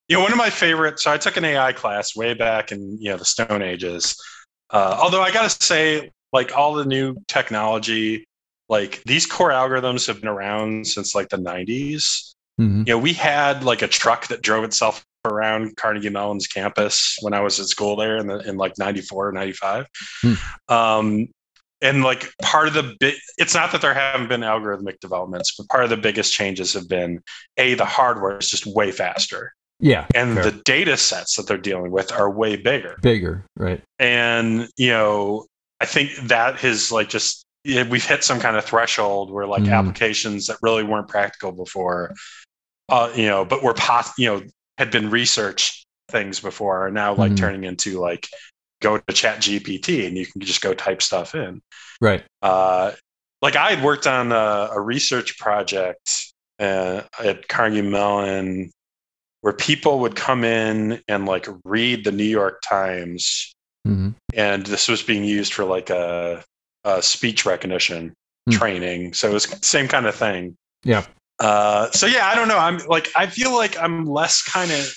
You 0.08 0.16
know, 0.16 0.22
one 0.22 0.30
of 0.30 0.38
my 0.38 0.50
favorite. 0.50 1.00
So 1.00 1.10
I 1.10 1.16
took 1.16 1.36
an 1.36 1.44
AI 1.44 1.72
class 1.72 2.14
way 2.14 2.34
back 2.34 2.70
in 2.70 2.98
you 3.00 3.10
know 3.10 3.16
the 3.16 3.24
Stone 3.24 3.62
Ages. 3.62 4.14
Uh, 4.70 4.96
although 5.02 5.22
I 5.22 5.32
gotta 5.32 5.50
say, 5.50 6.12
like 6.32 6.56
all 6.56 6.74
the 6.74 6.84
new 6.84 7.16
technology, 7.26 8.26
like 8.68 9.02
these 9.06 9.26
core 9.26 9.50
algorithms 9.50 10.06
have 10.06 10.20
been 10.20 10.28
around 10.28 10.86
since 10.86 11.16
like 11.16 11.30
the 11.30 11.36
90s 11.36 12.33
Mm-hmm. 12.60 12.78
You 12.86 12.94
know, 12.94 12.98
we 12.98 13.12
had 13.12 13.64
like 13.64 13.82
a 13.82 13.88
truck 13.88 14.28
that 14.28 14.42
drove 14.42 14.64
itself 14.64 15.04
around 15.24 15.76
Carnegie 15.76 16.10
Mellon's 16.10 16.46
campus 16.46 17.16
when 17.20 17.32
I 17.32 17.40
was 17.40 17.58
at 17.58 17.66
school 17.66 17.96
there 17.96 18.16
in, 18.18 18.26
the, 18.26 18.38
in 18.40 18.56
like 18.56 18.78
94 18.78 19.28
or 19.28 19.32
95. 19.32 19.86
Mm. 20.22 20.72
Um, 20.72 21.28
and 21.80 22.02
like 22.02 22.32
part 22.42 22.68
of 22.68 22.74
the 22.74 22.94
bit, 23.00 23.16
it's 23.38 23.54
not 23.54 23.72
that 23.72 23.82
there 23.82 23.94
haven't 23.94 24.28
been 24.28 24.42
algorithmic 24.42 25.00
developments, 25.00 25.54
but 25.56 25.68
part 25.68 25.84
of 25.84 25.90
the 25.90 25.96
biggest 25.96 26.32
changes 26.32 26.72
have 26.74 26.88
been 26.88 27.20
a, 27.56 27.74
the 27.74 27.84
hardware 27.84 28.38
is 28.38 28.48
just 28.48 28.66
way 28.66 28.90
faster. 28.90 29.52
Yeah. 29.80 30.06
And 30.14 30.34
fair. 30.34 30.44
the 30.44 30.62
data 30.64 30.96
sets 30.96 31.36
that 31.36 31.46
they're 31.46 31.58
dealing 31.58 31.90
with 31.90 32.12
are 32.12 32.30
way 32.30 32.56
bigger. 32.56 32.96
Bigger, 33.02 33.44
right. 33.56 33.82
And, 33.98 34.68
you 34.76 34.88
know, 34.88 35.46
I 35.80 35.86
think 35.86 36.14
that 36.28 36.56
has 36.60 36.92
like 36.92 37.08
just, 37.08 37.44
we've 37.64 38.06
hit 38.06 38.24
some 38.24 38.40
kind 38.40 38.56
of 38.56 38.64
threshold 38.64 39.30
where 39.30 39.46
like 39.46 39.64
mm. 39.64 39.72
applications 39.72 40.46
that 40.46 40.58
really 40.62 40.84
weren't 40.84 41.08
practical 41.08 41.52
before 41.52 42.14
uh, 42.88 43.12
you 43.14 43.26
know, 43.26 43.44
but 43.44 43.62
were 43.62 43.74
pos- 43.74 44.18
you 44.18 44.28
know, 44.28 44.42
had 44.78 44.90
been 44.90 45.10
researched 45.10 45.86
things 46.08 46.40
before 46.40 46.86
are 46.86 46.90
now 46.90 47.14
like 47.14 47.32
mm-hmm. 47.32 47.36
turning 47.36 47.64
into 47.64 47.98
like 48.00 48.28
go 48.80 48.98
to 48.98 49.12
ChatGPT 49.12 50.06
and 50.06 50.16
you 50.16 50.26
can 50.26 50.40
just 50.40 50.60
go 50.60 50.74
type 50.74 51.02
stuff 51.02 51.34
in. 51.34 51.62
Right. 52.00 52.22
Uh, 52.42 52.92
like 53.40 53.56
I 53.56 53.70
had 53.70 53.84
worked 53.84 54.06
on 54.06 54.32
a, 54.32 54.70
a 54.72 54.80
research 54.80 55.38
project 55.38 56.32
uh, 56.58 57.02
at 57.22 57.48
Carnegie 57.48 57.82
Mellon 57.82 58.70
where 59.40 59.52
people 59.52 60.00
would 60.00 60.16
come 60.16 60.44
in 60.44 61.00
and 61.08 61.26
like 61.26 61.46
read 61.64 62.04
the 62.04 62.12
New 62.12 62.24
York 62.24 62.62
Times. 62.62 63.54
Mm-hmm. 63.86 64.10
And 64.32 64.64
this 64.64 64.88
was 64.88 65.02
being 65.02 65.24
used 65.24 65.52
for 65.52 65.64
like 65.64 65.90
a, 65.90 66.42
a 66.84 67.02
speech 67.02 67.44
recognition 67.44 68.10
mm-hmm. 68.10 68.58
training. 68.58 69.14
So 69.14 69.28
it 69.28 69.34
was 69.34 69.44
same 69.60 69.88
kind 69.88 70.06
of 70.06 70.14
thing. 70.14 70.56
Yeah. 70.82 71.04
Uh, 71.38 71.90
so 71.90 72.06
yeah, 72.06 72.26
I 72.26 72.34
don't 72.34 72.48
know. 72.48 72.58
I'm 72.58 72.78
like, 72.86 73.10
I 73.16 73.26
feel 73.26 73.52
like 73.54 73.76
I'm 73.78 74.06
less 74.06 74.42
kind 74.42 74.70
of 74.70 74.94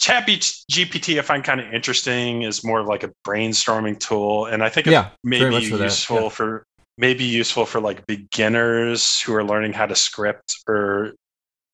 ChatGPT. 0.00 1.18
I 1.18 1.22
find 1.22 1.42
kind 1.42 1.60
of 1.60 1.72
interesting 1.72 2.42
is 2.42 2.64
more 2.64 2.80
of 2.80 2.86
like 2.86 3.02
a 3.02 3.12
brainstorming 3.26 3.98
tool, 3.98 4.46
and 4.46 4.62
I 4.62 4.68
think 4.68 4.86
it's 4.86 4.92
yeah, 4.92 5.10
maybe 5.24 5.56
useful 5.56 6.22
yeah. 6.22 6.28
for 6.28 6.66
maybe 6.96 7.24
useful 7.24 7.64
for 7.64 7.80
like 7.80 8.06
beginners 8.06 9.20
who 9.20 9.34
are 9.34 9.44
learning 9.44 9.72
how 9.72 9.86
to 9.86 9.94
script 9.94 10.56
or 10.68 11.14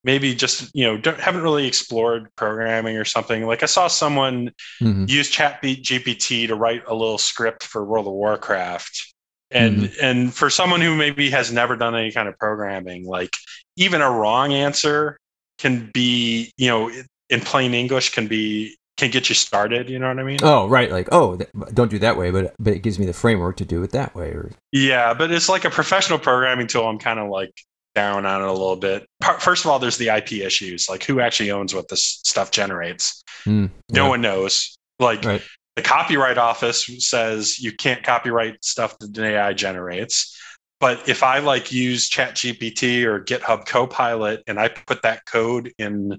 maybe 0.04 0.34
just 0.34 0.70
you 0.74 0.84
know 0.84 1.00
haven't 1.18 1.42
really 1.42 1.66
explored 1.66 2.28
programming 2.36 2.96
or 2.96 3.06
something 3.06 3.46
like 3.46 3.62
i 3.62 3.66
saw 3.66 3.88
someone 3.88 4.50
mm-hmm. 4.80 5.06
use 5.08 5.30
chat 5.30 5.62
gpt 5.62 6.46
to 6.46 6.54
write 6.54 6.82
a 6.86 6.94
little 6.94 7.18
script 7.18 7.64
for 7.64 7.84
world 7.84 8.06
of 8.06 8.12
warcraft 8.12 9.13
and 9.54 9.82
mm-hmm. 9.82 10.04
and 10.04 10.34
for 10.34 10.50
someone 10.50 10.80
who 10.80 10.94
maybe 10.94 11.30
has 11.30 11.52
never 11.52 11.76
done 11.76 11.94
any 11.94 12.12
kind 12.12 12.28
of 12.28 12.38
programming 12.38 13.06
like 13.06 13.34
even 13.76 14.02
a 14.02 14.10
wrong 14.10 14.52
answer 14.52 15.16
can 15.58 15.90
be 15.94 16.52
you 16.56 16.68
know 16.68 16.90
in 17.30 17.40
plain 17.40 17.72
english 17.72 18.10
can 18.10 18.26
be 18.26 18.76
can 18.96 19.10
get 19.10 19.28
you 19.28 19.34
started 19.34 19.88
you 19.88 19.98
know 19.98 20.08
what 20.08 20.18
i 20.18 20.22
mean? 20.22 20.38
Oh 20.42 20.68
right 20.68 20.90
like 20.90 21.08
oh 21.12 21.36
th- 21.36 21.50
don't 21.72 21.90
do 21.90 21.98
that 22.00 22.16
way 22.16 22.30
but 22.30 22.54
but 22.58 22.74
it 22.74 22.80
gives 22.80 22.98
me 22.98 23.06
the 23.06 23.12
framework 23.12 23.56
to 23.56 23.64
do 23.64 23.82
it 23.82 23.90
that 23.92 24.14
way 24.14 24.28
or 24.28 24.50
yeah 24.72 25.14
but 25.14 25.30
it's 25.30 25.48
like 25.48 25.64
a 25.64 25.70
professional 25.70 26.18
programming 26.18 26.66
tool 26.66 26.86
i'm 26.86 26.98
kind 26.98 27.18
of 27.18 27.28
like 27.28 27.52
down 27.94 28.26
on 28.26 28.42
it 28.42 28.48
a 28.48 28.52
little 28.52 28.76
bit. 28.76 29.06
First 29.38 29.64
of 29.64 29.70
all 29.70 29.78
there's 29.78 29.96
the 29.98 30.08
ip 30.08 30.32
issues 30.32 30.88
like 30.88 31.04
who 31.04 31.20
actually 31.20 31.50
owns 31.50 31.74
what 31.74 31.88
this 31.88 32.20
stuff 32.24 32.50
generates? 32.50 33.22
Mm, 33.46 33.70
yeah. 33.88 34.02
no 34.02 34.08
one 34.08 34.20
knows. 34.20 34.76
Like 34.98 35.24
right 35.24 35.42
the 35.76 35.82
copyright 35.82 36.38
office 36.38 36.88
says 36.98 37.58
you 37.58 37.72
can't 37.72 38.02
copyright 38.02 38.64
stuff 38.64 38.98
that 38.98 39.16
an 39.16 39.24
AI 39.24 39.52
generates. 39.52 40.38
But 40.80 41.08
if 41.08 41.22
I 41.22 41.38
like 41.38 41.72
use 41.72 42.10
ChatGPT 42.10 43.04
or 43.04 43.24
GitHub 43.24 43.66
Copilot 43.66 44.42
and 44.46 44.58
I 44.58 44.68
put 44.68 45.02
that 45.02 45.24
code 45.24 45.72
in 45.78 46.18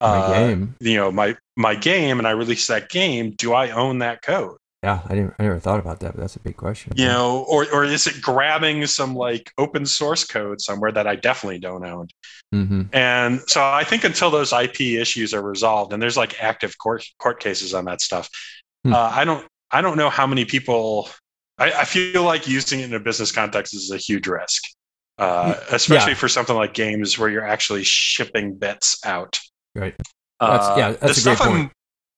uh, 0.00 0.28
my 0.28 0.38
game, 0.38 0.74
you 0.80 0.96
know, 0.96 1.10
my 1.10 1.36
my 1.56 1.74
game, 1.74 2.18
and 2.18 2.26
I 2.26 2.32
release 2.32 2.66
that 2.66 2.90
game, 2.90 3.30
do 3.30 3.52
I 3.52 3.70
own 3.70 4.00
that 4.00 4.22
code? 4.22 4.58
Yeah, 4.84 5.00
I 5.06 5.14
didn't. 5.14 5.32
I 5.38 5.44
never 5.44 5.58
thought 5.58 5.80
about 5.80 6.00
that, 6.00 6.12
but 6.12 6.20
that's 6.20 6.36
a 6.36 6.40
big 6.40 6.58
question. 6.58 6.92
You 6.94 7.06
know, 7.06 7.46
or 7.48 7.66
or 7.72 7.84
is 7.84 8.06
it 8.06 8.20
grabbing 8.20 8.84
some 8.86 9.14
like 9.14 9.50
open 9.56 9.86
source 9.86 10.24
code 10.24 10.60
somewhere 10.60 10.92
that 10.92 11.06
I 11.06 11.16
definitely 11.16 11.60
don't 11.60 11.86
own? 11.86 12.08
Mm-hmm. 12.54 12.82
And 12.92 13.40
so 13.46 13.64
I 13.64 13.84
think 13.84 14.04
until 14.04 14.30
those 14.30 14.52
IP 14.52 14.82
issues 14.82 15.32
are 15.32 15.40
resolved, 15.40 15.94
and 15.94 16.02
there's 16.02 16.18
like 16.18 16.42
active 16.42 16.76
court 16.76 17.02
court 17.18 17.40
cases 17.40 17.72
on 17.72 17.86
that 17.86 18.02
stuff, 18.02 18.28
Hmm. 18.84 18.94
Uh, 18.94 19.10
I 19.12 19.24
don't 19.24 19.46
I 19.70 19.80
don't 19.80 19.96
know 19.96 20.10
how 20.10 20.26
many 20.26 20.44
people. 20.44 21.08
I, 21.58 21.72
I, 21.72 21.84
feel 21.84 22.24
like 22.24 22.48
using 22.48 22.80
it 22.80 22.86
in 22.86 22.94
a 22.94 23.00
business 23.00 23.30
context 23.30 23.74
is 23.74 23.92
a 23.92 23.96
huge 23.96 24.26
risk, 24.26 24.62
uh, 25.18 25.54
hmm. 25.54 25.74
especially 25.74 26.12
yeah. 26.12 26.18
for 26.18 26.28
something 26.28 26.54
like 26.54 26.74
games 26.74 27.18
where 27.18 27.28
you're 27.28 27.46
actually 27.46 27.84
shipping 27.84 28.56
bits 28.56 29.00
out. 29.04 29.38
Right. 29.74 29.94
That's, 30.40 30.66
uh, 30.66 30.74
yeah, 30.76 30.92
that's 30.92 31.00
the 31.00 31.06
a 31.06 31.06
great 31.06 31.36
stuff 31.36 31.38
point. 31.38 31.62
I'm, 31.64 31.70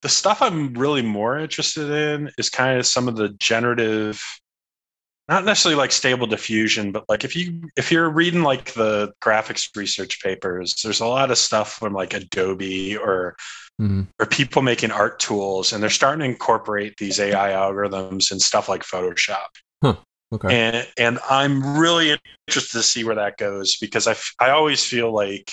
the 0.03 0.09
stuff 0.09 0.43
I'm 0.43 0.75
really 0.75 1.03
more 1.03 1.39
interested 1.39 1.91
in 1.91 2.31
is 2.39 2.51
kind 2.51 2.79
of 2.79 2.87
some 2.87 3.09
of 3.09 3.17
the 3.17 3.31
generative 3.39 4.23
not 5.29 5.45
necessarily 5.45 5.77
like 5.77 5.91
stable 5.91 6.27
diffusion 6.27 6.93
but 6.93 7.05
like 7.09 7.25
if 7.25 7.35
you 7.35 7.63
if 7.77 7.91
you're 7.91 8.09
reading 8.09 8.43
like 8.43 8.73
the 8.75 9.13
graphics 9.21 9.69
research 9.75 10.23
papers 10.23 10.77
there's 10.85 11.01
a 11.01 11.07
lot 11.07 11.31
of 11.31 11.39
stuff 11.39 11.73
from 11.75 11.93
like 11.93 12.15
adobe 12.15 12.97
or 12.97 13.35
mm-hmm. 13.81 14.03
or 14.19 14.27
people 14.27 14.62
making 14.62 14.91
art 14.91 15.19
tools 15.19 15.73
and 15.73 15.83
they're 15.83 15.91
starting 15.91 16.21
to 16.21 16.25
incorporate 16.27 16.97
these 16.99 17.21
ai 17.21 17.51
algorithms 17.51 18.31
and 18.31 18.41
stuff 18.41 18.69
like 18.69 18.83
photoshop 18.83 19.47
huh. 19.83 19.97
okay 20.33 20.49
and 20.55 20.89
and 20.99 21.18
i'm 21.29 21.79
really 21.79 22.16
interested 22.49 22.79
to 22.79 22.83
see 22.83 23.05
where 23.05 23.16
that 23.16 23.37
goes 23.37 23.77
because 23.79 24.07
i 24.07 24.14
i 24.41 24.51
always 24.51 24.85
feel 24.85 25.12
like 25.12 25.51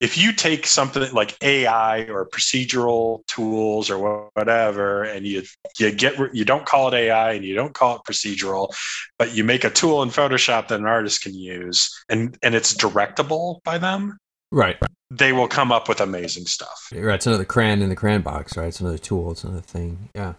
if 0.00 0.18
you 0.18 0.32
take 0.32 0.66
something 0.66 1.10
like 1.12 1.36
AI 1.42 2.00
or 2.08 2.28
procedural 2.28 3.26
tools 3.26 3.88
or 3.90 4.30
whatever, 4.34 5.04
and 5.04 5.26
you 5.26 5.42
you 5.78 5.90
get 5.90 6.18
you 6.34 6.44
don't 6.44 6.66
call 6.66 6.88
it 6.88 6.94
AI 6.94 7.32
and 7.32 7.44
you 7.44 7.54
don't 7.54 7.72
call 7.72 7.96
it 7.96 8.02
procedural, 8.08 8.74
but 9.18 9.34
you 9.34 9.42
make 9.42 9.64
a 9.64 9.70
tool 9.70 10.02
in 10.02 10.10
Photoshop 10.10 10.68
that 10.68 10.80
an 10.80 10.86
artist 10.86 11.22
can 11.22 11.34
use, 11.34 12.04
and 12.08 12.36
and 12.42 12.54
it's 12.54 12.74
directable 12.74 13.62
by 13.62 13.78
them, 13.78 14.18
right? 14.56 14.76
They 15.10 15.32
will 15.32 15.46
come 15.46 15.70
up 15.70 15.88
with 15.88 16.00
amazing 16.00 16.46
stuff. 16.46 16.88
Right, 16.92 17.14
it's 17.14 17.26
another 17.26 17.44
crayon 17.44 17.82
in 17.82 17.90
the 17.90 17.96
crayon 17.96 18.22
box, 18.22 18.56
right? 18.56 18.68
It's 18.68 18.80
another 18.80 18.98
tool. 18.98 19.30
It's 19.32 19.44
another 19.44 19.60
thing. 19.60 20.08
Yeah. 20.14 20.34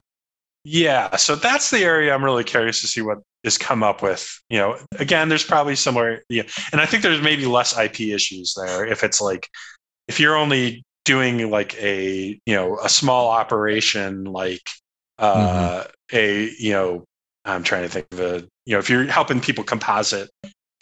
Yeah, 0.66 1.16
so 1.16 1.36
that's 1.36 1.70
the 1.70 1.80
area 1.80 2.14
I'm 2.14 2.26
really 2.26 2.44
curious 2.44 2.82
to 2.82 2.88
see 2.88 3.02
what 3.02 3.20
is 3.46 3.58
come 3.58 3.84
up 3.84 4.02
with. 4.02 4.42
You 4.50 4.58
know, 4.58 4.78
again, 5.00 5.30
there's 5.30 5.46
probably 5.46 5.78
somewhere, 5.78 6.24
yeah, 6.28 6.44
and 6.74 6.82
I 6.82 6.86
think 6.86 7.04
there's 7.04 7.22
maybe 7.22 7.46
less 7.46 7.78
IP 7.78 8.02
issues 8.02 8.54
there 8.54 8.86
if 8.86 9.02
it's 9.04 9.22
like 9.22 9.48
if 10.10 10.20
you're 10.20 10.36
only 10.36 10.84
doing 11.06 11.50
like 11.50 11.74
a 11.82 12.38
you 12.46 12.54
know 12.54 12.78
a 12.84 12.90
small 12.90 13.30
operation 13.30 14.26
like 14.26 14.68
uh, 15.20 15.84
mm-hmm. 15.84 16.18
a 16.18 16.52
you 16.60 16.74
know 16.74 17.06
I'm 17.46 17.64
trying 17.64 17.84
to 17.84 17.90
think 17.90 18.08
of 18.12 18.20
a 18.20 18.48
you 18.66 18.74
know 18.74 18.80
if 18.80 18.90
you're 18.90 19.06
helping 19.06 19.40
people 19.40 19.64
composite 19.64 20.30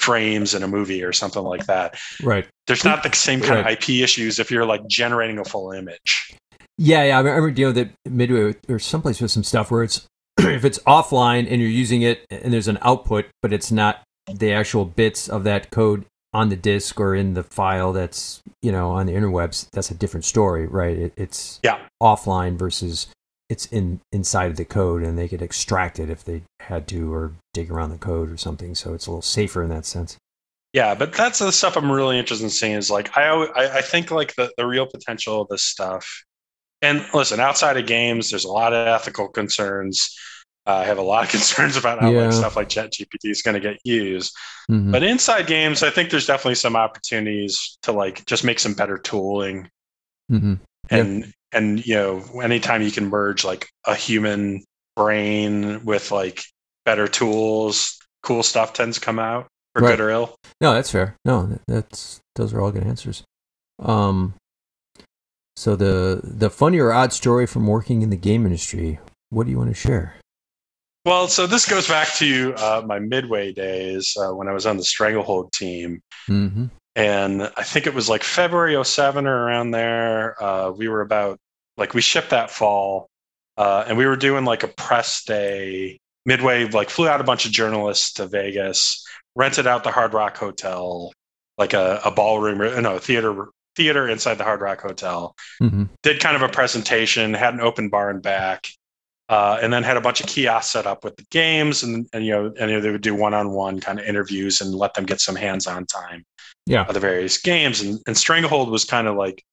frames 0.06 0.54
in 0.54 0.62
a 0.62 0.68
movie 0.68 1.04
or 1.04 1.12
something 1.12 1.42
like 1.42 1.66
that. 1.66 1.98
Right. 2.22 2.48
There's 2.68 2.86
not 2.86 3.02
the 3.02 3.14
same 3.14 3.42
kind 3.42 3.66
right. 3.66 3.78
of 3.78 3.84
IP 3.84 4.02
issues 4.04 4.40
if 4.40 4.52
you're 4.52 4.66
like 4.66 4.86
generating 4.88 5.40
a 5.40 5.46
full 5.46 5.72
image. 5.72 6.36
Yeah, 6.78 7.04
yeah. 7.04 7.18
I 7.18 7.22
remember 7.22 7.52
dealing 7.52 7.76
with 7.76 7.88
that 7.88 8.12
midway 8.12 8.56
or 8.70 8.80
someplace 8.80 9.20
with 9.20 9.32
some 9.32 9.44
stuff 9.44 9.72
where 9.72 9.84
it's 9.84 10.06
if 10.40 10.64
it's 10.64 10.80
offline 10.80 11.50
and 11.50 11.60
you're 11.62 11.70
using 11.70 12.04
it 12.04 12.26
and 12.30 12.54
there's 12.54 12.68
an 12.68 12.78
output, 12.82 13.26
but 13.42 13.52
it's 13.52 13.72
not 13.72 14.04
the 14.32 14.52
actual 14.52 14.86
bits 14.86 15.28
of 15.28 15.44
that 15.46 15.72
code 15.72 16.06
on 16.34 16.50
the 16.50 16.56
disk 16.56 17.00
or 17.00 17.16
in 17.16 17.34
the 17.34 17.44
file 17.44 17.94
that's 17.94 18.42
you 18.62 18.72
know 18.72 18.92
on 18.92 19.06
the 19.06 19.14
interwebs. 19.14 19.70
That's 19.72 19.90
a 19.90 19.96
different 19.96 20.26
story, 20.26 20.68
right? 20.68 20.98
It, 20.98 21.14
it's 21.16 21.60
yeah 21.64 21.80
offline 22.04 22.58
versus 22.58 23.08
it's 23.50 23.66
in 23.68 24.00
inside 24.12 24.52
of 24.52 24.58
the 24.58 24.66
code 24.66 25.04
and 25.04 25.18
they 25.18 25.28
could 25.28 25.42
extract 25.42 26.00
it 26.00 26.10
if 26.10 26.24
they 26.24 26.42
had 26.62 26.88
to 26.88 27.14
or 27.14 27.34
dig 27.54 27.70
around 27.70 27.92
the 27.92 27.98
code 27.98 28.32
or 28.32 28.38
something. 28.38 28.74
So 28.76 28.94
it's 28.94 29.08
a 29.08 29.12
little 29.12 29.22
safer 29.22 29.64
in 29.64 29.70
that 29.70 29.86
sense. 29.86 30.18
Yeah, 30.74 30.96
but 30.96 31.14
that's 31.14 31.40
the 31.40 31.52
stuff 31.52 31.78
I'm 31.78 31.92
really 31.92 32.20
interested 32.20 32.44
in 32.44 32.50
seeing. 32.50 32.74
Is 32.74 32.92
like 32.92 33.16
I 33.18 33.28
I, 33.30 33.78
I 33.78 33.82
think 33.82 34.12
like 34.12 34.36
the, 34.36 34.52
the 34.58 34.66
real 34.66 34.86
potential 34.86 35.42
of 35.42 35.48
this 35.48 35.64
stuff 35.64 36.26
and 36.82 37.06
listen, 37.14 37.40
outside 37.40 37.78
of 37.78 37.88
games, 37.88 38.30
there's 38.30 38.46
a 38.46 38.52
lot 38.52 38.74
of 38.74 38.88
ethical 38.88 39.28
concerns. 39.28 40.16
Uh, 40.68 40.76
I 40.76 40.86
have 40.86 40.98
a 40.98 41.04
lot 41.04 41.24
of 41.24 41.30
concerns 41.38 41.78
about 41.78 42.00
how 42.00 42.12
yeah. 42.12 42.26
like 42.26 42.34
stuff 42.34 42.56
like 42.56 42.70
ChatGPT 42.70 43.30
is 43.32 43.42
going 43.42 43.56
to 43.56 43.60
get 43.60 43.80
used. 43.84 44.34
Mm-hmm. 44.70 44.92
But 44.92 45.04
inside 45.04 45.48
games, 45.48 45.84
I 45.84 45.90
think 45.90 46.10
there's 46.10 46.28
definitely 46.28 46.56
some 46.56 46.76
opportunities 46.76 47.78
to 47.84 47.92
like 47.92 48.26
just 48.26 48.44
make 48.44 48.60
some 48.60 48.74
better 48.74 48.98
tooling. 48.98 49.70
Mm-hmm. 50.32 50.56
And 50.90 51.20
yep. 51.22 51.30
And 51.56 51.86
you 51.86 51.96
know, 51.96 52.42
anytime 52.42 52.82
you 52.82 52.92
can 52.92 53.08
merge 53.08 53.44
like 53.44 53.68
a 53.86 53.96
human 53.96 54.64
brain 54.96 55.84
with 55.86 56.12
like 56.12 56.44
better 56.86 57.08
tools, 57.08 57.98
cool 58.22 58.44
stuff 58.44 58.74
tends 58.74 59.00
to 59.00 59.06
come 59.06 59.18
out 59.18 59.48
for 59.74 59.82
right. 59.82 59.92
good 59.92 60.02
or 60.02 60.10
ill. 60.10 60.36
No, 60.62 60.74
that's 60.74 60.92
fair. 60.92 61.16
No, 61.26 61.58
that's 61.68 62.20
those 62.36 62.54
are 62.54 62.62
all 62.62 62.72
good 62.72 62.84
answers. 62.84 63.24
Um, 63.80 64.36
so 65.56 65.76
the 65.76 66.22
the 66.24 66.50
funny 66.50 66.80
or 66.80 66.92
odd 66.92 67.14
story 67.14 67.48
from 67.48 67.66
working 67.66 68.02
in 68.02 68.10
the 68.10 68.18
game 68.18 68.46
industry. 68.46 69.00
What 69.30 69.46
do 69.46 69.52
you 69.52 69.58
want 69.58 69.70
to 69.70 69.76
share? 69.76 70.16
Well, 71.06 71.28
so 71.28 71.46
this 71.46 71.68
goes 71.68 71.88
back 71.88 72.14
to 72.16 72.54
uh, 72.58 72.84
my 72.86 72.98
midway 73.00 73.54
days 73.54 74.18
uh, 74.20 74.34
when 74.34 74.48
I 74.48 74.54
was 74.54 74.66
on 74.66 74.78
the 74.78 74.84
Stranglehold 74.84 75.52
team. 75.54 76.02
Mm-hmm. 76.28 76.66
And 76.96 77.44
I 77.44 77.64
think 77.64 77.86
it 77.86 77.94
was 77.94 78.10
like 78.10 78.24
February 78.24 78.82
07 78.84 79.28
or 79.28 79.46
around 79.46 79.72
there. 79.72 80.42
Uh, 80.42 80.72
we 80.72 80.88
were 80.88 81.02
about, 81.02 81.38
like, 81.78 81.94
we 81.94 82.02
shipped 82.02 82.30
that 82.30 82.52
fall 82.52 83.08
uh, 83.58 83.86
and 83.88 83.98
we 83.98 84.06
were 84.06 84.16
doing 84.16 84.46
like 84.46 84.64
a 84.64 84.68
press 84.68 85.24
day. 85.24 86.00
Midway, 86.28 86.68
like, 86.68 86.90
flew 86.90 87.08
out 87.08 87.22
a 87.22 87.24
bunch 87.24 87.46
of 87.46 87.52
journalists 87.52 88.14
to 88.14 88.26
Vegas, 88.26 89.06
rented 89.36 89.68
out 89.68 89.84
the 89.84 89.92
Hard 89.92 90.14
Rock 90.14 90.38
Hotel, 90.38 91.14
like 91.58 91.74
a, 91.74 92.02
a 92.04 92.10
ballroom, 92.10 92.62
or 92.62 92.82
no, 92.82 92.96
a 92.96 93.00
theater 93.00 93.50
theater 93.76 94.10
inside 94.10 94.40
the 94.40 94.44
Hard 94.44 94.62
Rock 94.62 94.82
Hotel. 94.82 95.36
Mm-hmm. 95.62 95.84
Did 96.02 96.20
kind 96.20 96.36
of 96.36 96.42
a 96.42 96.50
presentation, 96.50 97.34
had 97.36 97.54
an 97.54 97.62
open 97.62 97.90
bar 97.90 98.10
and 98.10 98.24
back, 98.24 98.68
uh, 99.30 99.60
and 99.62 99.72
then 99.72 99.84
had 99.84 99.98
a 99.98 100.02
bunch 100.02 100.20
of 100.20 100.26
kiosks 100.26 100.72
set 100.72 100.88
up 100.88 101.04
with 101.04 101.16
the 101.16 101.26
games, 101.30 101.84
and, 101.84 102.08
and 102.12 102.26
you 102.26 102.32
know, 102.32 102.54
and 102.60 102.84
they 102.84 102.90
would 102.90 103.02
do 103.02 103.14
one-on-one 103.14 103.80
kind 103.82 104.00
of 104.00 104.06
interviews 104.06 104.62
and 104.62 104.74
let 104.74 104.96
them 104.96 105.06
get 105.06 105.22
some 105.22 105.36
hands-on 105.36 105.86
time. 105.86 106.24
Yeah, 106.66 106.86
of 106.86 106.96
the 106.96 107.00
various 107.00 107.38
games, 107.38 107.82
and, 107.82 108.00
and 108.08 108.18
Stranglehold 108.18 108.72
was 108.72 108.86
kind 108.86 109.08
of 109.08 109.16
like, 109.16 109.44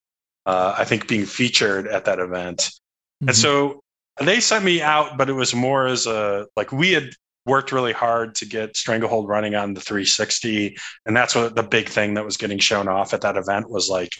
uh, 0.45 0.75
I 0.77 0.85
think, 0.85 1.07
being 1.07 1.25
featured 1.25 1.87
at 1.87 2.05
that 2.05 2.19
event, 2.19 2.57
mm-hmm. 2.57 3.29
and 3.29 3.37
so 3.37 3.81
they 4.19 4.39
sent 4.39 4.63
me 4.63 4.81
out, 4.81 5.17
but 5.17 5.29
it 5.29 5.33
was 5.33 5.53
more 5.55 5.87
as 5.87 6.05
a 6.05 6.47
like 6.55 6.71
we 6.71 6.91
had 6.91 7.11
worked 7.45 7.71
really 7.71 7.93
hard 7.93 8.35
to 8.35 8.45
get 8.45 8.77
Stranglehold 8.77 9.27
running 9.27 9.55
on 9.55 9.73
the 9.73 9.81
360, 9.81 10.77
and 11.05 11.15
that's 11.15 11.35
what 11.35 11.55
the 11.55 11.63
big 11.63 11.89
thing 11.89 12.13
that 12.13 12.25
was 12.25 12.37
getting 12.37 12.59
shown 12.59 12.87
off 12.87 13.13
at 13.13 13.21
that 13.21 13.37
event 13.37 13.69
was 13.69 13.89
like 13.89 14.11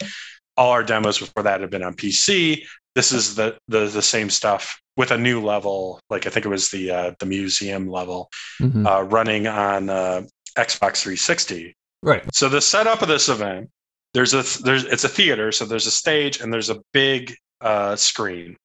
all 0.58 0.72
our 0.72 0.84
demos 0.84 1.20
before 1.20 1.44
that 1.44 1.62
had 1.62 1.70
been 1.70 1.84
on 1.84 1.96
PC. 1.96 2.64
This 2.96 3.12
is 3.12 3.36
the 3.36 3.58
the, 3.68 3.88
the 3.88 4.02
same 4.02 4.30
stuff 4.30 4.80
with 4.96 5.12
a 5.12 5.18
new 5.18 5.42
level, 5.42 6.00
like 6.10 6.28
I 6.28 6.30
think 6.30 6.46
it 6.46 6.50
was 6.50 6.70
the 6.70 6.92
uh, 6.92 7.12
the 7.20 7.26
museum 7.26 7.88
level, 7.90 8.30
mm-hmm. 8.62 8.86
uh, 8.86 9.02
running 9.02 9.48
on 9.48 9.90
uh, 9.90 10.22
Xbox 10.58 11.02
360. 11.02 11.76
Right. 12.02 12.24
So 12.34 12.50
the 12.50 12.62
setup 12.62 13.02
of 13.02 13.08
this 13.08 13.30
event, 13.30 13.70
there's 14.14 14.34
a 14.34 14.44
there's 14.64 14.86
it's 14.86 15.04
a 15.04 15.10
theater, 15.10 15.52
so 15.52 15.66
there's 15.66 15.88
a 15.88 15.92
stage 15.92 16.40
and 16.40 16.54
there's 16.54 16.70
a 16.70 16.80
big 16.94 17.36
uh, 17.62 17.96
screen, 17.96 18.58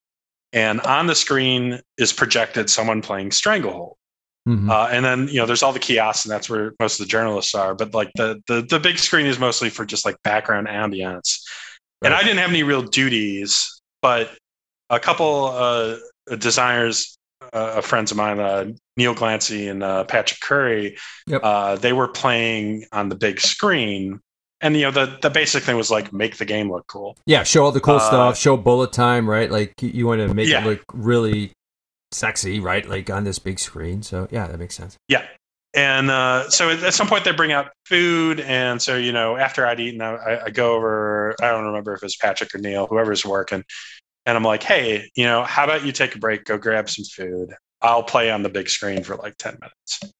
and 0.52 0.80
on 0.82 1.06
the 1.06 1.14
screen 1.14 1.80
is 1.96 2.12
projected 2.12 2.68
someone 2.68 3.02
playing 3.02 3.30
Stranglehold. 3.30 3.98
Mm-hmm. 4.48 4.70
Uh, 4.70 4.88
and 4.90 5.04
then 5.04 5.28
you 5.28 5.34
know 5.34 5.44
there's 5.44 5.62
all 5.62 5.74
the 5.74 5.78
kiosks 5.78 6.24
and 6.24 6.32
that's 6.32 6.48
where 6.48 6.72
most 6.80 6.98
of 6.98 7.06
the 7.06 7.10
journalists 7.10 7.54
are 7.54 7.74
but 7.74 7.92
like 7.92 8.10
the 8.14 8.40
the, 8.46 8.62
the 8.62 8.80
big 8.80 8.98
screen 8.98 9.26
is 9.26 9.38
mostly 9.38 9.68
for 9.68 9.84
just 9.84 10.06
like 10.06 10.16
background 10.22 10.68
ambience 10.68 11.42
right. 12.00 12.06
and 12.06 12.14
i 12.14 12.22
didn't 12.22 12.38
have 12.38 12.48
any 12.48 12.62
real 12.62 12.80
duties 12.80 13.82
but 14.00 14.30
a 14.88 14.98
couple 14.98 15.46
uh, 15.52 15.96
designers 16.38 17.18
uh, 17.52 17.82
friends 17.82 18.10
of 18.10 18.16
mine 18.16 18.40
uh, 18.40 18.64
neil 18.96 19.14
glancy 19.14 19.70
and 19.70 19.82
uh, 19.82 20.04
patrick 20.04 20.40
curry 20.40 20.96
yep. 21.26 21.42
Uh, 21.44 21.76
they 21.76 21.92
were 21.92 22.08
playing 22.08 22.86
on 22.90 23.10
the 23.10 23.16
big 23.16 23.40
screen 23.40 24.18
and 24.60 24.76
you 24.76 24.82
know 24.82 24.90
the 24.90 25.18
the 25.22 25.30
basic 25.30 25.62
thing 25.62 25.76
was 25.76 25.90
like 25.90 26.12
make 26.12 26.36
the 26.36 26.44
game 26.44 26.70
look 26.70 26.86
cool 26.88 27.16
yeah 27.26 27.42
show 27.42 27.64
all 27.64 27.72
the 27.72 27.80
cool 27.80 28.00
stuff 28.00 28.36
show 28.36 28.56
bullet 28.56 28.92
time 28.92 29.28
right 29.28 29.50
like 29.50 29.72
you 29.80 30.06
want 30.06 30.20
to 30.20 30.34
make 30.34 30.48
yeah. 30.48 30.62
it 30.62 30.66
look 30.66 30.82
really 30.92 31.52
sexy, 32.12 32.60
right? 32.60 32.88
Like 32.88 33.10
on 33.10 33.24
this 33.24 33.38
big 33.38 33.58
screen. 33.58 34.02
So 34.02 34.28
yeah, 34.30 34.46
that 34.46 34.58
makes 34.58 34.74
sense. 34.74 34.96
Yeah. 35.08 35.26
And 35.74 36.10
uh, 36.10 36.48
so 36.48 36.70
at 36.70 36.94
some 36.94 37.06
point 37.06 37.24
they 37.24 37.32
bring 37.32 37.52
out 37.52 37.70
food, 37.84 38.40
and 38.40 38.80
so 38.80 38.96
you 38.96 39.12
know 39.12 39.36
after 39.36 39.66
I'd 39.66 39.78
eaten, 39.78 40.00
I, 40.00 40.44
I 40.46 40.50
go 40.50 40.74
over. 40.74 41.36
I 41.42 41.50
don't 41.50 41.66
remember 41.66 41.92
if 41.92 42.02
it 42.02 42.06
was 42.06 42.16
Patrick 42.16 42.54
or 42.54 42.58
Neil, 42.58 42.86
whoever's 42.86 43.24
working, 43.24 43.62
and 44.24 44.36
I'm 44.36 44.42
like, 44.42 44.62
hey, 44.62 45.10
you 45.14 45.24
know, 45.24 45.44
how 45.44 45.64
about 45.64 45.84
you 45.84 45.92
take 45.92 46.14
a 46.14 46.18
break, 46.18 46.44
go 46.44 46.56
grab 46.56 46.88
some 46.88 47.04
food. 47.04 47.54
I'll 47.82 48.02
play 48.02 48.30
on 48.30 48.42
the 48.42 48.48
big 48.48 48.70
screen 48.70 49.04
for 49.04 49.16
like 49.16 49.36
ten 49.36 49.58
minutes. 49.60 50.14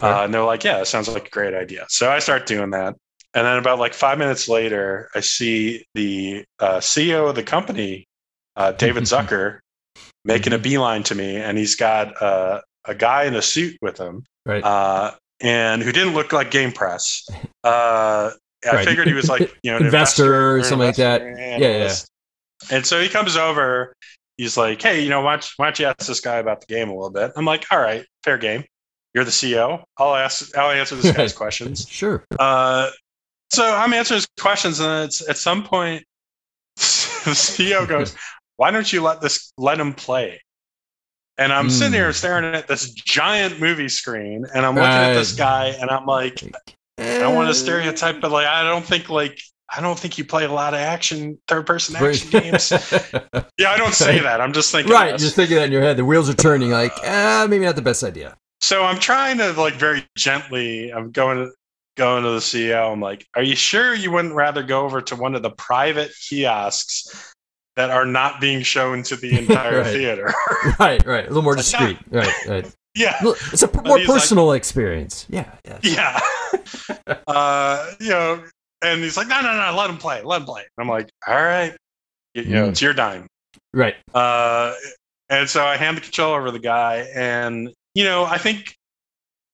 Uh, 0.00 0.22
and 0.24 0.32
they're 0.32 0.44
like, 0.44 0.62
yeah, 0.62 0.78
that 0.78 0.86
sounds 0.86 1.08
like 1.08 1.26
a 1.26 1.30
great 1.30 1.54
idea. 1.54 1.86
So 1.88 2.10
I 2.10 2.20
start 2.20 2.46
doing 2.46 2.70
that. 2.70 2.94
And 3.34 3.44
then 3.46 3.58
about 3.58 3.78
like 3.78 3.94
five 3.94 4.18
minutes 4.18 4.48
later, 4.48 5.10
I 5.14 5.20
see 5.20 5.84
the 5.94 6.44
uh, 6.60 6.78
CEO 6.78 7.28
of 7.28 7.34
the 7.34 7.42
company, 7.42 8.06
uh, 8.56 8.72
David 8.72 9.02
Zucker, 9.04 9.58
making 10.24 10.52
a 10.52 10.56
mm-hmm. 10.56 10.62
beeline 10.62 11.02
to 11.04 11.14
me, 11.14 11.36
and 11.36 11.58
he's 11.58 11.74
got 11.74 12.20
uh, 12.22 12.60
a 12.84 12.94
guy 12.94 13.24
in 13.24 13.34
a 13.34 13.42
suit 13.42 13.76
with 13.82 13.98
him, 13.98 14.24
right? 14.46 14.62
Uh, 14.62 15.12
and 15.40 15.82
who 15.82 15.92
didn't 15.92 16.14
look 16.14 16.32
like 16.32 16.50
Game 16.50 16.72
Press. 16.72 17.26
Uh, 17.64 18.30
I 18.62 18.74
right. 18.74 18.84
figured 18.86 19.06
he 19.06 19.14
was 19.14 19.30
like 19.30 19.56
you 19.62 19.70
know 19.70 19.78
investor, 19.78 20.24
investor, 20.24 20.56
or 20.56 20.62
something 20.64 20.86
like 20.86 20.96
that. 20.96 21.22
Yeah, 21.22 21.56
yeah. 21.56 21.94
And 22.70 22.84
so 22.84 23.00
he 23.00 23.08
comes 23.08 23.36
over. 23.36 23.94
He's 24.36 24.58
like, 24.58 24.82
"Hey, 24.82 25.02
you 25.02 25.08
know, 25.08 25.22
why 25.22 25.36
don't, 25.36 25.50
why 25.56 25.64
don't 25.64 25.78
you 25.78 25.86
ask 25.86 26.06
this 26.06 26.20
guy 26.20 26.36
about 26.36 26.60
the 26.60 26.66
game 26.66 26.90
a 26.90 26.92
little 26.92 27.08
bit?" 27.08 27.32
I'm 27.36 27.46
like, 27.46 27.64
"All 27.70 27.78
right, 27.78 28.04
fair 28.22 28.36
game. 28.36 28.64
You're 29.14 29.24
the 29.24 29.30
CEO. 29.30 29.82
I'll 29.96 30.14
ask. 30.14 30.54
I'll 30.58 30.72
answer 30.72 30.94
this 30.94 31.10
guy's 31.16 31.32
questions." 31.32 31.88
sure. 31.88 32.22
Uh, 32.38 32.90
so 33.54 33.74
I'm 33.74 33.92
answering 33.92 34.16
his 34.16 34.28
questions, 34.38 34.80
and 34.80 35.04
it's 35.04 35.28
at 35.28 35.36
some 35.36 35.64
point 35.64 36.04
the 36.76 37.32
CEO 37.32 37.88
goes, 37.88 38.14
why 38.56 38.70
don't 38.70 38.92
you 38.92 39.02
let 39.02 39.20
this 39.20 39.52
let 39.56 39.80
him 39.80 39.94
play? 39.94 40.40
And 41.36 41.52
I'm 41.52 41.66
mm. 41.66 41.70
sitting 41.70 41.94
here 41.94 42.06
hmm. 42.06 42.12
staring 42.12 42.44
at 42.54 42.68
this 42.68 42.90
giant 42.92 43.60
movie 43.60 43.88
screen, 43.88 44.46
and 44.54 44.64
I'm 44.64 44.76
looking 44.76 44.90
at 44.90 45.14
this 45.14 45.34
guy, 45.34 45.68
and 45.80 45.90
I'm 45.90 46.06
like, 46.06 46.40
I 46.98 47.18
don't 47.18 47.34
want 47.34 47.48
to 47.48 47.54
stereotype, 47.54 48.20
but 48.20 48.30
like, 48.30 48.46
I 48.46 48.62
don't 48.62 48.84
think 48.84 49.10
like 49.10 49.40
I 49.68 49.80
don't 49.80 49.98
think 49.98 50.18
you 50.18 50.24
play 50.24 50.44
a 50.44 50.52
lot 50.52 50.74
of 50.74 50.80
action 50.80 51.38
third 51.48 51.66
person 51.66 51.96
action 51.96 52.30
games. 52.30 52.70
yeah, 53.58 53.70
I 53.70 53.76
don't 53.76 53.94
say 53.94 54.20
that. 54.20 54.40
I'm 54.40 54.52
just 54.52 54.70
thinking 54.70 54.92
right. 54.92 55.12
This. 55.12 55.22
Just 55.22 55.36
thinking 55.36 55.56
that 55.56 55.64
in 55.64 55.72
your 55.72 55.82
head. 55.82 55.96
The 55.96 56.04
wheels 56.04 56.30
are 56.30 56.34
turning. 56.34 56.70
Like, 56.70 56.92
ah, 57.04 57.46
maybe 57.48 57.64
not 57.64 57.74
the 57.74 57.82
best 57.82 58.04
idea. 58.04 58.36
So 58.60 58.84
I'm 58.84 58.98
trying 58.98 59.38
to 59.38 59.52
like 59.52 59.74
very 59.74 60.06
gently. 60.16 60.92
I'm 60.92 61.10
going 61.10 61.52
going 61.96 62.22
to 62.24 62.30
the 62.30 62.38
CEO. 62.38 62.92
I'm 62.92 63.00
like, 63.00 63.26
are 63.34 63.42
you 63.42 63.56
sure 63.56 63.94
you 63.94 64.10
wouldn't 64.10 64.34
rather 64.34 64.62
go 64.62 64.84
over 64.84 65.00
to 65.02 65.16
one 65.16 65.34
of 65.34 65.42
the 65.42 65.50
private 65.50 66.12
kiosks 66.28 67.32
that 67.76 67.90
are 67.90 68.06
not 68.06 68.40
being 68.40 68.62
shown 68.62 69.02
to 69.04 69.16
the 69.16 69.38
entire 69.38 69.78
Right. 69.82 69.92
theater? 69.92 70.34
right, 70.80 71.04
right. 71.06 71.24
A 71.24 71.28
little 71.28 71.42
more 71.42 71.56
discreet. 71.64 71.98
Right, 72.10 72.32
right. 72.46 72.74
yeah. 72.94 73.16
It's 73.52 73.62
a 73.62 73.68
p- 73.68 73.80
more 73.84 73.98
he's 73.98 74.08
like- 74.08 74.20
personal 74.20 74.52
experience. 74.52 75.26
Yeah, 75.28 75.50
yeah. 75.64 75.78
Yeah. 75.82 76.20
uh, 77.26 77.92
you 78.00 78.10
know, 78.10 78.42
and 78.82 79.00
he's 79.02 79.16
like, 79.16 79.28
no, 79.28 79.40
no, 79.40 79.54
no, 79.56 79.76
let 79.76 79.90
him 79.90 79.96
play, 79.98 80.22
let 80.22 80.40
him 80.40 80.46
play. 80.46 80.62
And 80.62 80.84
I'm 80.84 80.88
like, 80.88 81.08
all 81.26 81.34
right, 81.42 81.74
you, 82.34 82.44
know, 82.46 82.66
Mm. 82.66 82.70
it's 82.70 82.82
your 82.82 82.92
dime. 82.92 83.26
Right. 83.72 83.94
Uh, 84.14 84.74
and 85.30 85.48
so 85.48 85.64
I 85.64 85.76
hand 85.76 85.96
the 85.96 86.00
controller 86.00 86.36
over 86.38 86.46
to 86.48 86.52
the 86.52 86.58
guy, 86.58 87.06
and 87.14 87.72
you 87.94 88.04
know, 88.04 88.24
I 88.24 88.38
think 88.38 88.74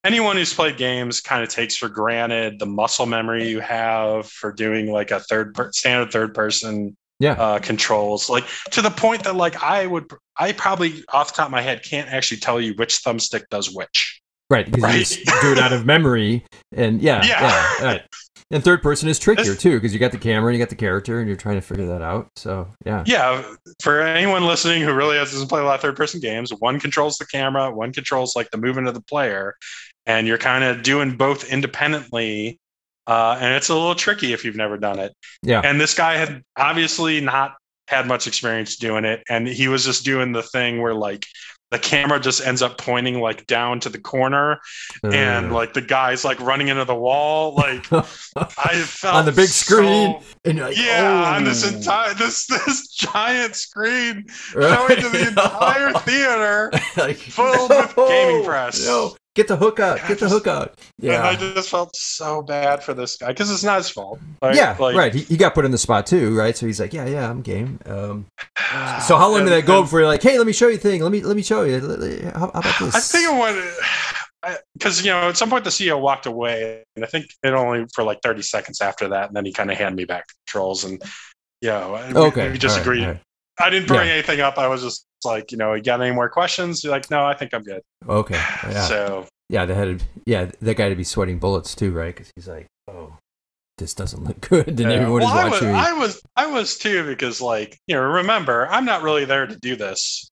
anyone 0.05 0.37
who's 0.37 0.53
played 0.55 0.77
games 0.77 1.21
kind 1.21 1.43
of 1.43 1.49
takes 1.49 1.77
for 1.77 1.89
granted 1.89 2.59
the 2.59 2.67
muscle 2.67 3.07
memory 3.07 3.49
you 3.49 3.61
have 3.61 4.27
for 4.29 4.53
doing 4.53 4.91
like 4.91 5.11
a 5.11 5.21
third 5.21 5.55
per- 5.55 5.73
standard 5.73 6.11
third 6.13 6.35
person 6.35 6.97
Yeah. 7.19 7.33
uh, 7.33 7.59
controls, 7.59 8.31
like 8.31 8.45
to 8.71 8.81
the 8.83 8.91
point 8.91 9.25
that 9.25 9.37
like 9.37 9.63
I 9.63 9.87
would, 9.87 10.11
I 10.39 10.53
probably 10.53 11.05
off 11.13 11.29
the 11.29 11.37
top 11.37 11.47
of 11.47 11.53
my 11.53 11.61
head 11.61 11.83
can't 11.85 12.09
actually 12.11 12.39
tell 12.41 12.61
you 12.61 12.73
which 12.75 13.03
thumbstick 13.05 13.43
does 13.51 13.75
which. 13.75 14.21
Right, 14.49 14.65
because 14.67 14.83
Right. 14.83 14.95
you 15.19 15.25
just 15.25 15.43
do 15.43 15.53
it 15.53 15.59
out 15.59 15.73
of 15.73 15.87
memory, 15.87 16.45
and 16.75 17.01
yeah, 17.01 17.23
yeah, 17.27 17.41
Yeah. 17.81 17.85
right. 17.85 18.03
And 18.51 18.65
third 18.65 18.83
person 18.83 19.09
is 19.09 19.19
trickier 19.19 19.55
too, 19.55 19.77
because 19.77 19.93
you 19.93 20.01
got 20.01 20.13
the 20.13 20.19
camera 20.19 20.49
and 20.49 20.59
you 20.59 20.65
got 20.65 20.71
the 20.71 20.77
character, 20.77 21.21
and 21.21 21.29
you're 21.29 21.37
trying 21.37 21.55
to 21.57 21.61
figure 21.61 21.87
that 21.87 22.03
out. 22.03 22.29
So 22.37 22.69
yeah, 22.85 23.05
yeah 23.07 23.43
for 23.81 24.03
anyone 24.03 24.45
listening 24.47 24.83
who 24.83 24.93
really 24.93 25.17
doesn't 25.17 25.49
play 25.49 25.61
a 25.61 25.65
lot 25.65 25.75
of 25.75 25.81
third 25.81 25.97
person 25.97 26.21
games 26.21 26.53
one 26.59 26.79
controls 26.79 27.19
the 27.19 27.27
camera 27.27 27.71
one 27.71 27.93
controls 27.93 28.37
like 28.37 28.51
the 28.51 28.59
movement 28.59 28.89
of 28.89 28.95
the 28.95 29.01
player 29.01 29.57
and 30.07 30.27
you're 30.27 30.39
kind 30.39 30.65
of 30.65 30.83
doing 30.83 31.17
both 31.17 31.51
independently 31.51 32.59
uh, 33.07 33.37
and 33.41 33.55
it's 33.55 33.69
a 33.69 33.75
little 33.75 33.95
tricky 33.95 34.33
if 34.33 34.45
you've 34.45 34.57
never 34.57 34.77
done 34.77 34.99
it 34.99 35.13
yeah, 35.43 35.61
and 35.65 35.81
this 35.81 35.95
guy 35.95 36.17
had 36.17 36.43
obviously 36.57 37.21
not 37.21 37.57
had 37.89 38.07
much 38.07 38.27
experience 38.27 38.77
doing 38.77 39.05
it 39.05 39.23
and 39.29 39.49
he 39.49 39.69
was 39.69 39.85
just 39.85 40.05
doing 40.05 40.33
the 40.33 40.43
thing 40.43 40.81
where 40.81 40.95
like 40.95 41.27
the 41.71 41.79
camera 41.79 42.19
just 42.19 42.45
ends 42.45 42.63
up 42.63 42.79
pointing 42.79 43.21
like 43.21 43.47
down 43.47 43.79
to 43.81 43.89
the 43.89 43.99
corner 43.99 44.59
and 45.05 45.51
Uh, 45.51 45.55
like 45.55 45.73
the 45.73 45.81
guy's 45.81 46.25
like 46.25 46.41
running 46.41 46.69
into 46.69 46.85
the 46.85 46.95
wall 46.95 47.55
like 47.55 47.91
i 47.93 48.75
felt 48.85 49.15
on 49.17 49.25
the 49.25 49.33
big 49.33 49.49
so- 49.49 49.65
screen, 49.77 50.21
and 50.45 50.59
you're 50.59 50.67
like, 50.69 50.77
yeah, 50.79 51.35
on 51.37 51.45
this 51.45 51.65
"Oh." 51.65 51.77
entire 51.77 52.15
this 52.15 52.47
this 52.47 52.89
giant 52.89 53.55
screen 53.57 54.27
Right. 54.55 54.75
showing 54.75 55.01
to 55.03 55.09
the 55.11 55.29
entire 55.29 55.93
theater. 55.93 56.71
like, 56.97 57.17
filled 57.17 57.71
with 57.71 57.95
gaming 57.97 58.45
press. 58.45 58.85
No, 58.87 59.15
get 59.35 59.49
the 59.49 59.57
hook 59.57 59.79
out, 59.81 59.99
Yeah, 59.99 60.09
get 60.09 60.19
the 60.19 60.27
just- 60.27 60.33
hook 60.35 60.47
out. 60.47 60.79
And 61.03 61.13
I 61.13 61.35
just 61.37 61.69
felt 61.71 61.95
so 61.97 62.43
bad 62.43 62.83
for 62.83 62.95
this 62.95 63.17
guy 63.17 63.29
because 63.29 63.51
it's 63.51 63.65
not 63.65 63.79
his 63.79 63.89
fault. 63.91 64.19
Like, 64.43 64.57
yeah, 64.57 64.77
like, 64.79 64.97
right. 64.97 65.15
He, 65.15 65.23
he 65.23 65.37
got 65.37 65.55
put 65.55 65.65
in 65.65 65.71
the 65.71 65.79
spot 65.79 66.07
too, 66.07 66.37
right? 66.37 66.57
So 66.57 66.67
he's 66.67 66.81
like, 66.81 66.93
yeah, 66.93 67.07
yeah, 67.07 67.29
I'm 67.31 67.43
game. 67.43 67.79
Um, 67.87 68.27
so 69.07 69.17
how 69.17 69.31
long 69.31 69.45
did 69.45 69.51
that 69.51 69.67
go 69.67 69.83
before 69.83 70.01
you're 70.01 70.09
like, 70.09 70.23
hey, 70.23 70.37
let 70.39 70.47
me 70.47 70.53
show 70.53 70.69
you 70.69 70.75
a 70.77 70.79
thing. 70.79 71.03
Let 71.03 71.13
me 71.13 71.23
let 71.23 71.37
me 71.37 71.43
show 71.43 71.63
you. 71.65 71.81
How, 71.81 72.39
how 72.41 72.49
about 72.49 72.79
this? 72.81 72.95
I 72.95 73.01
think 73.01 73.29
it 73.31 73.41
went 73.41 74.57
because 74.75 75.05
you 75.05 75.11
know 75.11 75.29
at 75.29 75.37
some 75.37 75.51
point 75.51 75.65
the 75.65 75.71
CEO 75.71 76.01
walked 76.01 76.27
away, 76.27 76.83
and 76.97 77.05
I 77.05 77.09
think 77.09 77.27
it 77.43 77.53
only 77.53 77.87
for 77.95 78.05
like 78.05 78.21
thirty 78.23 78.43
seconds 78.43 78.81
after 78.81 79.09
that, 79.09 79.29
and 79.29 79.37
then 79.37 79.45
he 79.45 79.53
kind 79.53 79.71
of 79.71 79.77
handed 79.77 79.97
me 79.97 80.05
back 80.07 80.29
the 80.29 80.35
controls, 80.47 80.85
and 80.85 81.03
you 81.61 81.69
know, 81.69 81.95
okay, 82.17 82.51
we 82.51 82.57
just 82.59 82.79
all 82.79 82.79
right, 82.79 82.87
agreed. 82.87 83.07
right. 83.07 83.21
I 83.61 83.69
didn't 83.69 83.89
bring 83.89 84.07
Yeah. 84.07 84.15
anything 84.15 84.41
up. 84.41 84.57
I 84.57 84.67
was 84.69 84.83
just 84.83 85.05
like, 85.25 85.53
you 85.53 85.59
know, 85.59 85.75
you 85.75 85.83
got 85.83 86.01
any 86.01 86.15
more 86.15 86.29
questions? 86.29 86.83
You're 86.85 86.93
like, 86.93 87.11
no, 87.11 87.25
I 87.25 87.35
think 87.35 87.55
I'm 87.55 87.63
good. 87.63 87.83
Okay, 88.09 88.35
yeah. 88.65 88.87
So 88.89 89.27
Yeah, 89.49 89.67
they 89.67 89.75
had 89.75 89.99
to, 90.01 90.05
yeah, 90.27 90.51
that 90.61 90.77
guy 90.77 90.89
to 90.89 90.95
be 90.97 91.05
sweating 91.05 91.39
bullets 91.39 91.75
too, 91.75 91.93
right? 91.93 92.15
Because 92.15 92.31
he's 92.37 92.49
like, 92.49 92.67
oh, 92.89 93.17
this 93.79 93.95
doesn't 93.95 94.25
look 94.25 94.41
good, 94.49 94.69
and 94.69 94.81
Yeah. 94.81 94.91
everyone 94.91 95.23
well, 95.23 95.29
is 95.29 95.35
I 95.35 95.45
was, 95.49 95.63
watching. 95.63 95.75
I 95.75 95.93
was, 95.95 96.23
I 96.37 96.47
was 96.47 96.79
too, 96.79 97.05
because 97.07 97.41
like 97.41 97.79
you 97.87 97.95
know, 97.95 98.03
remember, 98.03 98.67
I'm 98.69 98.85
not 98.85 99.03
really 99.03 99.25
there 99.25 99.47
to 99.47 99.57
do 99.57 99.77
this. 99.77 100.31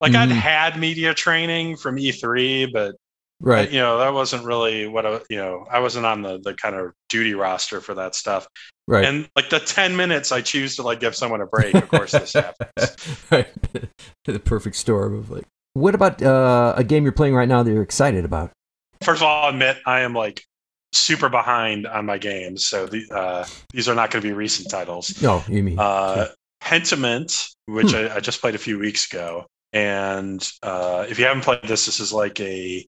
Like 0.00 0.14
I'd 0.14 0.30
Mhm. 0.30 0.32
had 0.32 0.78
media 0.78 1.14
training 1.14 1.76
from 1.76 1.98
E3, 1.98 2.66
but 2.66 2.94
right, 3.40 3.70
you 3.70 3.78
know 3.80 3.98
that 3.98 4.12
wasn't 4.12 4.44
really 4.44 4.86
what 4.86 5.04
I, 5.06 5.20
you 5.28 5.36
know. 5.36 5.66
I 5.70 5.80
wasn't 5.80 6.06
on 6.06 6.22
the 6.22 6.38
the 6.38 6.54
kind 6.54 6.76
of 6.76 6.92
duty 7.08 7.34
roster 7.34 7.80
for 7.80 7.94
that 7.94 8.14
stuff. 8.14 8.46
right, 8.86 9.04
And 9.04 9.28
like 9.36 9.50
the 9.50 9.60
10 9.60 9.96
minutes 9.96 10.30
I 10.32 10.40
choose 10.42 10.76
to 10.76 10.82
like 10.82 11.00
give 11.00 11.16
someone 11.16 11.40
a 11.40 11.46
break, 11.46 11.74
of 11.74 11.88
course 11.88 12.12
this 12.12 12.32
happens. 12.34 12.96
right. 13.30 13.48
the 14.24 14.38
perfect 14.38 14.76
storm 14.76 15.14
of 15.16 15.30
like. 15.30 15.44
What 15.74 15.94
about 15.94 16.20
uh, 16.22 16.74
a 16.76 16.84
game 16.84 17.04
you're 17.04 17.12
playing 17.12 17.34
right 17.34 17.48
now 17.48 17.62
that 17.62 17.70
you're 17.70 17.82
excited 17.82 18.24
about? 18.24 18.50
First 19.02 19.22
of 19.22 19.28
all, 19.28 19.44
I'll 19.44 19.50
admit 19.50 19.78
I 19.86 20.00
am 20.00 20.14
like 20.14 20.42
super 20.92 21.28
behind 21.28 21.86
on 21.86 22.04
my 22.06 22.18
games, 22.18 22.66
so 22.66 22.86
the, 22.86 23.02
uh, 23.14 23.44
these 23.72 23.88
are 23.88 23.94
not 23.94 24.10
going 24.10 24.20
to 24.22 24.28
be 24.28 24.32
recent 24.34 24.68
titles. 24.68 25.22
No, 25.22 25.42
you 25.48 25.62
mean 25.62 25.78
uh, 25.78 26.26
Pentiment, 26.62 27.54
which 27.66 27.92
Hmm. 27.92 27.96
I, 27.96 28.16
I 28.16 28.20
just 28.20 28.40
played 28.40 28.54
a 28.54 28.58
few 28.58 28.78
weeks 28.78 29.10
ago. 29.10 29.46
And 29.72 30.46
uh, 30.64 31.06
if 31.08 31.18
you 31.20 31.24
haven't 31.26 31.42
played 31.44 31.62
this, 31.62 31.86
this 31.86 32.00
is 32.00 32.12
like 32.12 32.40
a 32.40 32.84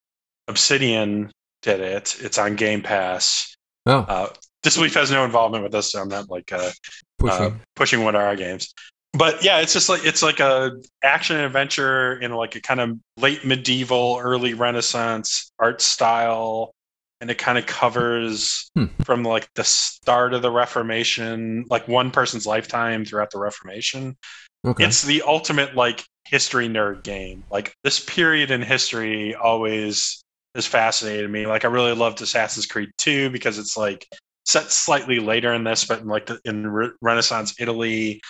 Obsidian 0.48 1.30
did 1.62 1.80
it. 1.80 2.16
It's 2.20 2.38
on 2.38 2.56
Game 2.56 2.82
Pass. 2.82 3.54
oh, 3.86 3.98
Uh, 4.08 4.28
Disbelief 4.62 4.94
has 4.94 5.10
no 5.10 5.24
involvement 5.24 5.64
with 5.64 5.72
this, 5.72 5.90
so 5.90 6.00
I'm 6.00 6.08
not 6.08 6.30
like 6.30 6.52
uh, 6.52 6.70
pushing. 7.18 7.46
uh, 7.46 7.50
pushing 7.74 8.04
one 8.04 8.14
of 8.14 8.20
our 8.22 8.36
games. 8.36 8.72
But 9.12 9.44
yeah, 9.44 9.58
it's 9.58 9.72
just 9.72 9.88
like 9.88 10.04
it's 10.06 10.22
like 10.22 10.40
a 10.40 10.72
action 11.02 11.36
adventure 11.36 12.14
in 12.20 12.32
like 12.32 12.54
a 12.56 12.60
kind 12.60 12.80
of 12.80 12.98
late 13.16 13.44
medieval, 13.44 14.18
early 14.22 14.54
Renaissance 14.54 15.50
art 15.58 15.82
style, 15.82 16.72
and 17.20 17.28
it 17.30 17.38
kind 17.38 17.58
of 17.58 17.66
covers 17.66 18.70
Hmm. 18.76 18.86
from 19.04 19.22
like 19.24 19.48
the 19.54 19.64
start 19.64 20.32
of 20.32 20.42
the 20.42 20.50
Reformation, 20.50 21.66
like 21.68 21.88
one 21.88 22.10
person's 22.12 22.46
lifetime 22.46 23.04
throughout 23.04 23.30
the 23.32 23.38
Reformation. 23.38 24.16
okay, 24.64 24.84
It's 24.84 25.02
the 25.02 25.22
ultimate 25.22 25.74
like 25.74 26.04
history 26.24 26.68
nerd 26.68 27.02
game. 27.02 27.42
Like 27.50 27.74
this 27.82 27.98
period 28.00 28.50
in 28.52 28.62
history 28.62 29.34
always 29.34 30.21
has 30.54 30.66
fascinated 30.66 31.30
me. 31.30 31.46
Like 31.46 31.64
I 31.64 31.68
really 31.68 31.94
loved 31.94 32.20
Assassin's 32.22 32.66
Creed 32.66 32.90
2 32.98 33.30
because 33.30 33.58
it's 33.58 33.76
like 33.76 34.06
set 34.44 34.70
slightly 34.70 35.18
later 35.20 35.52
in 35.52 35.64
this, 35.64 35.84
but 35.84 36.00
in 36.00 36.06
like 36.08 36.26
the, 36.26 36.40
in 36.44 36.66
Re- 36.66 36.92
Renaissance 37.00 37.54
Italy 37.60 38.20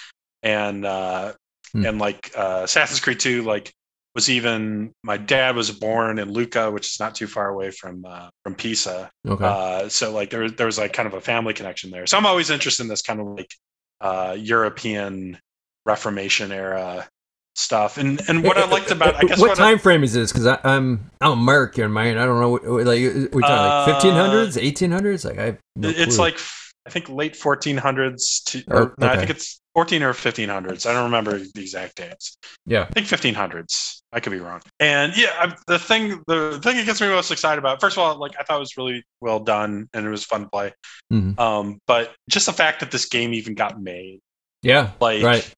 and 0.42 0.84
uh 0.84 1.32
Hmm. 1.74 1.86
and 1.86 1.98
like 1.98 2.30
uh 2.36 2.60
Assassin's 2.64 3.00
Creed 3.00 3.18
2 3.18 3.42
like 3.44 3.72
was 4.14 4.28
even 4.28 4.92
my 5.02 5.16
dad 5.16 5.56
was 5.56 5.70
born 5.70 6.18
in 6.18 6.30
Lucca, 6.30 6.70
which 6.70 6.90
is 6.90 7.00
not 7.00 7.14
too 7.14 7.26
far 7.26 7.48
away 7.48 7.70
from 7.70 8.04
uh, 8.04 8.28
from 8.44 8.54
Pisa. 8.54 9.10
okay, 9.26 9.42
Uh, 9.42 9.88
so 9.88 10.12
like 10.12 10.28
there 10.28 10.40
was 10.42 10.52
there 10.52 10.66
was 10.66 10.76
like 10.78 10.92
kind 10.92 11.06
of 11.06 11.14
a 11.14 11.20
family 11.20 11.54
connection 11.54 11.90
there. 11.90 12.06
So 12.06 12.18
I'm 12.18 12.26
always 12.26 12.50
interested 12.50 12.82
in 12.82 12.88
this 12.90 13.00
kind 13.00 13.20
of 13.20 13.26
like 13.28 13.50
uh, 14.02 14.36
European 14.38 15.38
Reformation 15.86 16.52
era 16.52 17.08
stuff. 17.54 17.98
And 17.98 18.20
and 18.28 18.42
what 18.44 18.56
I 18.58 18.66
liked 18.66 18.90
about 18.90 19.16
I 19.16 19.22
guess 19.22 19.38
what, 19.38 19.50
what, 19.50 19.60
I- 19.60 19.70
time 19.70 19.78
frame 19.78 20.02
is 20.04 20.12
this? 20.12 20.32
Because 20.32 20.46
I'm 20.64 21.10
I'm 21.20 21.32
American, 21.40 21.92
man. 21.92 22.18
I 22.18 22.24
don't 22.26 22.40
know. 22.40 22.50
What, 22.50 22.62
like 22.64 23.00
we're 23.32 23.40
talking 23.40 23.42
Uh, 23.44 23.86
like 23.88 24.02
1500s, 24.02 24.60
1800s. 24.60 25.24
Like 25.24 25.38
I, 25.38 25.58
no 25.76 25.88
it's 25.88 26.16
clue. 26.16 26.24
like 26.24 26.38
I 26.86 26.90
think 26.90 27.08
late 27.08 27.34
1400s 27.34 28.42
to 28.46 28.62
Oh, 28.70 28.76
or 28.78 28.94
no, 28.98 29.06
I 29.06 29.16
think 29.16 29.30
it's 29.30 29.60
14 29.74 30.02
or 30.02 30.12
1500s. 30.12 30.84
I 30.84 30.92
don't 30.92 31.04
remember 31.04 31.38
the 31.38 31.60
exact 31.60 31.96
dates. 31.96 32.36
yeah, 32.66 32.82
I 32.90 33.00
think 33.00 33.06
1500s. 33.06 34.00
I 34.14 34.20
could 34.20 34.32
be 34.32 34.40
wrong. 34.40 34.60
And 34.80 35.16
yeah, 35.16 35.30
I, 35.38 35.54
the 35.66 35.78
thing 35.78 36.22
the 36.26 36.58
thing 36.62 36.76
that 36.76 36.84
gets 36.86 37.00
me 37.00 37.08
most 37.08 37.30
excited 37.30 37.58
about 37.58 37.80
first 37.80 37.96
of 37.96 38.02
all, 38.02 38.18
like 38.18 38.32
I 38.38 38.42
thought 38.42 38.56
it 38.56 38.60
was 38.60 38.76
really 38.76 39.04
well 39.20 39.40
done 39.40 39.88
and 39.94 40.04
it 40.06 40.10
was 40.10 40.24
fun 40.24 40.42
to 40.42 40.48
play. 40.50 40.72
Mhm. 41.12 41.38
Um, 41.38 41.78
but 41.86 42.12
just 42.28 42.46
the 42.46 42.52
fact 42.52 42.80
that 42.80 42.90
this 42.90 43.06
game 43.06 43.32
even 43.32 43.54
got 43.54 43.80
made, 43.80 44.20
yeah, 44.62 44.92
like 45.00 45.22
right. 45.22 45.54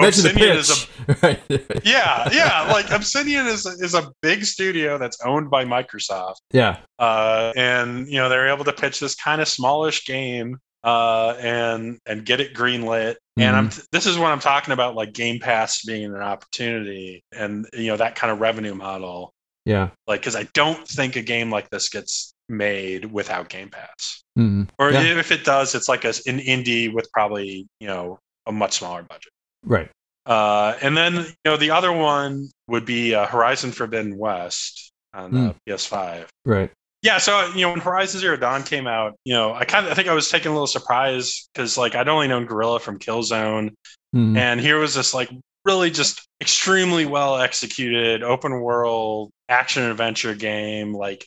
Obsidian 0.00 0.56
is 0.56 0.86
pitch. 1.06 1.18
right. 1.22 1.40
yeah, 1.84 2.28
yeah. 2.32 2.68
Like 2.72 2.90
Obsidian 2.90 3.46
is 3.46 3.66
is 3.66 3.94
a 3.94 4.10
big 4.22 4.44
studio 4.44 4.98
that's 4.98 5.20
owned 5.24 5.50
by 5.50 5.64
Microsoft, 5.64 6.36
yeah, 6.52 6.78
uh, 6.98 7.52
and 7.56 8.08
you 8.08 8.16
know 8.16 8.28
they're 8.28 8.48
able 8.48 8.64
to 8.64 8.72
pitch 8.72 9.00
this 9.00 9.14
kind 9.14 9.40
of 9.42 9.48
smallish 9.48 10.06
game 10.06 10.56
uh, 10.84 11.34
and 11.38 11.98
and 12.06 12.24
get 12.24 12.40
it 12.40 12.54
greenlit. 12.54 13.16
And 13.36 13.54
I'm 13.54 13.70
this 13.92 14.06
is 14.06 14.18
what 14.18 14.32
I'm 14.32 14.40
talking 14.40 14.72
about, 14.72 14.94
like 14.96 15.12
Game 15.12 15.38
Pass 15.38 15.84
being 15.84 16.06
an 16.06 16.16
opportunity, 16.16 17.22
and 17.32 17.66
you 17.72 17.88
know 17.88 17.96
that 17.98 18.14
kind 18.16 18.32
of 18.32 18.40
revenue 18.40 18.74
model. 18.74 19.32
yeah. 19.64 19.90
Like, 20.06 20.20
because 20.22 20.34
I 20.34 20.48
don't 20.54 20.88
think 20.88 21.14
a 21.16 21.22
game 21.22 21.50
like 21.50 21.68
this 21.70 21.88
gets 21.90 22.32
made 22.48 23.04
without 23.12 23.48
Game 23.50 23.68
Pass, 23.68 24.24
hmm 24.34 24.62
or 24.78 24.90
Yeah. 24.90 25.02
if 25.20 25.30
it 25.30 25.44
does, 25.44 25.74
it's 25.74 25.88
like 25.88 26.04
a, 26.04 26.08
an 26.26 26.38
indie 26.40 26.92
with 26.92 27.12
probably 27.12 27.68
you 27.78 27.86
know 27.86 28.18
a 28.48 28.52
much 28.52 28.78
smaller 28.78 29.02
budget. 29.02 29.32
Right. 29.64 29.90
Uh, 30.26 30.74
and 30.82 30.96
then 30.96 31.14
you 31.14 31.24
know 31.44 31.56
the 31.56 31.70
other 31.70 31.92
one 31.92 32.48
would 32.66 32.84
be 32.84 33.14
uh, 33.14 33.26
Horizon 33.26 33.70
Forbidden 33.72 34.18
West 34.18 34.92
on 35.14 35.36
uh, 35.36 35.52
PS5. 35.66 36.26
Right. 36.44 36.70
Yeah, 37.02 37.18
so 37.18 37.52
you 37.54 37.62
know 37.62 37.70
when 37.70 37.80
Horizon 37.80 38.20
Zero 38.20 38.36
Dawn 38.36 38.62
came 38.64 38.86
out, 38.86 39.14
you 39.24 39.32
know 39.32 39.54
I 39.54 39.64
kind 39.64 39.86
of 39.86 39.92
I 39.92 39.94
think 39.94 40.08
I 40.08 40.14
was 40.14 40.28
taken 40.28 40.50
a 40.50 40.54
little 40.54 40.66
surprise 40.66 41.48
because 41.54 41.78
like 41.78 41.94
I'd 41.94 42.08
only 42.08 42.26
known 42.28 42.44
Guerrilla 42.46 42.80
from 42.80 42.98
Killzone, 42.98 43.70
Mhm. 44.14 44.36
and 44.36 44.60
here 44.60 44.78
was 44.78 44.94
this 44.94 45.14
like 45.14 45.30
really 45.64 45.90
just 45.90 46.26
extremely 46.40 47.06
well 47.06 47.36
executed 47.38 48.22
open 48.22 48.60
world 48.60 49.30
action 49.48 49.84
adventure 49.84 50.34
game. 50.34 50.92
Like 50.92 51.26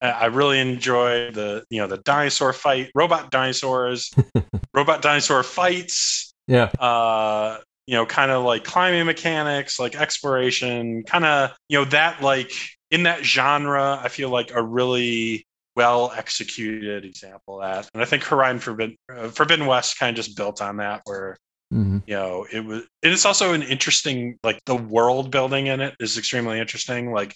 I 0.00 0.26
really 0.26 0.58
enjoy 0.58 1.30
the 1.30 1.64
you 1.68 1.82
know 1.82 1.86
the 1.86 1.98
dinosaur 1.98 2.52
fight, 2.54 2.90
robot 2.94 3.30
dinosaurs, 3.30 4.10
robot 4.74 5.02
dinosaur 5.02 5.42
fights. 5.42 6.29
Yeah. 6.50 6.72
Uh, 6.78 7.58
you 7.86 7.94
know, 7.96 8.06
kind 8.06 8.30
of 8.30 8.44
like 8.44 8.64
climbing 8.64 9.06
mechanics, 9.06 9.78
like 9.78 9.96
exploration, 9.96 11.02
kind 11.04 11.24
of 11.24 11.50
you 11.68 11.78
know 11.78 11.84
that 11.86 12.22
like 12.22 12.52
in 12.90 13.04
that 13.04 13.24
genre. 13.24 14.00
I 14.02 14.08
feel 14.08 14.30
like 14.30 14.52
a 14.54 14.62
really 14.62 15.46
well 15.76 16.12
executed 16.16 17.04
example 17.04 17.60
of 17.62 17.72
that, 17.84 17.90
and 17.94 18.02
I 18.02 18.06
think 18.06 18.24
Horizon 18.24 18.60
Forbidden, 18.60 18.96
uh, 19.14 19.28
Forbidden 19.28 19.66
West 19.66 19.98
kind 19.98 20.16
of 20.18 20.24
just 20.24 20.36
built 20.36 20.62
on 20.62 20.78
that, 20.78 21.02
where 21.04 21.36
hmm 21.70 22.02
you 22.06 22.14
know 22.14 22.46
it 22.50 22.64
was 22.64 22.82
and 23.02 23.12
it's 23.12 23.24
also 23.26 23.52
an 23.52 23.62
interesting 23.62 24.38
like 24.42 24.60
the 24.66 24.74
world 24.76 25.30
building 25.30 25.66
in 25.66 25.80
it 25.80 25.94
is 26.00 26.18
extremely 26.18 26.58
interesting 26.58 27.12
like 27.12 27.34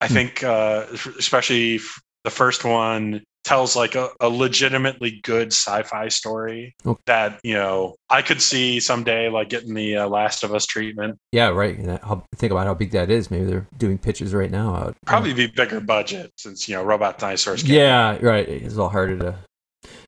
i 0.00 0.08
Hmm. 0.08 0.20
think 0.20 0.42
uh 0.44 0.86
especially 1.18 1.80
the 2.24 2.30
first 2.30 2.64
one 2.64 3.22
tells 3.42 3.74
like 3.74 3.94
a, 3.94 4.08
a 4.20 4.28
legitimately 4.28 5.20
good 5.22 5.48
sci-fi 5.48 6.08
story 6.08 6.74
Okay. 6.86 7.00
that 7.06 7.40
you 7.42 7.54
know 7.54 7.94
i 8.10 8.20
could 8.20 8.40
see 8.42 8.78
someday 8.80 9.28
like 9.30 9.48
getting 9.48 9.72
the 9.74 9.96
uh, 9.96 10.06
last 10.08 10.44
of 10.44 10.52
us 10.54 10.66
treatment 10.66 11.18
Yeah, 11.32 11.48
right. 11.48 11.76
And 11.78 11.98
how, 12.00 12.24
think 12.36 12.52
about 12.52 12.66
how 12.66 12.74
big 12.74 12.90
that 12.90 13.10
is. 13.10 13.30
Maybe 13.30 13.44
they're 13.46 13.66
doing 13.78 13.96
pitches 13.98 14.34
right 14.34 14.50
now. 14.50 14.74
Out. 14.74 14.96
probably 15.06 15.32
be 15.32 15.46
bigger 15.46 15.80
budget 15.80 16.32
since 16.36 16.68
you 16.68 16.74
know 16.76 16.82
robot 16.84 17.18
dinosaurs 17.18 17.62
can't- 17.62 17.72
Yeah, 17.74 18.18
right. 18.20 18.46
It's 18.48 18.76
all 18.76 18.88
harder 18.90 19.16
to. 19.18 19.38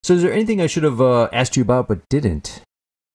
So, 0.02 0.14
is 0.14 0.22
there 0.22 0.32
anything 0.32 0.60
I 0.60 0.66
should 0.66 0.82
have 0.82 1.00
uh, 1.00 1.28
asked 1.32 1.56
you 1.56 1.62
about 1.62 1.88
but 1.88 2.00
didn't? 2.10 2.60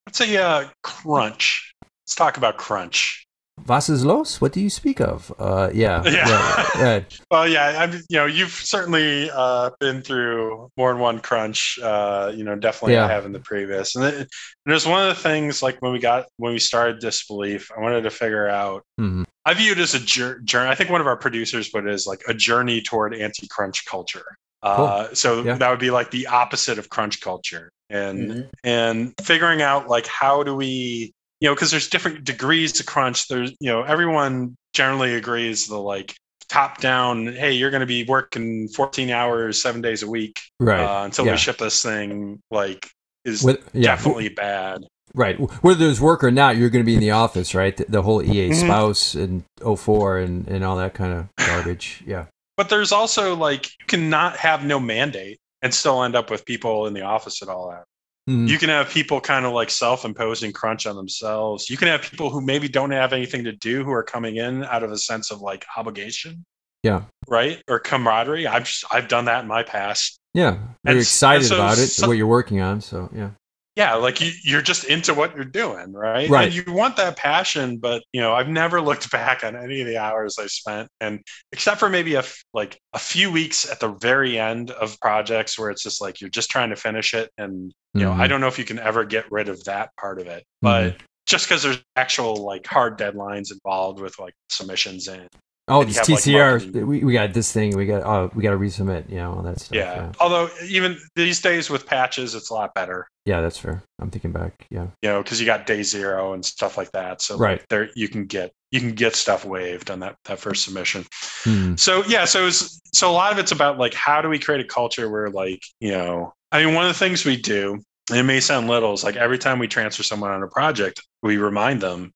let's 0.08 0.18
say 0.18 0.38
uh 0.38 0.66
crunch 0.84 1.74
let's 2.02 2.16
talk 2.16 2.38
about 2.38 2.56
crunch 2.58 3.27
Vasas 3.66 4.06
Los? 4.06 4.40
What 4.40 4.54
do 4.54 4.62
you 4.62 4.70
speak 4.70 5.02
of? 5.02 5.34
Uh, 5.40 5.70
yeah. 5.74 6.04
Yeah. 6.06 6.30
Right. 6.32 6.82
right. 6.84 7.20
Well, 7.32 7.48
yeah, 7.48 7.76
I'm. 7.80 7.92
You 8.10 8.18
know, 8.20 8.26
you've 8.26 8.52
certainly 8.52 9.30
uh, 9.34 9.72
been 9.80 10.02
through 10.02 10.70
more 10.78 10.92
than 10.94 11.02
one 11.02 11.20
crunch. 11.20 11.80
Uh, 11.82 12.32
you 12.36 12.44
know, 12.44 12.56
definitely 12.56 12.94
Yeah. 12.94 13.06
I 13.06 13.10
have 13.10 13.26
in 13.26 13.32
the 13.34 13.40
previous. 13.40 13.96
And, 13.96 14.06
it, 14.06 14.14
and 14.16 14.28
there's 14.66 14.86
one 14.88 15.02
of 15.08 15.16
the 15.16 15.22
things 15.22 15.62
like 15.64 15.82
when 15.82 15.92
we 15.92 16.00
got 16.00 16.26
when 16.38 16.54
we 16.54 16.60
started 16.60 17.00
disbelief, 17.00 17.70
I 17.76 17.82
wanted 17.82 18.02
to 18.02 18.10
figure 18.12 18.48
out. 18.48 18.84
Mhm. 19.00 19.26
I 19.46 19.54
view 19.54 19.72
it 19.72 19.78
as 19.80 19.94
a 19.96 20.00
journey. 20.00 20.70
I 20.70 20.76
think 20.76 20.90
one 20.90 21.02
of 21.02 21.08
our 21.08 21.18
producers 21.18 21.70
put 21.70 21.86
it 21.88 21.92
as 21.92 22.06
like 22.06 22.22
a 22.28 22.34
journey 22.34 22.82
toward 22.82 23.14
anti-crunch 23.16 23.86
culture. 23.86 24.26
Uh, 24.62 25.08
so 25.14 25.44
Yeah. 25.44 25.56
that 25.56 25.70
would 25.70 25.80
be 25.80 25.92
like 25.92 26.12
the 26.12 26.28
opposite 26.28 26.78
of 26.80 26.90
crunch 26.90 27.22
culture, 27.22 27.72
and 27.90 28.20
Mm-hmm. 28.32 28.42
and 28.64 29.14
figuring 29.22 29.62
out 29.62 29.88
like 29.88 30.06
how 30.08 30.44
do 30.44 30.54
we 30.56 31.14
you 31.40 31.48
know 31.48 31.54
because 31.56 31.72
there's 31.72 31.90
different 31.90 32.24
degrees 32.24 32.74
to 32.74 32.84
crunch 32.84 33.28
there's 33.28 33.52
you 33.60 33.70
know 33.72 33.84
everyone 33.84 34.56
generally 34.74 35.14
agrees 35.16 35.68
the 35.68 35.78
like 35.78 36.16
top 36.50 36.80
down 36.80 37.28
hey 37.28 37.52
you're 37.54 37.72
going 37.72 37.82
to 37.82 37.86
be 37.88 38.04
working 38.06 38.68
14 38.70 39.10
hours 39.12 39.62
seven 39.62 39.82
days 39.82 40.02
a 40.04 40.10
week 40.10 40.40
Right. 40.60 40.80
uh, 40.80 41.04
until 41.06 41.26
yeah. 41.26 41.32
we 41.34 41.38
ship 41.38 41.58
this 41.58 41.84
thing 41.84 42.40
like 42.52 42.90
is 43.26 43.44
With- 43.44 43.70
yeah. 43.74 43.96
definitely 43.96 44.30
bad 44.30 44.82
Right. 45.14 45.38
Whether 45.64 45.86
there's 45.86 46.02
work 46.02 46.24
or 46.24 46.30
not, 46.30 46.58
you're 46.58 46.70
going 46.70 46.84
to 46.84 46.86
be 46.86 46.94
in 46.94 47.00
the 47.00 47.12
office, 47.12 47.56
right? 47.56 47.76
The, 47.76 47.86
the 47.90 48.02
whole 48.04 48.22
EA 48.22 48.50
Mhm. 48.52 48.56
spouse 48.56 49.16
and 49.16 49.44
04 49.60 50.20
and, 50.20 50.48
and 50.48 50.64
all 50.64 50.76
that 50.78 50.94
kind 50.94 51.12
of 51.14 51.28
garbage. 51.48 52.04
Yeah. 52.06 52.26
but 52.56 52.70
there's 52.70 52.92
also 52.92 53.36
like 53.36 53.66
you 53.66 53.86
cannot 53.88 54.36
have 54.38 54.64
no 54.66 54.80
mandate 54.80 55.40
and 55.64 55.74
still 55.74 56.04
end 56.04 56.16
up 56.16 56.30
with 56.30 56.46
people 56.46 56.86
in 56.88 56.94
the 56.94 57.02
office 57.02 57.42
at 57.42 57.48
all 57.48 57.72
hours 57.72 57.86
Mhm. 58.28 58.48
you 58.48 58.58
can 58.58 58.70
have 58.70 58.90
people 58.90 59.22
kind 59.22 59.46
of 59.46 59.54
like 59.54 59.70
self-imposing 59.70 60.52
crunch 60.52 60.86
on 60.86 60.96
themselves 60.96 61.70
you 61.70 61.78
can 61.78 61.88
have 61.88 62.02
people 62.02 62.30
who 62.30 62.42
maybe 62.42 62.68
don't 62.68 62.92
have 62.92 63.14
anything 63.14 63.44
to 63.46 63.52
do 63.54 63.84
who 63.84 63.92
are 63.92 64.04
coming 64.04 64.36
in 64.36 64.64
out 64.66 64.84
of 64.84 64.92
a 64.92 64.98
sense 64.98 65.32
of 65.32 65.40
like 65.42 65.66
obligation 65.78 66.44
Yeah. 66.84 67.04
right 67.28 67.62
or 67.70 67.80
camaraderie 67.80 68.46
i've 68.48 68.66
just 68.66 68.84
i've 68.92 69.08
done 69.08 69.26
that 69.26 69.42
in 69.44 69.48
my 69.48 69.64
past 69.64 70.20
Yeah. 70.34 70.50
And 70.50 70.76
Very 70.84 71.00
s- 71.00 71.06
excited 71.06 71.38
and 71.44 71.48
so 71.48 71.56
about 71.56 71.78
it, 71.80 71.88
some- 71.88 72.08
what 72.10 72.18
you're 72.18 72.28
working 72.28 72.60
on. 72.62 72.82
So, 72.82 73.10
yeah. 73.16 73.32
Yeah 73.78 73.94
like 73.94 74.20
you, 74.20 74.32
you're 74.44 74.62
just 74.62 74.84
into 74.86 75.14
what 75.14 75.36
you're 75.36 75.46
doing 75.46 75.94
right 75.94 76.30
Right. 76.30 76.46
and 76.46 76.54
you 76.68 76.74
want 76.74 76.98
that 76.98 77.16
passion 77.16 77.78
but 77.78 78.02
you 78.12 78.20
know 78.20 78.34
i've 78.34 78.50
never 78.50 78.82
looked 78.82 79.10
back 79.20 79.44
on 79.44 79.56
any 79.56 79.80
of 79.82 79.88
the 79.88 79.98
hours 79.98 80.38
i 80.40 80.48
spent 80.48 80.90
and 81.00 81.20
except 81.52 81.80
for 81.80 81.88
maybe 81.88 82.16
a 82.16 82.20
f- 82.20 82.44
like 82.54 82.80
a 82.94 83.00
few 83.00 83.32
weeks 83.32 83.70
at 83.70 83.80
the 83.80 83.90
very 83.90 84.38
end 84.40 84.72
of 84.72 85.00
projects 85.00 85.58
where 85.58 85.70
it's 85.70 85.84
just 85.84 86.02
like 86.02 86.20
you're 86.20 86.30
just 86.30 86.50
trying 86.50 86.72
to 86.72 86.76
finish 86.76 87.14
it 87.14 87.30
and 87.38 87.72
you 87.94 88.02
know 88.02 88.12
Mhm. 88.12 88.20
i 88.20 88.28
don't 88.28 88.42
know 88.42 88.48
if 88.48 88.58
you 88.60 88.66
can 88.66 88.80
ever 88.80 89.06
get 89.06 89.32
rid 89.32 89.48
of 89.48 89.64
that 89.66 89.92
part 89.96 90.20
of 90.20 90.28
it 90.28 90.44
but 90.62 90.98
just 91.28 91.48
because 91.48 91.62
there's 91.64 91.84
actual 91.96 92.36
like 92.38 92.66
hard 92.66 92.98
deadlines 92.98 93.52
involved 93.52 94.00
with 94.02 94.18
like 94.18 94.34
submissions 94.50 95.08
and 95.08 95.28
Oh, 95.70 95.84
this 95.84 95.98
have, 95.98 96.08
like, 96.08 96.20
TCR. 96.20 96.86
we, 96.86 97.04
we 97.04 97.12
got 97.14 97.34
this 97.34 97.52
thing. 97.52 97.76
We 97.76 97.86
got, 97.86 98.04
oh, 98.04 98.32
we 98.34 98.42
got 98.42 98.52
to 98.52 98.58
resubmit, 98.58 99.10
you 99.10 99.18
know, 99.18 99.34
all 99.34 99.42
that 99.44 99.60
stuff. 99.60 99.76
yeah. 99.76 99.96
Yeah. 99.96 100.12
although 100.22 100.50
even 100.66 100.98
these 101.16 101.42
days 101.42 101.70
with 101.70 101.86
patches 101.86 102.36
it's 102.36 102.50
a 102.50 102.54
lot 102.54 102.74
better 102.74 103.06
Yeah, 103.26 103.42
that's 103.42 103.58
fair. 103.58 103.84
I'm 104.00 104.10
thinking 104.10 104.32
back. 104.32 104.66
Yeah. 104.70 104.88
you 105.02 105.10
know 105.10 105.22
because 105.22 105.40
you 105.42 105.46
got 105.46 105.66
day 105.66 105.84
zero 105.84 106.34
and 106.34 106.44
stuff 106.46 106.78
like 106.78 106.92
that 106.94 107.22
so 107.22 107.38
Right. 107.38 107.60
like, 107.60 107.68
there 107.68 107.90
you 107.96 108.08
can 108.08 108.26
get 108.28 108.52
you 108.72 108.80
can 108.80 108.92
get 108.94 109.16
stuff 109.16 109.44
waived 109.46 109.90
on 109.92 110.00
that 110.02 110.16
that 110.26 110.40
first 110.40 110.64
submission 110.64 111.06
Hmm. 111.44 111.76
so 111.76 112.04
yeah 112.06 112.24
so 112.26 112.48
it's, 112.48 112.80
so 112.94 113.10
a 113.10 113.14
lot 113.14 113.32
of 113.34 113.38
it's 113.40 113.52
about 113.52 113.78
like 113.78 113.94
how 113.94 114.22
do 114.22 114.30
we 114.30 114.40
create 114.40 114.62
a 114.62 114.68
culture 114.68 115.10
where 115.10 115.30
like 115.30 115.62
you 115.82 115.92
know 115.92 116.34
i 116.52 116.64
mean 116.64 116.76
one 116.76 116.86
of 116.86 116.90
the 116.94 116.98
things 117.00 117.26
we 117.26 117.36
do 117.38 117.80
and 118.10 118.18
it 118.20 118.24
may 118.24 118.40
sound 118.40 118.68
little 118.70 118.94
is 118.94 119.04
like 119.04 119.16
every 119.18 119.38
time 119.38 119.60
we 119.60 119.68
transfer 119.68 120.04
someone 120.04 120.32
on 120.32 120.44
a 120.44 120.48
project 120.48 121.02
we 121.24 121.36
remind 121.38 121.82
them 121.82 122.12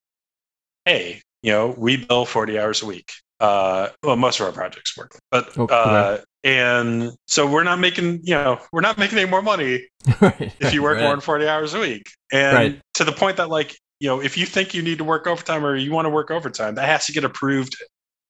hey 0.86 1.22
you 1.44 1.52
know 1.52 1.74
we 1.78 1.98
bill 1.98 2.26
40 2.26 2.58
hours 2.60 2.82
a 2.82 2.86
week 2.86 3.12
uh 3.42 3.90
well 4.04 4.16
most 4.16 4.40
of 4.40 4.46
our 4.46 4.52
projects 4.52 4.96
work 4.98 5.18
but 5.32 5.58
Okay. 5.58 5.74
uh 5.76 6.18
and 6.44 7.12
so 7.28 7.46
we're 7.46 7.64
not 7.64 7.80
making 7.80 8.20
you 8.24 8.34
know 8.34 8.60
we're 8.72 8.82
not 8.82 8.98
making 8.98 9.18
any 9.18 9.30
more 9.30 9.42
money 9.42 9.88
right. 10.22 10.54
if 10.60 10.74
you 10.74 10.82
work 10.82 10.96
right. 10.98 11.04
more 11.04 11.12
than 11.14 11.22
40 11.22 11.48
hours 11.48 11.74
a 11.74 11.80
week. 11.80 12.10
And 12.32 12.56
Right. 12.56 12.82
to 12.96 13.04
the 13.04 13.12
point 13.12 13.38
that, 13.38 13.50
like, 13.50 13.78
you 14.00 14.08
know, 14.08 14.20
if 14.22 14.36
you 14.38 14.48
think 14.48 14.74
you 14.74 14.82
need 14.82 14.98
to 14.98 15.04
work 15.04 15.28
overtime 15.28 15.64
or 15.64 15.76
you 15.76 15.92
want 15.92 16.06
to 16.06 16.10
work 16.10 16.32
overtime, 16.32 16.74
that 16.76 16.86
has 16.88 17.06
to 17.06 17.12
get 17.12 17.24
approved 17.24 17.76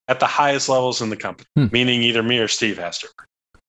at 0.10 0.20
the 0.20 0.26
highest 0.26 0.68
levels 0.68 1.02
in 1.02 1.10
the 1.10 1.16
company, 1.16 1.48
Hmm. 1.56 1.68
meaning 1.72 2.02
either 2.02 2.22
me 2.22 2.40
or 2.40 2.50
Steve 2.50 2.78
has 2.80 2.98
to. 3.00 3.08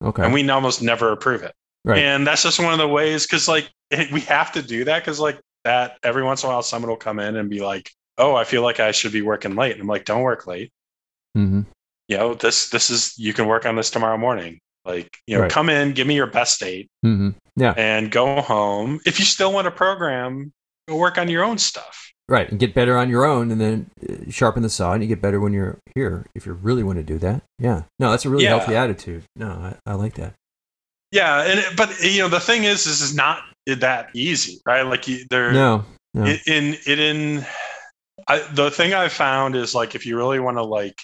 Okay. 0.02 0.24
And 0.24 0.32
we 0.34 0.48
almost 0.50 0.82
never 0.82 1.12
approve 1.12 1.42
it. 1.44 1.52
Right. 1.84 1.98
And 1.98 2.26
that's 2.26 2.42
just 2.42 2.58
one 2.58 2.72
of 2.72 2.80
the 2.80 2.88
ways, 2.88 3.24
because, 3.26 3.46
like, 3.46 3.70
we 4.12 4.20
have 4.22 4.50
to 4.52 4.62
do 4.62 4.82
that 4.84 5.04
because, 5.04 5.20
like, 5.20 5.38
that 5.64 5.98
every 6.02 6.24
once 6.24 6.42
in 6.42 6.48
a 6.48 6.52
while, 6.52 6.62
someone 6.64 6.88
will 6.90 6.96
come 6.96 7.20
in 7.20 7.36
and 7.36 7.48
be 7.48 7.60
like, 7.60 7.88
oh, 8.18 8.34
I 8.34 8.42
feel 8.42 8.62
like 8.62 8.80
I 8.80 8.90
should 8.90 9.12
be 9.12 9.22
working 9.22 9.54
late. 9.54 9.72
And 9.72 9.80
I'm 9.80 9.86
like, 9.86 10.04
don't 10.04 10.22
work 10.22 10.48
late. 10.48 10.72
Hmm 11.34 11.62
You 12.08 12.16
know, 12.16 12.34
this, 12.34 12.70
this 12.70 12.90
is, 12.90 13.14
you 13.18 13.32
can 13.32 13.46
work 13.46 13.66
on 13.66 13.76
this 13.76 13.90
tomorrow 13.90 14.18
morning. 14.18 14.58
Like, 14.84 15.16
you 15.26 15.36
know, 15.36 15.42
Right. 15.42 15.50
come 15.50 15.68
in, 15.68 15.92
give 15.92 16.06
me 16.06 16.14
your 16.16 16.26
best 16.26 16.58
date 16.60 16.90
hmm 17.02 17.30
Yeah. 17.56 17.74
and 17.76 18.10
go 18.10 18.40
home. 18.40 19.00
If 19.06 19.18
you 19.18 19.24
still 19.24 19.52
want 19.52 19.66
to 19.66 19.70
program, 19.70 20.52
go 20.88 20.96
work 20.96 21.18
on 21.18 21.28
your 21.28 21.44
own 21.44 21.58
stuff. 21.58 22.10
Right. 22.28 22.50
And 22.50 22.58
get 22.58 22.74
better 22.74 22.96
on 22.96 23.08
your 23.10 23.24
own 23.24 23.50
and 23.50 23.60
then 23.60 23.90
uh, 24.08 24.30
sharpen 24.30 24.62
the 24.62 24.70
saw 24.70 24.92
and 24.92 25.02
you 25.02 25.08
get 25.08 25.20
better 25.22 25.38
when 25.40 25.52
you're 25.52 25.78
here 25.94 26.26
if 26.34 26.46
you 26.46 26.52
really 26.54 26.82
want 26.82 26.98
to 26.98 27.04
do 27.04 27.18
that. 27.18 27.42
Yeah. 27.58 27.82
No, 27.98 28.10
that's 28.10 28.24
a 28.24 28.30
really 28.30 28.44
Yeah. 28.44 28.56
healthy 28.58 28.74
attitude. 28.74 29.24
No, 29.36 29.48
I, 29.50 29.90
I 29.90 29.94
like 29.94 30.14
that. 30.14 30.34
Yeah, 31.12 31.42
and 31.42 31.58
it, 31.60 31.76
but 31.76 32.00
you 32.00 32.22
know 32.22 32.28
the 32.28 32.40
thing 32.40 32.64
is, 32.64 32.84
this 32.84 33.02
is 33.02 33.14
not 33.14 33.42
that 33.66 34.08
easy, 34.14 34.60
right? 34.64 34.80
Like 34.82 35.06
you, 35.06 35.26
there, 35.28 35.52
No. 35.52 35.84
No. 36.14 36.24
it, 36.24 36.40
in 36.46 36.76
it 36.86 36.98
in 36.98 37.44
I, 38.26 38.38
the 38.54 38.70
thing 38.70 38.94
I 38.94 39.08
found 39.08 39.54
is 39.54 39.74
like 39.74 39.94
if 39.94 40.06
you 40.06 40.16
really 40.16 40.40
want 40.40 40.56
to 40.56 40.62
like 40.62 40.98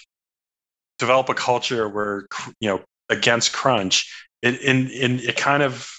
develop 0.99 1.29
a 1.29 1.33
culture 1.33 1.89
where 1.89 2.27
you 2.59 2.69
know 2.69 2.81
against 3.09 3.51
crunch, 3.53 4.27
it 4.41 4.61
in 4.61 4.89
in 4.89 5.19
it 5.19 5.35
kind 5.37 5.63
of 5.63 5.89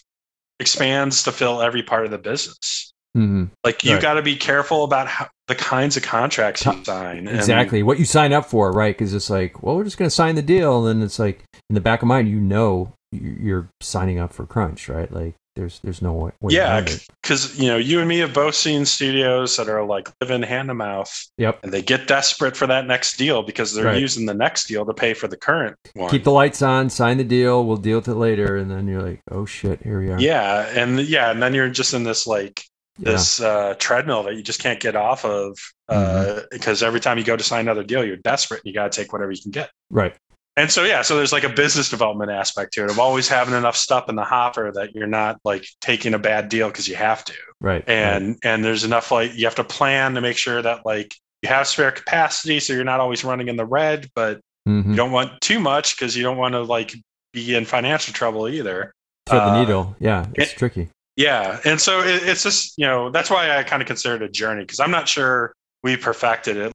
expands 0.61 1.23
to 1.25 1.33
fill 1.33 1.63
every 1.63 1.83
part 1.83 2.05
of 2.05 2.11
the 2.11 2.19
business. 2.19 2.93
hmm 3.15 3.45
Like 3.65 3.83
you 3.83 3.95
Right. 3.95 4.03
got 4.03 4.15
to 4.15 4.23
be 4.23 4.37
careful 4.37 4.85
about 4.85 5.09
how, 5.09 5.27
the 5.49 5.55
kinds 5.55 5.97
of 5.97 6.03
contracts 6.03 6.65
you 6.65 6.85
sign. 6.85 7.27
and- 7.27 7.37
Exactly. 7.37 7.83
What 7.83 7.99
you 7.99 8.05
sign 8.05 8.33
up 8.33 8.47
for, 8.47 8.71
right? 8.71 8.97
Because 8.97 9.15
it's 9.15 9.31
like, 9.31 9.63
well, 9.63 9.75
we're 9.77 9.85
just 9.85 9.99
going 9.99 10.07
to 10.09 10.15
sign 10.15 10.35
the 10.37 10.43
deal. 10.43 10.87
And 10.87 11.01
then 11.01 11.05
it's 11.05 11.19
like, 11.19 11.43
in 11.71 11.75
the 11.75 11.81
back 11.81 12.03
of 12.03 12.09
mind, 12.09 12.29
you 12.29 12.39
know, 12.39 12.93
you're 13.11 13.69
signing 13.81 14.19
up 14.21 14.33
for 14.33 14.47
crunch, 14.47 14.89
right? 14.89 15.11
Like, 15.11 15.35
there's 15.61 15.79
there's 15.81 16.01
no 16.01 16.15
way. 16.15 16.31
yeah, 16.49 16.81
because 17.23 17.59
you 17.61 17.69
know 17.69 17.77
you 17.77 18.01
and 18.01 18.09
me 18.09 18.19
have 18.19 18.33
both 18.33 18.55
seen 18.55 18.87
studios 18.87 19.57
that 19.59 19.69
are 19.69 19.85
like 19.85 20.09
living 20.23 20.43
hand 20.43 20.69
to 20.69 20.75
mouth, 20.75 21.13
Yep. 21.37 21.61
and 21.63 21.71
they 21.73 21.83
get 21.83 22.09
desperate 22.09 22.57
for 22.57 22.67
that 22.67 22.87
next 22.87 23.19
deal 23.19 23.43
because 23.43 23.75
they're 23.75 23.85
Right. 23.85 24.01
using 24.01 24.25
the 24.25 24.33
next 24.35 24.67
deal 24.69 24.87
to 24.87 24.95
pay 24.95 25.13
for 25.13 25.29
the 25.29 25.37
current 25.37 25.77
one. 25.95 26.11
Keep 26.11 26.25
the 26.25 26.33
lights 26.33 26.63
on, 26.63 26.89
sign 26.89 27.19
the 27.19 27.25
deal. 27.25 27.65
We'll 27.67 27.77
deal 27.77 27.99
with 27.99 28.09
it 28.09 28.15
later. 28.15 28.57
And 28.57 28.71
then 28.71 28.89
you're 28.89 29.03
like, 29.03 29.21
oh 29.31 29.45
shit, 29.45 29.83
here 29.83 30.01
we 30.01 30.11
are. 30.11 30.19
yeah, 30.21 30.67
and 30.75 30.99
yeah, 31.01 31.31
and 31.31 31.43
then 31.43 31.53
you're 31.53 31.69
just 31.69 31.93
in 31.93 32.05
this 32.05 32.27
like 32.27 32.63
Yeah. 32.99 33.13
this 33.13 33.41
uh, 33.41 33.75
treadmill 33.79 34.23
that 34.25 34.37
you 34.37 34.43
just 34.43 34.61
can't 34.63 34.81
get 34.81 34.97
off 34.97 35.25
of 35.27 35.59
uh, 35.91 35.95
Mm-hmm. 35.95 36.39
because 36.53 36.83
every 36.83 37.01
time 37.01 37.19
you 37.19 37.25
go 37.25 37.37
to 37.37 37.45
sign 37.45 37.61
another 37.67 37.85
deal, 37.85 38.05
you're 38.05 38.17
desperate 38.17 38.61
and 38.65 38.67
you 38.67 38.73
got 38.73 38.91
to 38.91 39.01
take 39.03 39.13
whatever 39.13 39.31
you 39.33 39.43
can 39.43 39.51
get. 39.51 39.71
Right. 39.91 40.15
And 40.57 40.71
so 40.71 40.85
yeah, 40.85 41.03
so 41.03 41.17
there's 41.17 41.33
like 41.33 41.45
a 41.45 41.49
business 41.49 41.89
development 41.89 42.31
aspect 42.31 42.73
to 42.75 42.85
it 42.85 42.91
of 42.91 42.99
always 42.99 43.29
having 43.29 43.55
enough 43.55 43.77
stuff 43.77 44.09
in 44.09 44.17
the 44.17 44.25
hopper 44.25 44.73
that 44.73 44.95
you're 44.95 45.07
not 45.07 45.39
like 45.45 45.65
taking 45.81 46.13
a 46.13 46.19
bad 46.19 46.49
deal 46.49 46.69
because 46.69 46.89
you 46.89 46.97
have 46.97 47.25
to. 47.25 47.35
Right. 47.61 47.87
and 47.87 48.39
and 48.43 48.65
there's 48.65 48.85
enough 48.85 49.11
like 49.11 49.35
you 49.37 49.45
have 49.45 49.55
to 49.57 49.65
plan 49.65 50.15
to 50.15 50.21
make 50.23 50.39
sure 50.39 50.61
that 50.63 50.87
like 50.87 51.15
you 51.43 51.51
have 51.51 51.67
spare 51.67 51.93
capacity 51.93 52.59
so 52.59 52.73
you're 52.73 52.85
not 52.85 53.01
always 53.01 53.23
running 53.23 53.49
in 53.49 53.57
the 53.57 53.67
red 53.67 54.09
but 54.15 54.41
hmm 54.67 54.91
you 54.91 54.97
don't 54.97 55.13
want 55.13 55.39
too 55.43 55.61
much 55.61 55.95
because 55.95 56.17
you 56.17 56.23
don't 56.23 56.39
want 56.39 56.55
to 56.55 56.63
like 56.63 56.95
be 57.33 57.55
in 57.55 57.65
financial 57.65 58.13
trouble 58.13 58.49
either. 58.49 58.93
Thread 59.27 59.43
the 59.43 59.47
uh, 59.47 59.61
needle. 59.61 59.97
Yeah, 60.01 60.27
it's 60.35 60.53
it, 60.53 60.59
tricky. 60.59 60.89
Yeah, 61.17 61.61
and 61.65 61.81
so 61.81 62.01
it, 62.01 62.23
it's 62.25 62.43
just 62.43 62.75
you 62.77 62.87
know 62.87 63.11
that's 63.11 63.31
why 63.31 63.57
I 63.57 63.63
kind 63.63 63.83
of 63.83 63.87
consider 63.87 64.17
it 64.17 64.23
a 64.23 64.29
journey 64.29 64.63
because 64.63 64.81
I'm 64.81 64.91
not 64.91 65.09
sure 65.09 65.55
we 65.83 65.97
perfected 65.97 66.57
it. 66.57 66.73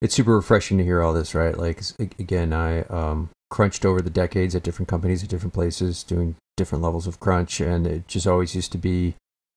It's 0.00 0.14
super 0.14 0.34
refreshing 0.34 0.78
to 0.78 0.84
hear 0.84 1.02
all 1.02 1.12
this, 1.12 1.34
right? 1.34 1.56
Like 1.56 1.82
again, 2.18 2.52
I 2.52 2.82
um, 2.84 3.30
crunched 3.50 3.84
over 3.84 4.00
the 4.00 4.10
decades 4.10 4.54
at 4.54 4.62
different 4.62 4.88
companies 4.88 5.22
at 5.22 5.28
different 5.28 5.54
places, 5.54 6.02
doing 6.02 6.36
different 6.56 6.82
levels 6.82 7.06
of 7.06 7.20
crunch, 7.20 7.60
and 7.60 7.86
it 7.86 8.08
just 8.08 8.26
always 8.26 8.54
used 8.54 8.72
to 8.72 8.78
be 8.78 9.14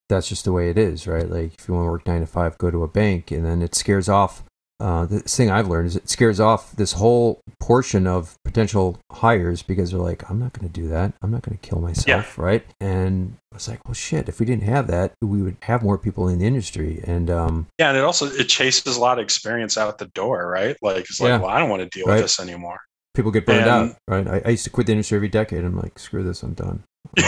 that's 0.08 0.28
just 0.28 0.44
the 0.44 0.52
way 0.52 0.68
it 0.68 0.76
is, 0.76 1.06
right? 1.06 1.28
Like 1.28 1.54
if 1.58 1.68
you 1.68 1.74
want 1.74 1.86
to 1.86 1.90
work 1.90 2.06
nine 2.06 2.20
to 2.20 2.26
five, 2.26 2.58
go 2.58 2.70
to 2.70 2.82
a 2.82 2.88
bank, 2.88 3.30
and 3.30 3.44
then 3.44 3.62
it 3.62 3.74
scares 3.74 4.08
off 4.08 4.44
uh, 4.80 5.06
the 5.06 5.20
thing 5.20 5.50
I've 5.50 5.68
learned 5.68 5.86
is 5.86 5.96
it 5.96 6.08
scares 6.08 6.40
off 6.40 6.72
this 6.72 6.92
whole 6.92 7.40
portion 7.60 8.06
of 8.06 8.36
potential 8.44 8.98
hires 9.12 9.62
because 9.62 9.90
they're 9.90 10.00
like, 10.00 10.28
I'm 10.28 10.38
not 10.40 10.52
going 10.52 10.68
to 10.68 10.72
do 10.72 10.88
that. 10.88 11.12
I'm 11.22 11.30
not 11.30 11.42
going 11.42 11.56
to 11.56 11.68
kill 11.68 11.80
myself, 11.80 12.06
yeah. 12.06 12.44
right? 12.44 12.66
And 12.80 13.36
I 13.52 13.56
was 13.56 13.68
like, 13.68 13.84
well, 13.86 13.94
shit. 13.94 14.28
If 14.28 14.40
we 14.40 14.46
didn't 14.46 14.64
have 14.64 14.88
that, 14.88 15.12
we 15.20 15.42
would 15.42 15.56
have 15.62 15.82
more 15.82 15.96
people 15.96 16.28
in 16.28 16.38
the 16.38 16.46
industry. 16.46 17.00
And 17.04 17.30
um, 17.30 17.66
yeah, 17.78 17.90
and 17.90 17.98
it 17.98 18.04
also 18.04 18.26
it 18.26 18.48
chases 18.48 18.96
a 18.96 19.00
lot 19.00 19.18
of 19.18 19.22
experience 19.22 19.78
out 19.78 19.98
the 19.98 20.06
door, 20.06 20.48
right? 20.48 20.76
Like 20.82 21.04
it's 21.04 21.20
like, 21.20 21.28
yeah. 21.28 21.38
well, 21.38 21.50
I 21.50 21.60
don't 21.60 21.70
want 21.70 21.82
to 21.82 21.88
deal 21.88 22.06
right. 22.06 22.14
with 22.14 22.24
this 22.24 22.40
anymore. 22.40 22.80
People 23.14 23.30
get 23.30 23.46
burned 23.46 23.60
and, 23.60 23.68
out, 23.68 23.96
right? 24.08 24.26
I, 24.26 24.42
I, 24.44 24.48
used 24.50 24.64
to 24.64 24.70
quit 24.70 24.88
the 24.88 24.92
industry 24.92 25.14
every 25.14 25.28
decade. 25.28 25.62
I'm 25.62 25.78
like, 25.78 26.00
screw 26.00 26.24
this, 26.24 26.42
I'm 26.42 26.54
done. 26.54 26.82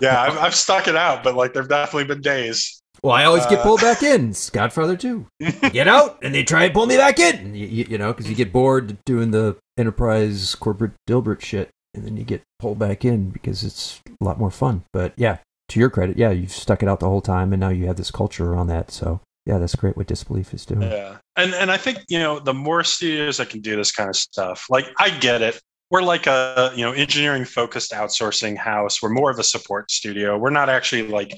yeah, 0.00 0.22
I've, 0.22 0.38
I've 0.38 0.54
stuck 0.54 0.86
it 0.86 0.94
out, 0.94 1.24
but 1.24 1.34
like 1.34 1.52
there've 1.52 1.68
definitely 1.68 2.04
been 2.04 2.20
days 2.20 2.75
well, 3.06 3.14
I 3.14 3.24
always 3.24 3.46
get 3.46 3.60
uh, 3.60 3.62
pulled 3.62 3.80
back 3.82 4.02
in. 4.02 4.30
It's 4.30 4.50
Godfather 4.50 4.96
too. 4.96 5.28
get 5.70 5.86
out, 5.86 6.18
and 6.24 6.34
they 6.34 6.42
try 6.42 6.64
and 6.64 6.74
pull 6.74 6.86
me 6.86 6.96
back 6.96 7.20
in. 7.20 7.54
You, 7.54 7.66
you, 7.68 7.86
you 7.90 7.98
know, 7.98 8.12
because 8.12 8.28
you 8.28 8.34
get 8.34 8.52
bored 8.52 8.98
doing 9.04 9.30
the 9.30 9.56
enterprise 9.78 10.56
corporate 10.56 10.90
Dilbert 11.08 11.40
shit, 11.40 11.70
and 11.94 12.04
then 12.04 12.16
you 12.16 12.24
get 12.24 12.42
pulled 12.58 12.80
back 12.80 13.04
in 13.04 13.30
because 13.30 13.62
it's 13.62 14.00
a 14.20 14.24
lot 14.24 14.40
more 14.40 14.50
fun. 14.50 14.82
But 14.92 15.12
yeah, 15.16 15.38
to 15.68 15.78
your 15.78 15.88
credit, 15.88 16.18
yeah, 16.18 16.30
you've 16.30 16.50
stuck 16.50 16.82
it 16.82 16.88
out 16.88 16.98
the 16.98 17.08
whole 17.08 17.20
time, 17.20 17.52
and 17.52 17.60
now 17.60 17.68
you 17.68 17.86
have 17.86 17.94
this 17.94 18.10
culture 18.10 18.52
around 18.52 18.66
that. 18.68 18.90
So 18.90 19.20
yeah, 19.44 19.58
that's 19.58 19.76
great 19.76 19.96
what 19.96 20.08
Disbelief 20.08 20.52
is 20.52 20.66
doing. 20.66 20.82
Yeah, 20.90 21.18
and 21.36 21.54
and 21.54 21.70
I 21.70 21.76
think 21.76 22.00
you 22.08 22.18
know 22.18 22.40
the 22.40 22.54
more 22.54 22.82
studios 22.82 23.36
that 23.36 23.50
can 23.50 23.60
do 23.60 23.76
this 23.76 23.92
kind 23.92 24.10
of 24.10 24.16
stuff, 24.16 24.66
like 24.68 24.86
I 24.98 25.10
get 25.10 25.42
it. 25.42 25.60
We're 25.92 26.02
like 26.02 26.26
a 26.26 26.72
you 26.74 26.84
know 26.84 26.90
engineering 26.90 27.44
focused 27.44 27.92
outsourcing 27.92 28.56
house. 28.56 29.00
We're 29.00 29.10
more 29.10 29.30
of 29.30 29.38
a 29.38 29.44
support 29.44 29.92
studio. 29.92 30.36
We're 30.36 30.50
not 30.50 30.68
actually 30.68 31.06
like 31.06 31.32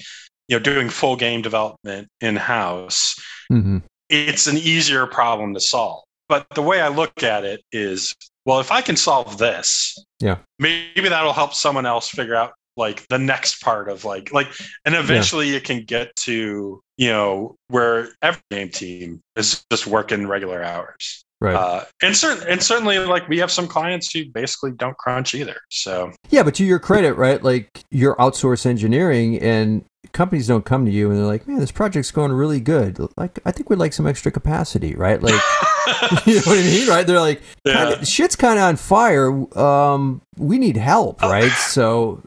you 0.48 0.56
know 0.56 0.62
doing 0.62 0.88
full 0.88 1.16
game 1.16 1.42
development 1.42 2.08
in 2.20 2.36
house 2.36 3.14
mm-hmm. 3.50 3.78
it's 4.08 4.46
an 4.46 4.56
easier 4.56 5.06
problem 5.06 5.54
to 5.54 5.60
solve 5.60 6.02
but 6.28 6.46
the 6.54 6.62
way 6.62 6.80
i 6.80 6.88
look 6.88 7.22
at 7.22 7.44
it 7.44 7.60
is 7.72 8.14
well 8.44 8.60
if 8.60 8.72
i 8.72 8.80
can 8.80 8.96
solve 8.96 9.38
this 9.38 9.96
yeah 10.20 10.38
maybe 10.58 11.08
that'll 11.08 11.32
help 11.32 11.54
someone 11.54 11.86
else 11.86 12.08
figure 12.08 12.34
out 12.34 12.52
like 12.76 13.06
the 13.08 13.18
next 13.18 13.60
part 13.62 13.88
of 13.88 14.04
like 14.04 14.32
like 14.32 14.48
and 14.84 14.94
eventually 14.94 15.50
yeah. 15.50 15.56
it 15.56 15.64
can 15.64 15.84
get 15.84 16.14
to 16.16 16.80
you 16.96 17.08
know 17.08 17.56
where 17.68 18.08
every 18.22 18.40
game 18.50 18.70
team 18.70 19.20
is 19.36 19.64
just 19.70 19.86
working 19.86 20.26
regular 20.26 20.62
hours 20.62 21.24
Right. 21.40 21.54
Uh, 21.54 21.84
and 22.02 22.16
certain 22.16 22.48
and 22.48 22.60
certainly 22.60 22.98
like 22.98 23.28
we 23.28 23.38
have 23.38 23.52
some 23.52 23.68
clients 23.68 24.12
who 24.12 24.24
basically 24.26 24.72
don't 24.72 24.96
crunch 24.96 25.34
either. 25.34 25.56
So 25.70 26.12
Yeah, 26.30 26.42
but 26.42 26.54
to 26.56 26.64
your 26.64 26.80
credit, 26.80 27.14
right? 27.14 27.42
Like 27.42 27.84
you're 27.90 28.16
outsource 28.16 28.66
engineering 28.66 29.38
and 29.38 29.84
companies 30.10 30.48
don't 30.48 30.64
come 30.64 30.84
to 30.84 30.90
you 30.90 31.10
and 31.10 31.18
they're 31.18 31.26
like, 31.26 31.46
Man, 31.46 31.60
this 31.60 31.70
project's 31.70 32.10
going 32.10 32.32
really 32.32 32.58
good. 32.58 32.98
Like 33.16 33.38
I 33.44 33.52
think 33.52 33.70
we'd 33.70 33.78
like 33.78 33.92
some 33.92 34.06
extra 34.06 34.32
capacity, 34.32 34.96
right? 34.96 35.22
Like 35.22 35.34
you 36.26 36.34
know 36.34 36.42
what 36.44 36.58
I 36.58 36.62
mean? 36.62 36.88
Right? 36.88 37.06
They're 37.06 37.20
like 37.20 37.40
yeah. 37.64 37.90
kinda, 37.90 38.04
shit's 38.04 38.34
kinda 38.34 38.60
on 38.60 38.74
fire. 38.74 39.30
Um 39.56 40.20
we 40.36 40.58
need 40.58 40.76
help, 40.76 41.20
oh. 41.22 41.30
right? 41.30 41.52
so 41.68 42.20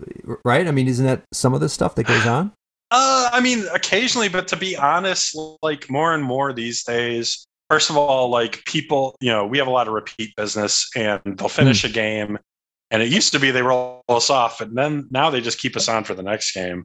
right? 0.45 0.65
I 0.65 0.71
mean, 0.71 0.87
isn't 0.87 1.05
that 1.05 1.23
some 1.33 1.53
of 1.53 1.59
the 1.59 1.67
stuff 1.67 1.95
that 1.95 2.05
goes 2.05 2.25
on? 2.25 2.53
Uh, 2.93 3.29
I 3.31 3.39
mean, 3.39 3.65
occasionally, 3.73 4.27
but 4.27 4.49
to 4.49 4.57
be 4.57 4.75
honest, 4.75 5.37
like 5.61 5.89
more 5.89 6.13
and 6.13 6.21
more 6.21 6.51
these 6.51 6.83
days, 6.83 7.47
first 7.71 7.89
of 7.89 7.95
all, 7.95 8.27
like 8.27 8.65
people, 8.65 9.15
you 9.21 9.31
know, 9.31 9.47
we 9.47 9.57
have 9.57 9.67
a 9.67 9.71
lot 9.71 9.87
of 9.87 9.93
repeat 9.93 10.35
business 10.35 10.89
and 10.93 11.21
they'll 11.37 11.47
finish 11.47 11.83
mm. 11.83 11.89
a 11.89 11.93
game. 11.93 12.37
And 12.89 13.01
it 13.01 13.07
used 13.07 13.31
to 13.31 13.39
be 13.39 13.51
they 13.51 13.61
roll 13.61 14.03
us 14.09 14.29
off, 14.29 14.59
and 14.59 14.77
then 14.77 15.07
now 15.11 15.29
they 15.29 15.39
just 15.39 15.57
keep 15.57 15.77
us 15.77 15.87
on 15.87 16.03
for 16.03 16.13
the 16.13 16.23
next 16.23 16.51
game. 16.51 16.83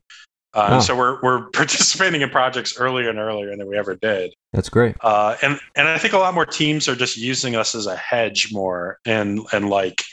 Uh, 0.55 0.68
oh. 0.70 0.80
So 0.80 0.97
we're 0.97 1.20
we're 1.20 1.51
participating 1.53 2.20
in 2.20 2.30
projects 2.30 2.78
earlier 2.78 3.11
and 3.11 3.18
earlier 3.18 3.57
than 3.57 3.66
we 3.66 3.76
ever 3.76 3.97
did. 3.97 4.32
That's 4.53 4.68
great. 4.68 4.95
Uh, 5.01 5.34
and 5.43 5.59
and 5.74 5.89
I 5.89 5.99
think 5.99 6.14
a 6.14 6.18
lot 6.18 6.32
more 6.32 6.47
teams 6.47 6.89
are 6.89 6.95
just 6.95 7.16
using 7.16 7.57
us 7.57 7.74
as 7.74 7.87
a 7.87 7.97
hedge 7.97 8.53
more, 8.53 9.01
and 9.05 9.41
and 9.53 9.68
like, 9.68 10.05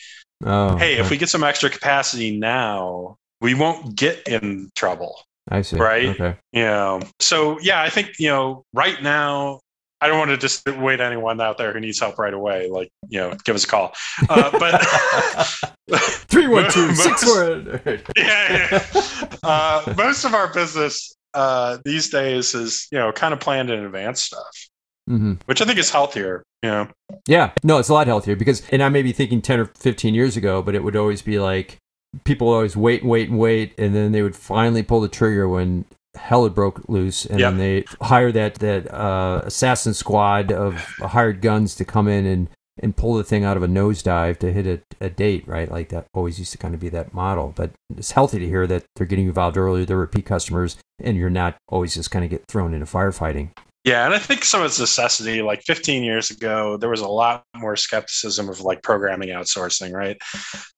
oh, 0.43 0.77
hey, 0.77 0.93
okay. 0.93 1.01
if 1.01 1.11
we 1.11 1.17
get 1.17 1.29
some 1.29 1.43
extra 1.43 1.69
capacity 1.69 2.39
now, 2.39 3.17
we 3.39 3.53
won't 3.53 3.95
get 3.95 4.27
in 4.27 4.71
trouble. 4.75 5.21
I 5.49 5.61
see. 5.61 5.77
Right. 5.77 6.07
Okay. 6.07 6.35
You 6.53 6.63
know, 6.63 7.01
so 7.19 7.59
yeah, 7.59 7.83
I 7.83 7.91
think 7.91 8.17
you 8.17 8.29
know, 8.29 8.63
right 8.73 8.99
now 9.03 9.59
I 10.03 10.07
don't 10.07 10.19
want 10.19 10.31
to 10.31 10.37
just 10.37 10.67
wait 10.67 10.99
anyone 10.99 11.39
out 11.39 11.57
there 11.57 11.71
who 11.71 11.79
needs 11.79 11.97
help 11.97 12.19
right 12.19 12.33
away. 12.33 12.69
Like, 12.69 12.91
you 13.07 13.21
know, 13.21 13.33
give 13.45 13.55
us 13.55 13.63
a 13.63 13.67
call. 13.67 13.93
Uh, 14.27 14.51
but 14.59 14.81
three 16.27 16.45
one 16.47 16.69
two 16.69 16.93
six 16.95 17.23
four. 17.23 17.79
Yeah, 18.17 18.81
yeah. 18.93 19.27
Uh, 19.43 19.93
most 19.95 20.25
of 20.25 20.33
our 20.33 20.53
business 20.53 21.15
uh, 21.33 21.77
these 21.85 22.09
days 22.09 22.53
is 22.53 22.89
you 22.91 22.97
know 22.97 23.13
kind 23.13 23.33
of 23.33 23.39
planned 23.39 23.69
in 23.69 23.79
advance 23.85 24.23
stuff, 24.23 24.67
mm-hmm. 25.09 25.35
which 25.45 25.61
I 25.61 25.65
think 25.65 25.79
is 25.79 25.89
healthier. 25.89 26.43
You 26.61 26.69
know? 26.69 26.87
Yeah, 27.25 27.51
no, 27.63 27.77
it's 27.77 27.89
a 27.89 27.93
lot 27.93 28.07
healthier 28.07 28.35
because, 28.35 28.61
and 28.71 28.83
I 28.83 28.89
may 28.89 29.03
be 29.03 29.13
thinking 29.13 29.41
ten 29.41 29.61
or 29.61 29.67
fifteen 29.67 30.13
years 30.13 30.35
ago, 30.35 30.61
but 30.61 30.75
it 30.75 30.83
would 30.83 30.97
always 30.97 31.21
be 31.21 31.39
like 31.39 31.77
people 32.25 32.49
always 32.49 32.75
wait 32.75 33.03
and 33.03 33.09
wait 33.09 33.29
and 33.29 33.39
wait, 33.39 33.73
and 33.77 33.95
then 33.95 34.11
they 34.11 34.21
would 34.21 34.35
finally 34.35 34.83
pull 34.83 34.99
the 34.99 35.07
trigger 35.07 35.47
when 35.47 35.85
hell 36.15 36.43
had 36.43 36.55
broke 36.55 36.87
loose, 36.87 37.25
and 37.25 37.39
yep. 37.39 37.51
then 37.51 37.57
they 37.57 37.85
hired 38.01 38.33
that 38.35 38.55
that 38.55 38.91
uh, 38.93 39.41
assassin 39.43 39.93
squad 39.93 40.51
of 40.51 40.75
hired 40.99 41.41
guns 41.41 41.75
to 41.75 41.85
come 41.85 42.07
in 42.07 42.25
and 42.25 42.49
and 42.81 42.95
pull 42.95 43.15
the 43.15 43.23
thing 43.23 43.43
out 43.43 43.55
of 43.55 43.61
a 43.63 43.67
nosedive 43.67 44.37
to 44.39 44.51
hit 44.51 44.65
a, 44.65 45.05
a 45.05 45.09
date, 45.09 45.47
right? 45.47 45.69
Like 45.69 45.89
that 45.89 46.07
always 46.13 46.39
used 46.39 46.51
to 46.53 46.57
kind 46.57 46.73
of 46.73 46.79
be 46.79 46.89
that 46.89 47.13
model. 47.13 47.53
But 47.55 47.71
it's 47.95 48.11
healthy 48.11 48.39
to 48.39 48.47
hear 48.47 48.65
that 48.65 48.83
they're 48.95 49.05
getting 49.05 49.27
involved 49.27 49.57
earlier, 49.57 49.85
they're 49.85 49.97
repeat 49.97 50.25
customers, 50.25 50.77
and 50.99 51.15
you're 51.15 51.29
not 51.29 51.55
always 51.67 51.93
just 51.93 52.09
kind 52.09 52.25
of 52.25 52.31
get 52.31 52.47
thrown 52.47 52.73
into 52.73 52.87
firefighting. 52.87 53.49
Yeah, 53.83 54.05
and 54.05 54.13
I 54.13 54.17
think 54.17 54.45
some 54.45 54.61
of 54.61 54.67
it's 54.67 54.79
necessity. 54.79 55.41
Like 55.41 55.61
15 55.63 56.03
years 56.03 56.31
ago, 56.31 56.77
there 56.77 56.89
was 56.89 57.01
a 57.01 57.07
lot 57.07 57.43
more 57.53 57.75
skepticism 57.75 58.47
of 58.47 58.61
like 58.61 58.81
programming 58.81 59.27
outsourcing, 59.29 59.91
right? 59.91 60.17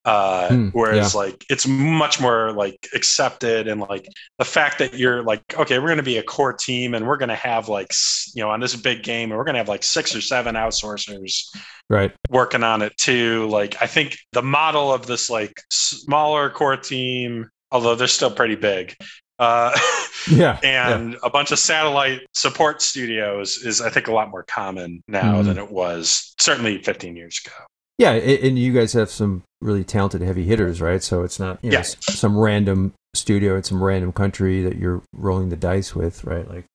Uh, 0.03 0.49
mm, 0.49 0.71
whereas 0.73 1.13
yeah. 1.13 1.19
like 1.19 1.45
it's 1.47 1.67
much 1.67 2.19
more 2.19 2.51
like 2.53 2.87
accepted, 2.95 3.67
and 3.67 3.79
like 3.79 4.07
the 4.39 4.45
fact 4.45 4.79
that 4.79 4.95
you're 4.95 5.21
like, 5.21 5.43
okay, 5.55 5.77
we're 5.77 5.85
going 5.87 5.97
to 5.97 6.03
be 6.03 6.17
a 6.17 6.23
core 6.23 6.53
team, 6.53 6.95
and 6.95 7.05
we're 7.05 7.17
going 7.17 7.29
to 7.29 7.35
have 7.35 7.69
like 7.69 7.91
you 8.33 8.41
know 8.41 8.49
on 8.49 8.59
this 8.59 8.75
big 8.75 9.03
game, 9.03 9.29
and 9.29 9.37
we're 9.37 9.45
going 9.45 9.53
to 9.53 9.59
have 9.59 9.69
like 9.69 9.83
six 9.83 10.15
or 10.15 10.21
seven 10.21 10.55
outsourcers, 10.55 11.55
right, 11.91 12.11
working 12.31 12.63
on 12.63 12.81
it 12.81 12.97
too. 12.97 13.47
Like 13.49 13.75
I 13.83 13.85
think 13.85 14.17
the 14.31 14.41
model 14.41 14.91
of 14.91 15.05
this 15.05 15.29
like 15.29 15.53
smaller 15.69 16.49
core 16.49 16.77
team 16.77 17.51
although 17.71 17.95
they're 17.95 18.07
still 18.07 18.31
pretty 18.31 18.55
big, 18.55 18.95
uh, 19.39 19.77
yeah, 20.31 20.59
and 20.63 21.13
yeah. 21.13 21.19
a 21.23 21.29
bunch 21.29 21.51
of 21.51 21.59
satellite 21.59 22.21
support 22.33 22.81
studios 22.81 23.57
is, 23.57 23.81
I 23.81 23.89
think, 23.89 24.07
a 24.07 24.13
lot 24.13 24.29
more 24.29 24.43
common 24.43 25.01
now 25.07 25.41
mm. 25.41 25.45
than 25.45 25.57
it 25.57 25.71
was 25.71 26.33
certainly 26.39 26.81
15 26.81 27.15
years 27.15 27.39
ago. 27.45 27.55
Yeah, 27.97 28.11
and 28.11 28.59
you 28.59 28.73
guys 28.73 28.91
have 28.93 29.09
some 29.09 29.43
really 29.61 29.85
talented 29.85 30.21
heavy 30.21 30.43
hitters, 30.43 30.81
right? 30.81 31.01
So 31.01 31.23
it's 31.23 31.39
not 31.39 31.59
you 31.63 31.71
know, 31.71 31.77
yes. 31.77 31.95
some 32.01 32.37
random 32.37 32.93
studio 33.13 33.55
in 33.55 33.63
some 33.63 33.81
random 33.81 34.11
country 34.11 34.61
that 34.63 34.75
you're 34.75 35.01
rolling 35.13 35.47
the 35.49 35.55
dice 35.55 35.95
with, 35.95 36.23
right? 36.25 36.47
Like, 36.47 36.65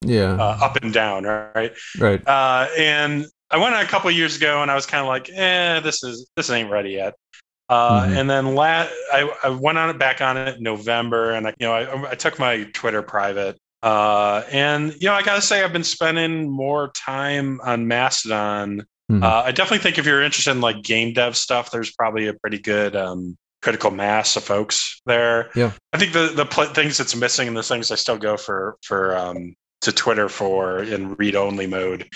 Yeah, 0.02 0.34
uh, 0.34 0.58
up 0.62 0.78
and 0.78 0.94
down, 0.94 1.24
right? 1.26 1.74
right. 2.00 2.26
Uh, 2.28 2.68
and 2.78 3.26
I 3.52 3.58
went 3.58 3.76
on 3.76 3.84
a 3.84 3.88
couple 3.88 4.10
years 4.12 4.38
ago, 4.38 4.62
and 4.62 4.72
I 4.72 4.76
was 4.76 4.86
kind 4.86 5.02
of 5.02 5.08
like, 5.08 5.30
eh, 5.34 5.80
this 5.82 6.04
is 6.04 6.30
this 6.36 6.50
ain't 6.50 6.70
ready 6.72 6.92
yet. 6.92 7.16
Uh, 7.68 8.06
Mhm. 8.08 8.18
And 8.18 8.30
then 8.30 8.56
la- 8.56 8.88
I, 9.14 9.32
I 9.44 9.50
went 9.50 9.78
on 9.78 9.90
it 9.90 10.00
back 10.00 10.22
on 10.22 10.38
it 10.38 10.58
in 10.58 10.64
November, 10.64 11.32
and 11.32 11.48
I, 11.48 11.54
you 11.60 11.68
know, 11.68 11.74
I, 11.74 12.12
I 12.12 12.16
took 12.16 12.40
my 12.40 12.64
Twitter 12.74 13.02
private. 13.02 13.58
Uh, 13.84 14.44
and 14.52 14.94
you 15.00 15.08
know, 15.08 15.14
I 15.14 15.22
gotta 15.22 15.42
say, 15.42 15.64
I've 15.64 15.74
been 15.74 15.84
spending 15.84 16.50
more 16.50 16.92
time 16.94 17.60
on 17.64 17.88
Mastodon. 17.88 18.84
Mhm. 19.12 19.24
Uh, 19.24 19.44
I 19.46 19.52
definitely 19.52 19.80
think 19.84 19.98
if 19.98 20.06
you're 20.06 20.22
interested 20.24 20.52
in 20.52 20.62
like 20.62 20.82
game 20.84 21.14
dev 21.14 21.36
stuff, 21.36 21.72
there's 21.72 21.92
probably 21.92 22.28
a 22.28 22.34
pretty 22.34 22.60
good 22.60 22.96
um, 22.96 23.38
critical 23.62 23.92
mass 23.92 24.36
of 24.36 24.44
folks 24.44 25.02
there. 25.06 25.50
Yeah. 25.56 25.72
I 25.94 25.98
think 25.98 26.14
the 26.14 26.32
the 26.36 26.46
pl- 26.46 26.74
things 26.74 26.98
that's 26.98 27.16
missing 27.16 27.48
and 27.48 27.58
the 27.58 27.64
things 27.64 27.92
I 27.92 27.96
still 27.96 28.18
go 28.18 28.38
for 28.38 28.78
for 28.84 29.16
um, 29.18 29.56
to 29.82 29.92
Twitter 29.92 30.30
for 30.30 30.84
in 30.84 31.14
read 31.16 31.36
only 31.36 31.68
mode 31.68 32.08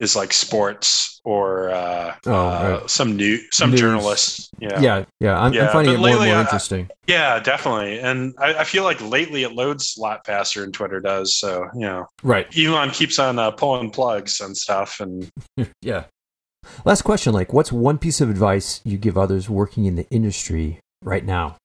is 0.00 0.16
like 0.16 0.32
sports 0.32 1.20
or 1.24 1.70
uh, 1.70 2.16
Oh, 2.26 2.32
uh, 2.34 2.86
some 2.88 3.14
new 3.16 3.38
some 3.52 3.70
News. 3.70 3.80
journalists. 3.80 4.50
Yeah. 4.58 4.80
yeah, 4.80 5.04
yeah. 5.20 5.38
I'm, 5.38 5.52
I'm 5.56 5.68
finding 5.68 5.72
but 5.72 5.94
it 5.94 5.98
more 5.98 6.08
and 6.08 6.18
lately 6.18 6.26
more 6.28 6.36
I- 6.36 6.40
interesting. 6.40 6.90
Yeah, 7.06 7.38
definitely. 7.38 8.00
And 8.00 8.34
I, 8.38 8.54
I 8.54 8.64
feel 8.64 8.82
like 8.82 9.00
lately 9.00 9.44
it 9.44 9.52
loads 9.52 9.96
a 9.96 10.00
lot 10.00 10.26
faster 10.26 10.60
than 10.62 10.72
Twitter 10.72 10.98
does. 10.98 11.36
So, 11.36 11.68
you 11.74 11.80
know, 11.82 12.06
Right. 12.24 12.46
Elon 12.58 12.90
keeps 12.90 13.18
on 13.20 13.38
uh, 13.38 13.52
pulling 13.52 13.90
plugs 13.90 14.40
and 14.40 14.56
stuff. 14.56 14.98
And 14.98 15.28
yeah. 15.82 16.04
Last 16.84 17.02
question. 17.02 17.32
Like, 17.32 17.52
what's 17.52 17.70
one 17.70 17.98
piece 17.98 18.20
of 18.20 18.28
advice 18.30 18.80
you 18.84 18.98
give 18.98 19.16
others 19.16 19.48
working 19.48 19.84
in 19.84 19.94
the 19.94 20.08
industry 20.10 20.80
right 21.04 21.24
now? 21.24 21.56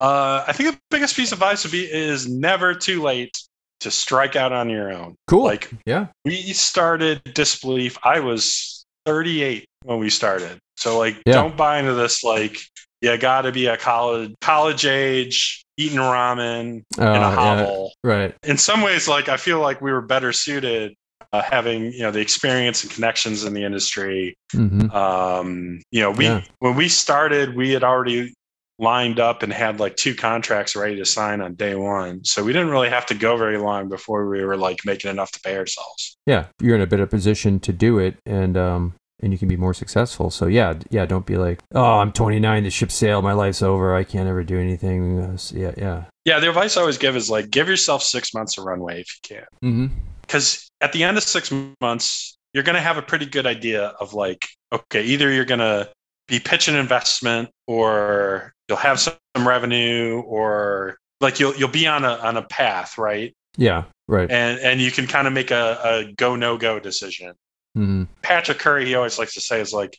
uh, 0.00 0.44
I 0.46 0.52
think 0.52 0.74
the 0.74 0.78
biggest 0.90 1.16
piece 1.16 1.32
of 1.32 1.38
advice 1.38 1.64
would 1.64 1.72
be 1.72 1.84
is 1.90 2.28
never 2.28 2.72
too 2.74 3.02
late 3.02 3.36
to 3.80 3.90
strike 3.90 4.36
out 4.36 4.52
on 4.52 4.68
your 4.68 4.92
own. 4.92 5.14
Cool. 5.26 5.44
Like 5.44 5.70
yeah. 5.86 6.06
we 6.24 6.52
started 6.52 7.22
Disbelief. 7.34 7.98
I 8.02 8.20
was 8.20 8.84
38 9.06 9.64
when 9.84 9.98
we 9.98 10.10
started. 10.10 10.58
So 10.76 10.98
like, 10.98 11.16
Yeah. 11.26 11.34
don't 11.34 11.56
buy 11.56 11.78
into 11.78 11.94
this. 11.94 12.22
Like, 12.24 12.58
you 13.00 13.16
got 13.16 13.42
to 13.42 13.52
be 13.52 13.66
a 13.66 13.76
college 13.76 14.34
college 14.40 14.84
age 14.84 15.64
eating 15.76 15.98
ramen 15.98 16.82
in 16.98 17.04
a 17.04 17.04
yeah, 17.04 17.34
hovel. 17.34 17.92
Right. 18.02 18.34
In 18.42 18.58
some 18.58 18.82
ways, 18.82 19.06
like 19.06 19.28
I 19.28 19.36
feel 19.36 19.60
like 19.60 19.80
we 19.80 19.92
were 19.92 20.02
better 20.02 20.32
suited 20.32 20.94
uh, 21.32 21.42
having 21.42 21.92
you 21.92 22.00
know 22.00 22.10
the 22.10 22.20
experience 22.20 22.82
and 22.82 22.92
connections 22.92 23.44
in 23.44 23.54
the 23.54 23.62
industry. 23.62 24.36
hmm 24.52 24.90
Um, 24.90 25.80
you 25.92 26.00
know, 26.02 26.10
we 26.10 26.24
Yeah. 26.24 26.42
when 26.58 26.74
we 26.74 26.88
started, 26.88 27.54
we 27.56 27.70
had 27.70 27.84
already 27.84 28.34
lined 28.78 29.18
up 29.18 29.42
and 29.42 29.52
had 29.52 29.80
like 29.80 29.96
two 29.96 30.14
contracts 30.14 30.76
ready 30.76 30.96
to 30.96 31.04
sign 31.04 31.40
on 31.40 31.54
day 31.54 31.74
one. 31.74 32.24
So 32.24 32.44
we 32.44 32.52
didn't 32.52 32.70
really 32.70 32.88
have 32.88 33.06
to 33.06 33.14
go 33.14 33.36
very 33.36 33.58
long 33.58 33.88
before 33.88 34.28
we 34.28 34.44
were 34.44 34.56
like 34.56 34.80
making 34.84 35.10
enough 35.10 35.32
to 35.32 35.40
pay 35.40 35.56
ourselves. 35.56 36.16
Yeah. 36.26 36.46
You're 36.60 36.76
in 36.76 36.82
a 36.82 36.86
better 36.86 37.06
position 37.06 37.60
to 37.60 37.72
do 37.72 37.98
it, 37.98 38.16
and 38.24 38.56
um, 38.56 38.94
and 39.20 39.32
you 39.32 39.38
can 39.38 39.48
be 39.48 39.56
more 39.56 39.74
successful. 39.74 40.30
So 40.30 40.46
yeah, 40.46 40.74
yeah. 40.90 41.06
Don't 41.06 41.26
be 41.26 41.36
like, 41.36 41.60
oh, 41.74 41.98
I'm 41.98 42.12
29, 42.12 42.62
the 42.62 42.70
ship 42.70 42.92
sailed, 42.92 43.24
my 43.24 43.32
life's 43.32 43.62
over, 43.62 43.94
I 43.94 44.04
can't 44.04 44.28
ever 44.28 44.44
do 44.44 44.58
anything. 44.58 45.20
Uh, 45.20 45.38
yeah, 45.52 45.72
yeah. 45.76 46.04
Yeah, 46.24 46.40
the 46.40 46.48
advice 46.48 46.76
I 46.76 46.82
always 46.82 46.98
give 46.98 47.16
is 47.16 47.30
like 47.30 47.50
give 47.50 47.68
yourself 47.68 48.02
six 48.02 48.34
months 48.34 48.58
of 48.58 48.64
runway 48.64 49.00
if 49.00 49.08
you 49.14 49.36
can. 49.36 49.46
Mm-hmm. 49.64 49.94
because 50.20 50.70
at 50.80 50.92
the 50.92 51.02
end 51.02 51.16
of 51.16 51.22
six 51.24 51.52
months 51.80 52.36
you're 52.52 52.64
going 52.64 52.76
to 52.76 52.82
have 52.82 52.96
a 52.96 53.02
pretty 53.02 53.26
good 53.26 53.46
idea 53.46 53.86
of 54.00 54.14
like 54.14 54.46
okay 54.72 55.02
either 55.04 55.30
you're 55.30 55.44
going 55.44 55.60
to 55.60 55.90
be 56.28 56.38
pitching 56.38 56.74
an 56.74 56.80
investment 56.80 57.48
or 57.66 58.52
you'll 58.68 58.78
have 58.78 59.00
some 59.00 59.14
revenue 59.36 60.20
or 60.26 60.96
like 61.20 61.40
you'll 61.40 61.54
you'll 61.56 61.68
be 61.68 61.86
on 61.86 62.04
a 62.04 62.12
on 62.18 62.36
a 62.36 62.42
path 62.42 62.96
right 62.98 63.34
Yeah. 63.56 63.84
Right. 64.06 64.30
and 64.30 64.58
and 64.60 64.80
you 64.80 64.90
can 64.90 65.06
kind 65.06 65.26
of 65.26 65.32
make 65.32 65.50
a, 65.50 65.78
a 65.82 66.12
go 66.12 66.36
no 66.36 66.56
go 66.58 66.78
decision 66.78 67.34
Mm-hmm. 67.76 68.04
patrick 68.22 68.58
curry 68.58 68.86
he 68.86 68.94
always 68.94 69.18
likes 69.18 69.34
to 69.34 69.40
say 69.40 69.60
is 69.60 69.72
like 69.72 69.96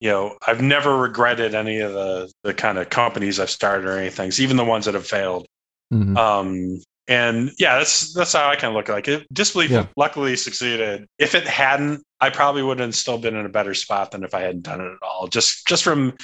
you 0.00 0.10
know 0.10 0.36
i've 0.46 0.60
never 0.60 0.98
regretted 0.98 1.54
any 1.54 1.78
of 1.78 1.92
the 1.92 2.30
the 2.42 2.52
kind 2.52 2.76
of 2.78 2.90
companies 2.90 3.38
i've 3.40 3.48
started 3.48 3.86
or 3.88 3.96
anything 3.96 4.30
even 4.38 4.56
the 4.56 4.64
ones 4.64 4.84
that 4.86 4.94
have 4.94 5.06
failed 5.06 5.46
hmm 5.90 6.16
um, 6.16 6.78
and 7.08 7.50
yeah, 7.58 7.78
that's 7.78 8.12
that's 8.14 8.32
how 8.32 8.48
I 8.48 8.54
kind 8.54 8.70
of 8.70 8.74
look 8.74 8.88
like 8.88 9.08
it. 9.08 9.26
Disbelief 9.32 9.70
Yeah. 9.72 9.86
luckily 9.96 10.36
succeeded. 10.36 11.06
If 11.18 11.34
it 11.34 11.44
hadn't, 11.48 12.02
I 12.22 12.30
probably 12.30 12.62
would 12.62 12.78
have 12.78 12.94
still 12.94 13.18
been 13.18 13.34
in 13.34 13.44
a 13.44 13.48
better 13.50 13.74
spot 13.74 14.12
than 14.12 14.22
if 14.22 14.32
I 14.32 14.40
hadn't 14.42 14.62
done 14.62 14.80
it 14.80 14.84
at 14.92 15.02
all. 15.02 15.26
Just 15.26 15.66
just 15.66 15.82
from 15.82 16.14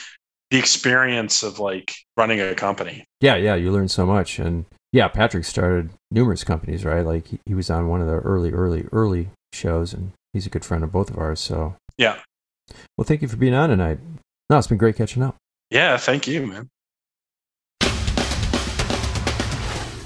the 0.50 0.58
experience 0.58 1.42
of 1.42 1.58
like 1.58 1.92
running 2.16 2.40
a 2.40 2.54
company. 2.54 3.04
Yeah, 3.20 3.34
yeah. 3.36 3.56
You 3.56 3.70
learn 3.72 3.88
so 3.88 4.06
much, 4.06 4.38
and 4.38 4.64
yeah, 4.92 5.08
Patrick 5.08 5.44
started 5.44 5.90
numerous 6.10 6.44
companies, 6.44 6.84
right? 6.84 7.04
Like 7.04 7.26
he, 7.26 7.40
he 7.44 7.54
was 7.54 7.68
on 7.68 7.88
one 7.88 8.00
of 8.00 8.06
the 8.06 8.14
early, 8.14 8.52
early, 8.52 8.86
early 8.92 9.28
shows, 9.52 9.92
and 9.92 10.12
he's 10.32 10.46
a 10.46 10.50
good 10.50 10.64
friend 10.64 10.84
of 10.84 10.92
both 10.92 11.10
of 11.10 11.18
ours. 11.18 11.40
So 11.40 11.74
Yeah. 11.98 12.16
well, 12.96 13.04
thank 13.04 13.20
you 13.20 13.28
for 13.28 13.36
being 13.36 13.52
on 13.54 13.68
tonight. 13.68 13.98
No, 14.48 14.56
it's 14.56 14.68
been 14.68 14.78
great 14.78 14.96
catching 14.96 15.22
up. 15.22 15.34
Yeah, 15.70 15.96
thank 15.98 16.26
you, 16.28 16.46
man. 16.46 16.68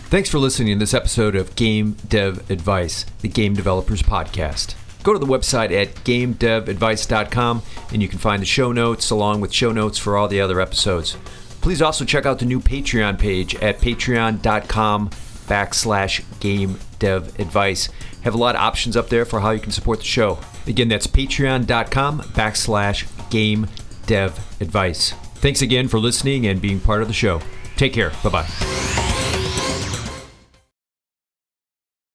Thanks 0.09 0.29
for 0.29 0.39
listening 0.39 0.75
to 0.75 0.79
this 0.79 0.95
episode 0.95 1.37
of 1.37 1.55
Game 1.55 1.97
Dev 2.09 2.51
Advice, 2.51 3.05
the 3.21 3.29
Game 3.29 3.55
Developers 3.55 4.03
Podcast. 4.03 4.75
Go 5.03 5.13
to 5.13 5.19
the 5.19 5.27
website 5.27 5.73
at 5.73 5.95
gamedevadvice.com 6.05 7.63
and 7.93 8.03
you 8.03 8.09
can 8.09 8.19
find 8.19 8.41
the 8.41 8.47
show 8.47 8.73
notes 8.73 9.11
along 9.11 9.41
with 9.41 9.53
show 9.53 9.73
notes 9.73 9.99
for 9.99 10.17
all 10.17 10.29
the 10.29 10.41
other 10.41 10.61
episodes. 10.61 11.17
Please 11.61 11.83
also 11.83 12.05
check 12.05 12.27
out 12.27 12.39
the 12.39 12.45
new 12.45 12.61
Patreon 12.61 13.19
page 13.19 13.55
at 13.57 13.79
patreon.com 13.79 15.11
backslash 15.47 16.25
game 16.41 16.79
dev 16.99 17.39
advice. 17.39 17.89
Have 18.23 18.35
a 18.35 18.39
lot 18.39 18.55
of 18.55 18.61
options 18.61 18.97
up 18.97 19.09
there 19.09 19.25
for 19.25 19.41
how 19.41 19.51
you 19.51 19.61
can 19.61 19.73
support 19.73 19.99
the 19.99 20.05
show. 20.05 20.39
Again, 20.67 20.89
that's 20.89 21.07
patreon.com 21.07 22.21
backslash 22.21 23.31
game 23.31 23.67
dev 24.07 24.39
advice. 24.61 25.13
Thanks 25.37 25.63
again 25.63 25.89
for 25.89 25.99
listening 25.99 26.47
and 26.47 26.61
being 26.61 26.81
part 26.81 27.03
of 27.03 27.09
the 27.09 27.15
show. 27.15 27.41
Take 27.77 27.93
care. 27.93 28.13
Bye 28.23 28.31
bye. 28.47 29.99